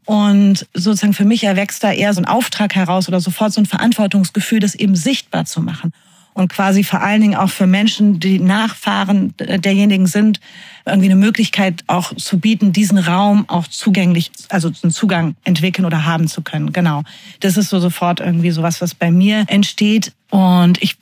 Und 0.04 0.68
sozusagen 0.74 1.14
für 1.14 1.24
mich 1.24 1.46
erwächst 1.46 1.86
da 1.86 1.94
eher 1.94 2.14
so 2.14 2.22
ein 2.22 2.26
Auftrag 2.26 2.76
heraus 2.76 3.08
oder 3.08 3.22
sofort 3.22 3.54
so 3.54 3.62
ein 3.62 3.66
Verantwortungsgefühl, 3.66 4.60
das 4.60 4.76
eben 4.76 4.96
sichtbar 4.96 5.46
zu 5.46 5.62
machen 5.62 5.94
und 6.36 6.50
quasi 6.50 6.84
vor 6.84 7.02
allen 7.02 7.22
Dingen 7.22 7.36
auch 7.36 7.50
für 7.50 7.66
Menschen, 7.66 8.20
die 8.20 8.40
Nachfahren 8.40 9.34
derjenigen 9.38 10.06
sind, 10.06 10.42
irgendwie 10.86 11.08
eine 11.08 11.16
Möglichkeit 11.16 11.84
auch 11.88 12.14
zu 12.14 12.40
bieten, 12.40 12.74
diesen 12.74 12.98
Raum 12.98 13.46
auch 13.48 13.68
zugänglich, 13.68 14.32
also 14.50 14.70
einen 14.84 14.92
Zugang 14.92 15.36
entwickeln 15.46 15.86
oder 15.86 16.06
haben 16.06 16.28
zu 16.28 16.42
können. 16.42 16.74
Genau. 16.74 17.04
Das 17.40 17.56
ist 17.56 17.70
so 17.70 17.80
sofort 17.80 18.20
irgendwie 18.20 18.52
sowas, 18.52 18.82
was 18.82 18.94
bei 18.94 19.12
mir 19.12 19.46
entsteht. 19.48 20.12
Und 20.30 20.84
ich 20.84 20.98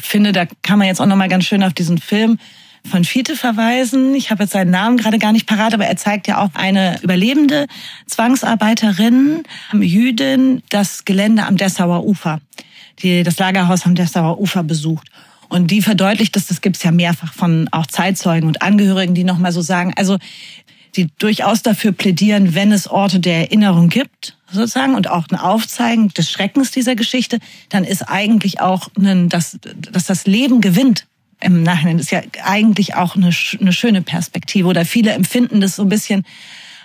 finde, 0.00 0.32
da 0.32 0.46
kann 0.62 0.78
man 0.78 0.88
jetzt 0.88 1.00
auch 1.00 1.06
nochmal 1.06 1.28
ganz 1.28 1.44
schön 1.44 1.62
auf 1.62 1.74
diesen 1.74 1.98
Film 1.98 2.38
von 2.90 3.04
Fiete 3.04 3.36
verweisen. 3.36 4.14
Ich 4.14 4.30
habe 4.30 4.44
jetzt 4.44 4.52
seinen 4.52 4.70
Namen 4.70 4.96
gerade 4.96 5.18
gar 5.18 5.32
nicht 5.32 5.46
parat, 5.46 5.74
aber 5.74 5.84
er 5.84 5.98
zeigt 5.98 6.26
ja 6.26 6.38
auch 6.38 6.54
eine 6.54 6.98
überlebende 7.02 7.66
Zwangsarbeiterin, 8.06 9.42
Jüdin, 9.74 10.62
das 10.70 11.04
Gelände 11.04 11.44
am 11.44 11.58
Dessauer 11.58 12.02
Ufer 12.06 12.40
die 13.02 13.22
das 13.22 13.38
Lagerhaus 13.38 13.86
am 13.86 13.94
Dessauer 13.94 14.40
Ufer 14.40 14.62
besucht. 14.62 15.08
Und 15.48 15.70
die 15.70 15.82
verdeutlicht 15.82 16.36
das, 16.36 16.46
das 16.46 16.60
gibt's 16.60 16.82
ja 16.82 16.92
mehrfach 16.92 17.32
von 17.32 17.68
auch 17.72 17.86
Zeitzeugen 17.86 18.48
und 18.48 18.62
Angehörigen, 18.62 19.14
die 19.14 19.24
nochmal 19.24 19.52
so 19.52 19.62
sagen, 19.62 19.92
also 19.96 20.16
die 20.96 21.08
durchaus 21.18 21.62
dafür 21.62 21.92
plädieren, 21.92 22.54
wenn 22.54 22.72
es 22.72 22.88
Orte 22.88 23.20
der 23.20 23.38
Erinnerung 23.38 23.88
gibt, 23.88 24.36
sozusagen, 24.50 24.94
und 24.94 25.08
auch 25.08 25.26
ein 25.30 25.38
Aufzeigen 25.38 26.08
des 26.08 26.30
Schreckens 26.30 26.70
dieser 26.70 26.96
Geschichte, 26.96 27.38
dann 27.68 27.84
ist 27.84 28.02
eigentlich 28.02 28.60
auch, 28.60 28.88
ein, 28.98 29.28
dass, 29.28 29.58
dass 29.92 30.04
das 30.04 30.26
Leben 30.26 30.60
gewinnt 30.60 31.06
im 31.40 31.62
Nachhinein. 31.62 31.98
Das 31.98 32.06
ist 32.06 32.12
ja 32.12 32.22
eigentlich 32.44 32.94
auch 32.94 33.16
eine, 33.16 33.30
eine 33.60 33.72
schöne 33.72 34.02
Perspektive. 34.02 34.68
Oder 34.68 34.84
viele 34.84 35.12
empfinden 35.12 35.60
das 35.60 35.76
so 35.76 35.82
ein 35.82 35.88
bisschen 35.88 36.24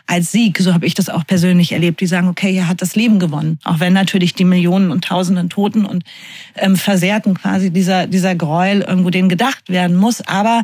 als 0.07 0.31
Sieg. 0.31 0.59
So 0.59 0.73
habe 0.73 0.85
ich 0.85 0.93
das 0.93 1.09
auch 1.09 1.25
persönlich 1.25 1.71
erlebt. 1.71 1.99
Die 2.01 2.07
sagen, 2.07 2.27
okay, 2.27 2.55
er 2.55 2.67
hat 2.67 2.81
das 2.81 2.95
Leben 2.95 3.19
gewonnen. 3.19 3.59
Auch 3.63 3.79
wenn 3.79 3.93
natürlich 3.93 4.33
die 4.33 4.45
Millionen 4.45 4.91
und 4.91 5.05
Tausenden 5.05 5.49
Toten 5.49 5.85
und 5.85 6.03
ähm, 6.55 6.75
Versehrten 6.75 7.33
quasi 7.33 7.71
dieser, 7.71 8.07
dieser 8.07 8.35
Gräuel 8.35 8.81
irgendwo 8.81 9.09
denen 9.09 9.29
gedacht 9.29 9.69
werden 9.69 9.95
muss. 9.95 10.21
Aber 10.21 10.63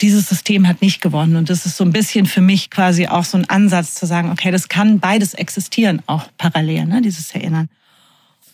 dieses 0.00 0.28
System 0.28 0.66
hat 0.66 0.82
nicht 0.82 1.00
gewonnen. 1.00 1.36
Und 1.36 1.50
das 1.50 1.66
ist 1.66 1.76
so 1.76 1.84
ein 1.84 1.92
bisschen 1.92 2.26
für 2.26 2.40
mich 2.40 2.70
quasi 2.70 3.06
auch 3.06 3.24
so 3.24 3.38
ein 3.38 3.48
Ansatz 3.48 3.94
zu 3.94 4.06
sagen, 4.06 4.30
okay, 4.30 4.50
das 4.50 4.68
kann 4.68 4.98
beides 4.98 5.34
existieren, 5.34 6.02
auch 6.06 6.26
parallel, 6.38 6.86
ne, 6.86 7.02
dieses 7.02 7.30
Erinnern. 7.32 7.68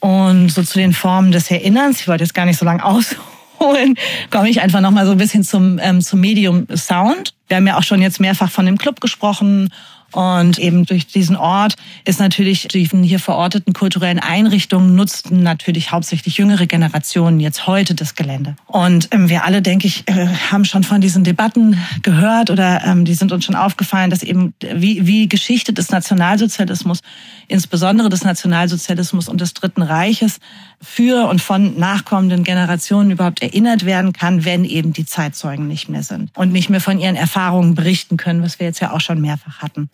Und 0.01 0.51
so 0.51 0.63
zu 0.63 0.79
den 0.79 0.93
Formen 0.93 1.33
des 1.33 1.51
Erinnerns, 1.51 2.01
ich 2.01 2.09
wollte 2.09 2.25
jetzt 2.25 2.35
gar 2.35 2.45
nicht 2.45 2.59
so 2.59 2.65
lange 2.65 2.85
ausholen, 2.85 3.95
komme 4.31 4.51
ich 4.51 4.61
einfach 4.61 4.81
nochmal 4.81 5.07
so 5.07 5.13
ein 5.13 5.19
bisschen 5.19 5.43
zum, 5.43 5.79
ähm, 5.81 6.01
zum 6.01 6.21
Medium 6.21 6.67
Sound. 6.75 7.35
Wir 7.49 7.57
haben 7.57 7.67
ja 7.67 7.79
auch 7.79 7.83
schon 7.83 8.03
jetzt 8.03 8.21
mehrfach 8.21 8.51
von 8.51 8.67
dem 8.67 8.77
Club 8.77 9.01
gesprochen 9.01 9.71
Und 10.17 10.59
eben 10.59 10.87
durch 10.87 11.07
diesen 11.07 11.37
Ort 11.37 11.75
ist 12.07 12.21
natürlich 12.21 12.69
die 12.69 12.87
hier 12.87 13.19
verorteten 13.19 13.75
kulturellen 13.75 14.19
Einrichtungen 14.19 14.95
nutzten 14.95 15.43
natürlich 15.43 15.93
hauptsächlich 15.93 16.39
jüngere 16.39 16.65
Generationen 16.67 17.39
jetzt 17.39 17.67
heute 17.67 17.95
das 17.95 18.15
Gelände. 18.15 18.57
Und 18.65 19.09
ähm, 19.11 19.29
wir 19.29 19.45
alle, 19.45 19.61
denke 19.61 19.87
ich, 19.87 20.09
äh, 20.09 20.29
haben 20.51 20.65
schon 20.65 20.85
von 20.85 21.03
diesen 21.03 21.23
Debatten 21.23 21.79
gehört 22.01 22.49
oder 22.49 22.83
ähm, 22.87 23.05
die 23.05 23.13
sind 23.13 23.31
uns 23.31 23.45
schon 23.45 23.57
aufgefallen, 23.57 24.09
dass 24.09 24.23
eben 24.23 24.55
wie, 24.75 25.07
wie 25.07 25.29
Geschichte 25.29 25.75
des 25.75 25.91
Nationalsozialismus, 25.91 27.01
insbesondere 27.47 28.09
des 28.09 28.25
Nationalsozialismus 28.25 29.29
und 29.29 29.43
des 29.43 29.53
Dritten 29.53 29.83
Reiches, 29.83 30.39
für 30.81 31.29
und 31.29 31.43
von 31.43 31.79
nachkommenden 31.79 32.43
Generationen 32.43 33.11
überhaupt 33.11 33.43
erinnert 33.43 33.85
werden 33.85 34.15
kann, 34.15 34.47
wenn 34.47 34.65
eben 34.65 34.95
die 34.95 35.05
Zeitzeugen 35.05 35.69
nicht 35.69 35.91
mehr 35.91 36.03
sind 36.03 36.31
und 36.35 36.53
nicht 36.53 36.71
mehr 36.71 36.81
von 36.81 36.99
ihren 36.99 37.17
Erfahrungen 37.17 37.75
berichten 37.75 38.17
können, 38.17 38.43
was 38.43 38.59
wir 38.59 38.67
jetzt 38.67 38.81
ja 38.81 38.93
auch 38.93 39.01
schon 39.03 39.21
mehrfach 39.21 39.59
hatten. 39.59 39.91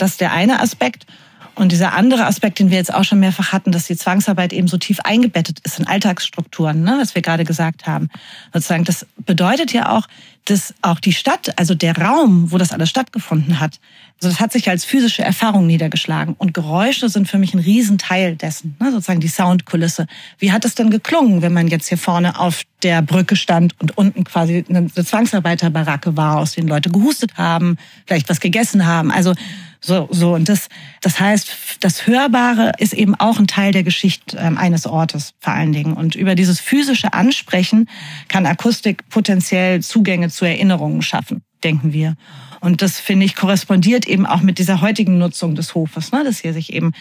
Das 0.00 0.12
ist 0.12 0.20
der 0.20 0.32
eine 0.32 0.60
Aspekt. 0.60 1.06
Und 1.54 1.72
dieser 1.72 1.92
andere 1.92 2.26
Aspekt, 2.26 2.60
den 2.60 2.70
wir 2.70 2.78
jetzt 2.78 2.94
auch 2.94 3.02
schon 3.02 3.18
mehrfach 3.18 3.52
hatten, 3.52 3.72
dass 3.72 3.86
die 3.86 3.96
Zwangsarbeit 3.96 4.52
eben 4.52 4.68
so 4.68 4.78
tief 4.78 5.00
eingebettet 5.00 5.58
ist 5.64 5.80
in 5.80 5.88
Alltagsstrukturen, 5.88 6.82
ne, 6.82 6.98
was 7.00 7.16
wir 7.16 7.22
gerade 7.22 7.44
gesagt 7.44 7.86
haben. 7.86 8.10
Sozusagen, 8.52 8.84
das 8.84 9.06
bedeutet 9.16 9.72
ja 9.72 9.90
auch, 9.90 10.06
dass 10.50 10.74
auch 10.82 11.00
die 11.00 11.12
Stadt, 11.12 11.58
also 11.58 11.74
der 11.74 11.96
Raum, 11.96 12.50
wo 12.50 12.58
das 12.58 12.72
alles 12.72 12.88
stattgefunden 12.88 13.60
hat, 13.60 13.78
also 14.20 14.30
das 14.30 14.40
hat 14.40 14.52
sich 14.52 14.68
als 14.68 14.84
physische 14.84 15.22
Erfahrung 15.22 15.66
niedergeschlagen. 15.66 16.34
Und 16.38 16.52
Geräusche 16.52 17.08
sind 17.08 17.28
für 17.28 17.38
mich 17.38 17.54
ein 17.54 17.60
Riesenteil 17.60 18.34
dessen, 18.34 18.76
ne, 18.80 18.90
sozusagen 18.90 19.20
die 19.20 19.28
Soundkulisse. 19.28 20.06
Wie 20.38 20.50
hat 20.50 20.64
es 20.64 20.74
denn 20.74 20.90
geklungen, 20.90 21.40
wenn 21.40 21.52
man 21.52 21.68
jetzt 21.68 21.88
hier 21.88 21.98
vorne 21.98 22.38
auf 22.38 22.62
der 22.82 23.00
Brücke 23.02 23.36
stand 23.36 23.74
und 23.80 23.96
unten 23.96 24.24
quasi 24.24 24.64
eine 24.68 24.90
Zwangsarbeiterbaracke 24.92 26.16
war, 26.16 26.38
aus 26.38 26.52
denen 26.52 26.68
Leute 26.68 26.90
gehustet 26.90 27.36
haben, 27.36 27.76
vielleicht 28.06 28.28
was 28.28 28.40
gegessen 28.40 28.86
haben. 28.86 29.12
Also 29.12 29.34
so, 29.80 30.08
so. 30.10 30.34
Und 30.34 30.48
das, 30.48 30.68
das 31.00 31.20
heißt, 31.20 31.50
das 31.80 32.06
Hörbare 32.06 32.72
ist 32.78 32.92
eben 32.92 33.14
auch 33.14 33.38
ein 33.38 33.46
Teil 33.46 33.72
der 33.72 33.84
Geschichte 33.84 34.36
ähm, 34.36 34.58
eines 34.58 34.86
Ortes 34.86 35.34
vor 35.38 35.52
allen 35.52 35.72
Dingen. 35.72 35.92
Und 35.92 36.14
über 36.16 36.34
dieses 36.34 36.60
physische 36.60 37.12
Ansprechen 37.12 37.88
kann 38.26 38.46
Akustik 38.46 39.08
potenziell 39.08 39.80
Zugänge 39.82 40.28
zu 40.38 40.44
Erinnerungen 40.44 41.02
schaffen, 41.02 41.42
denken 41.64 41.92
wir. 41.92 42.14
Und 42.60 42.80
das, 42.82 43.00
finde 43.00 43.26
ich, 43.26 43.34
korrespondiert 43.34 44.06
eben 44.06 44.24
auch 44.24 44.40
mit 44.40 44.58
dieser 44.58 44.80
heutigen 44.80 45.18
Nutzung 45.18 45.54
des 45.54 45.74
Hofes, 45.74 46.12
ne? 46.12 46.22
dass 46.24 46.38
hier 46.38 46.52
sich 46.52 46.72
eben 46.72 46.92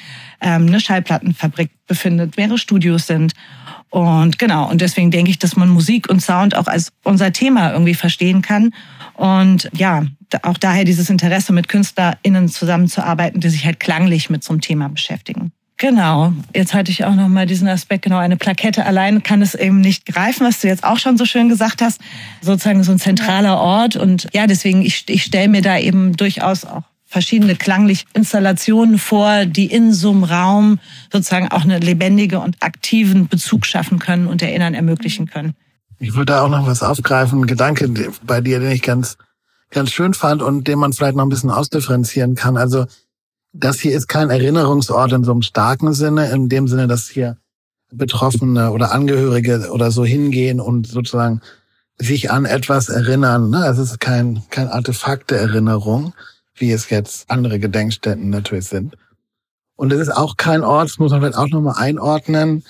ähm, 0.42 0.68
eine 0.68 0.80
Schallplattenfabrik 0.80 1.72
befindet, 1.88 2.38
mehrere 2.38 2.58
Studios 2.58 3.08
sind. 3.08 3.34
Und 3.90 4.38
genau, 4.38 4.70
und 4.70 4.82
deswegen 4.82 5.12
denke 5.12 5.32
ich, 5.32 5.40
dass 5.40 5.56
man 5.56 5.70
Musik 5.70 6.10
und 6.10 6.22
Sound 6.22 6.56
auch 6.56 6.68
als 6.68 6.92
unser 7.04 7.32
Thema 7.32 7.72
irgendwie 7.72 7.94
verstehen 7.94 8.42
kann. 8.42 8.72
Und 9.14 9.70
ja, 9.74 10.06
auch 10.42 10.58
daher 10.58 10.84
dieses 10.84 11.10
Interesse, 11.10 11.54
mit 11.54 11.70
KünstlerInnen 11.70 12.50
zusammenzuarbeiten, 12.50 13.40
die 13.40 13.50
sich 13.50 13.66
halt 13.66 13.80
klanglich 13.80 14.30
mit 14.30 14.44
so 14.44 14.54
einem 14.54 14.62
Thema 14.62 14.90
beschäftigen. 14.90 15.52
Genau. 15.78 16.34
Jetzt 16.56 16.74
hatte 16.74 16.92
ich 16.92 17.06
auch 17.06 17.14
noch 17.14 17.28
mal 17.28 17.46
diesen 17.46 17.68
Aspekt, 17.68 18.04
genau, 18.04 18.18
eine 18.18 18.36
Plakette 18.36 18.86
allein 18.86 19.22
kann 19.22 19.44
es 19.44 19.54
eben 19.54 19.80
nicht 19.80 20.08
greifen, 20.08 20.46
was 20.46 20.60
du 20.60 20.68
jetzt 20.68 20.84
auch 20.84 20.98
schon 20.98 21.18
so 21.18 21.26
schön 21.26 21.50
gesagt 21.50 21.84
hast. 21.84 22.02
Sozusagen 22.42 22.84
so 22.84 22.92
ein 22.92 23.00
zentraler 23.00 23.60
Ort. 23.60 23.96
Und 23.96 24.28
ja, 24.34 24.48
deswegen, 24.48 24.82
ich, 24.82 25.06
ich 25.08 25.24
stelle 25.24 25.50
mir 25.50 25.62
da 25.62 25.78
eben 25.78 26.18
durchaus 26.18 26.66
auch 26.66 26.84
verschiedene 27.06 27.56
klangliche 27.56 28.06
Installationen 28.14 28.98
vor, 28.98 29.46
die 29.46 29.68
in 29.68 29.94
so 29.94 30.12
einem 30.12 30.24
Raum 30.24 30.80
sozusagen 31.12 31.48
auch 31.50 31.64
eine 31.64 31.80
lebendige 31.80 32.40
und 32.40 32.58
aktiven 32.62 33.28
Bezug 33.28 33.66
schaffen 33.66 34.00
können 34.00 34.28
und 34.28 34.42
Erinnern 34.42 34.74
ermöglichen 34.74 35.28
können. 35.28 35.56
Ich 36.00 36.14
würde 36.14 36.34
da 36.34 36.42
auch 36.42 36.50
noch 36.50 36.68
was 36.68 36.84
aufgreifen, 36.84 37.42
ein 37.42 37.48
Gedanke 37.48 37.90
bei 38.24 38.42
dir, 38.42 38.60
den 38.60 38.72
ich 38.72 38.82
ganz, 38.82 39.18
ganz 39.72 39.92
schön 39.92 40.14
fand 40.14 40.42
und 40.42 40.68
den 40.68 40.80
man 40.80 40.92
vielleicht 40.92 41.16
noch 41.16 41.26
ein 41.26 41.30
bisschen 41.30 41.50
ausdifferenzieren 41.50 42.36
kann. 42.36 42.58
Also, 42.58 42.86
das 43.60 43.80
hier 43.80 43.96
ist 43.96 44.08
kein 44.08 44.30
Erinnerungsort 44.30 45.12
in 45.14 45.24
so 45.24 45.32
einem 45.32 45.42
starken 45.42 45.94
Sinne, 45.94 46.30
in 46.30 46.50
dem 46.50 46.68
Sinne, 46.68 46.88
dass 46.88 47.08
hier 47.08 47.38
Betroffene 47.92 48.72
oder 48.72 48.92
Angehörige 48.92 49.70
oder 49.72 49.92
so 49.92 50.06
hingehen 50.06 50.60
und 50.60 50.88
sozusagen 50.88 51.42
sich 51.98 52.30
an 52.30 52.46
etwas 52.46 52.90
erinnern. 52.90 53.50
Ne? 53.50 53.66
Es 53.66 53.78
ist 53.78 54.00
kein, 54.00 54.44
kein 54.50 54.68
Artefakt 54.68 55.32
der 55.32 55.40
Erinnerung, 55.40 56.14
wie 56.56 56.72
es 56.72 56.90
jetzt 56.90 57.30
andere 57.30 57.60
Gedenkstätten 57.60 58.30
natürlich 58.30 58.66
sind. 58.66 58.96
Und 59.76 59.94
es 59.94 60.00
ist 60.00 60.16
auch 60.16 60.38
kein 60.38 60.64
Ort, 60.64 60.90
das 60.90 61.00
muss 61.00 61.12
man 61.12 61.22
vielleicht 61.22 61.38
auch 61.38 61.50
nochmal 61.50 61.76
einordnen, 61.78 62.64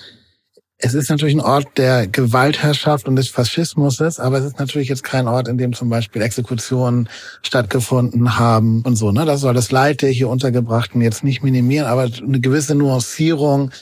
es 0.80 0.94
ist 0.94 1.10
natürlich 1.10 1.34
ein 1.34 1.40
Ort 1.40 1.76
der 1.76 2.06
Gewaltherrschaft 2.06 3.08
und 3.08 3.16
des 3.16 3.28
Faschismus, 3.28 4.00
aber 4.20 4.38
es 4.38 4.44
ist 4.44 4.60
natürlich 4.60 4.88
jetzt 4.88 5.02
kein 5.02 5.26
Ort, 5.26 5.48
in 5.48 5.58
dem 5.58 5.72
zum 5.72 5.88
Beispiel 5.88 6.22
Exekutionen 6.22 7.08
stattgefunden 7.42 8.38
haben 8.38 8.82
und 8.82 8.94
so. 8.94 9.10
Ne? 9.10 9.24
Das 9.24 9.40
soll 9.40 9.54
das 9.54 9.72
Leid 9.72 10.02
der 10.02 10.10
hier 10.10 10.28
Untergebrachten 10.28 11.00
jetzt 11.00 11.24
nicht 11.24 11.42
minimieren, 11.42 11.88
aber 11.88 12.02
eine 12.02 12.38
gewisse 12.38 12.76
Nuancierung 12.76 13.72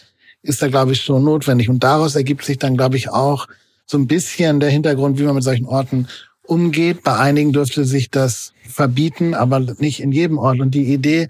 ist 0.43 0.63
da, 0.63 0.69
glaube 0.69 0.93
ich, 0.93 1.03
schon 1.03 1.23
notwendig. 1.23 1.69
Und 1.69 1.85
daraus 1.85 2.17
ergibt 2.17 2.45
sich 2.45 2.57
dann, 2.57 2.79
glaube 2.79 2.97
ich, 2.97 3.11
auch 3.11 3.47
so 3.85 3.99
ein 3.99 4.07
bisschen 4.07 4.59
der 4.61 4.71
Hintergrund, 4.71 5.19
wie 5.19 5.25
man 5.25 5.35
mit 5.35 5.45
solchen 5.45 5.67
Orten 5.67 6.09
umgeht. 6.45 7.03
Bei 7.03 7.19
einigen 7.19 7.53
dürfte 7.53 7.85
sich 7.85 8.11
das 8.11 8.53
verbieten, 8.67 9.35
aber 9.35 9.61
nicht 9.61 10.01
in 10.01 10.13
jedem 10.13 10.39
Ort. 10.39 10.61
Und 10.61 10.75
die 10.75 10.93
Idee, 10.93 11.29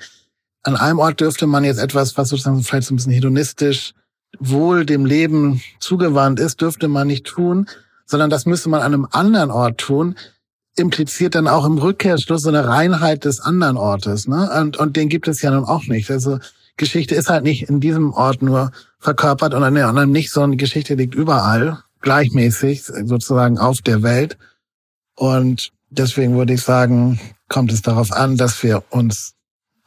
an 0.63 0.77
einem 0.77 1.01
Ort 1.01 1.21
dürfte 1.21 1.49
man 1.49 1.65
jetzt 1.65 1.81
etwas, 1.81 2.17
was 2.17 2.29
sozusagen 2.29 2.63
vielleicht 2.63 2.87
so 2.87 2.95
ein 2.95 2.97
bisschen 2.97 3.13
hedonistisch 3.13 3.95
wohl 4.39 4.85
dem 4.87 5.07
Leben 5.07 5.61
zugewandt 5.81 6.41
ist, 6.41 6.61
dürfte 6.61 6.89
man 6.89 7.07
nicht 7.07 7.27
tun, 7.27 7.67
sondern 8.07 8.31
das 8.31 8.47
müsste 8.47 8.69
man 8.69 8.81
an 8.81 8.95
einem 8.95 9.09
anderen 9.11 9.51
Ort 9.51 9.79
tun, 9.79 10.17
impliziert 10.77 11.35
dann 11.35 11.49
auch 11.49 11.65
im 11.65 11.79
Rückkehrschluss 11.79 12.43
so 12.43 12.49
eine 12.49 12.69
Reinheit 12.69 13.25
des 13.25 13.41
anderen 13.41 13.77
Ortes. 13.77 14.29
Ne? 14.29 14.51
Und, 14.61 14.77
und 14.77 14.97
den 14.97 15.09
gibt 15.09 15.27
es 15.27 15.43
ja 15.43 15.51
nun 15.51 15.65
auch 15.65 15.87
nicht. 15.87 16.11
Also 16.11 16.39
Geschichte 16.77 17.15
ist 17.15 17.31
halt 17.31 17.45
nicht 17.45 17.69
in 17.69 17.81
diesem 17.81 18.13
Ort 18.13 18.43
nur 18.43 18.71
verkörpert 18.99 19.55
und 19.55 19.63
an 19.63 19.75
der 19.75 19.89
anderen 19.89 20.13
nicht, 20.13 20.31
sondern 20.31 20.59
Geschichte 20.59 20.95
liegt 20.95 21.15
überall, 21.15 21.79
gleichmäßig 22.03 22.85
sozusagen 22.85 23.59
auf 23.59 23.81
der 23.81 24.03
Welt. 24.03 24.37
Und 25.15 25.73
deswegen 25.89 26.37
würde 26.37 26.53
ich 26.53 26.63
sagen, 26.63 27.19
kommt 27.49 27.73
es 27.73 27.81
darauf 27.81 28.13
an, 28.13 28.37
dass 28.37 28.63
wir 28.63 28.83
uns 28.91 29.33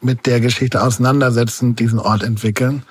mit 0.02 0.26
der 0.26 0.40
Geschichte 0.40 0.82
auseinandersetzen, 0.82 1.76
diesen 1.76 2.00
Ort 2.00 2.24
entwickeln 2.24 2.84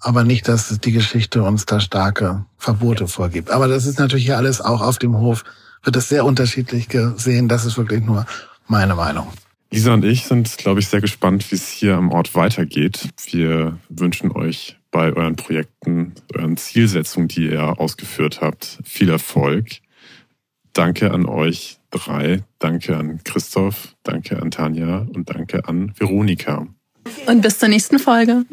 aber 0.00 0.24
nicht, 0.24 0.48
dass 0.48 0.78
die 0.78 0.92
Geschichte 0.92 1.42
uns 1.42 1.66
da 1.66 1.80
starke 1.80 2.44
Verbote 2.56 3.08
vorgibt. 3.08 3.50
Aber 3.50 3.68
das 3.68 3.86
ist 3.86 3.98
natürlich 3.98 4.26
hier 4.26 4.36
alles 4.36 4.60
auch 4.60 4.80
auf 4.80 4.98
dem 4.98 5.16
Hof, 5.16 5.44
wird 5.82 5.96
es 5.96 6.08
sehr 6.08 6.24
unterschiedlich 6.24 6.88
gesehen. 6.88 7.48
Das 7.48 7.64
ist 7.64 7.78
wirklich 7.78 8.04
nur 8.04 8.26
meine 8.66 8.94
Meinung. 8.94 9.28
Lisa 9.70 9.92
und 9.92 10.04
ich 10.04 10.24
sind, 10.24 10.56
glaube 10.56 10.80
ich, 10.80 10.88
sehr 10.88 11.00
gespannt, 11.00 11.50
wie 11.50 11.56
es 11.56 11.68
hier 11.68 11.96
am 11.96 12.10
Ort 12.10 12.34
weitergeht. 12.34 13.08
Wir 13.30 13.78
wünschen 13.90 14.32
euch 14.32 14.76
bei 14.90 15.12
euren 15.12 15.36
Projekten, 15.36 16.14
euren 16.34 16.56
Zielsetzungen, 16.56 17.28
die 17.28 17.50
ihr 17.50 17.78
ausgeführt 17.78 18.40
habt, 18.40 18.78
viel 18.84 19.10
Erfolg. 19.10 19.66
Danke 20.72 21.10
an 21.10 21.26
euch 21.26 21.78
drei. 21.90 22.44
Danke 22.58 22.96
an 22.96 23.20
Christoph, 23.24 23.94
danke 24.02 24.40
an 24.40 24.50
Tanja 24.50 25.06
und 25.14 25.30
danke 25.30 25.66
an 25.68 25.92
Veronika. 25.96 26.66
Und 27.26 27.42
bis 27.42 27.58
zur 27.58 27.68
nächsten 27.68 27.98
Folge. 27.98 28.44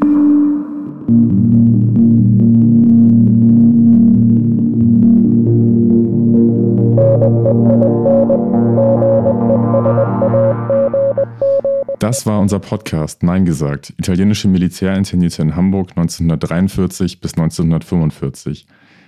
Das 11.99 12.26
war 12.28 12.39
unser 12.39 12.60
Podcast 12.60 13.24
Nein 13.24 13.45
gesagt, 13.45 13.93
italienische 13.97 14.47
Militärinternierte 14.47 15.41
in 15.41 15.56
Hamburg 15.56 15.89
1943 15.95 17.20
bis 17.20 17.34
1945. 17.34 18.68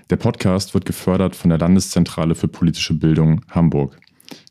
Der 0.10 0.16
Podcast 0.16 0.74
wird 0.74 0.86
gefördert 0.86 1.36
von 1.36 1.50
der 1.50 1.60
Landeszentrale 1.60 2.34
für 2.34 2.48
politische 2.48 2.94
Bildung 2.94 3.42
Hamburg. 3.52 4.00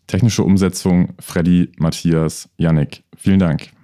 Technische 0.06 0.44
Umsetzung 0.44 1.14
Freddy, 1.18 1.72
Matthias, 1.78 2.48
Yannick. 2.56 3.02
Vielen 3.16 3.40
Dank. 3.40 3.75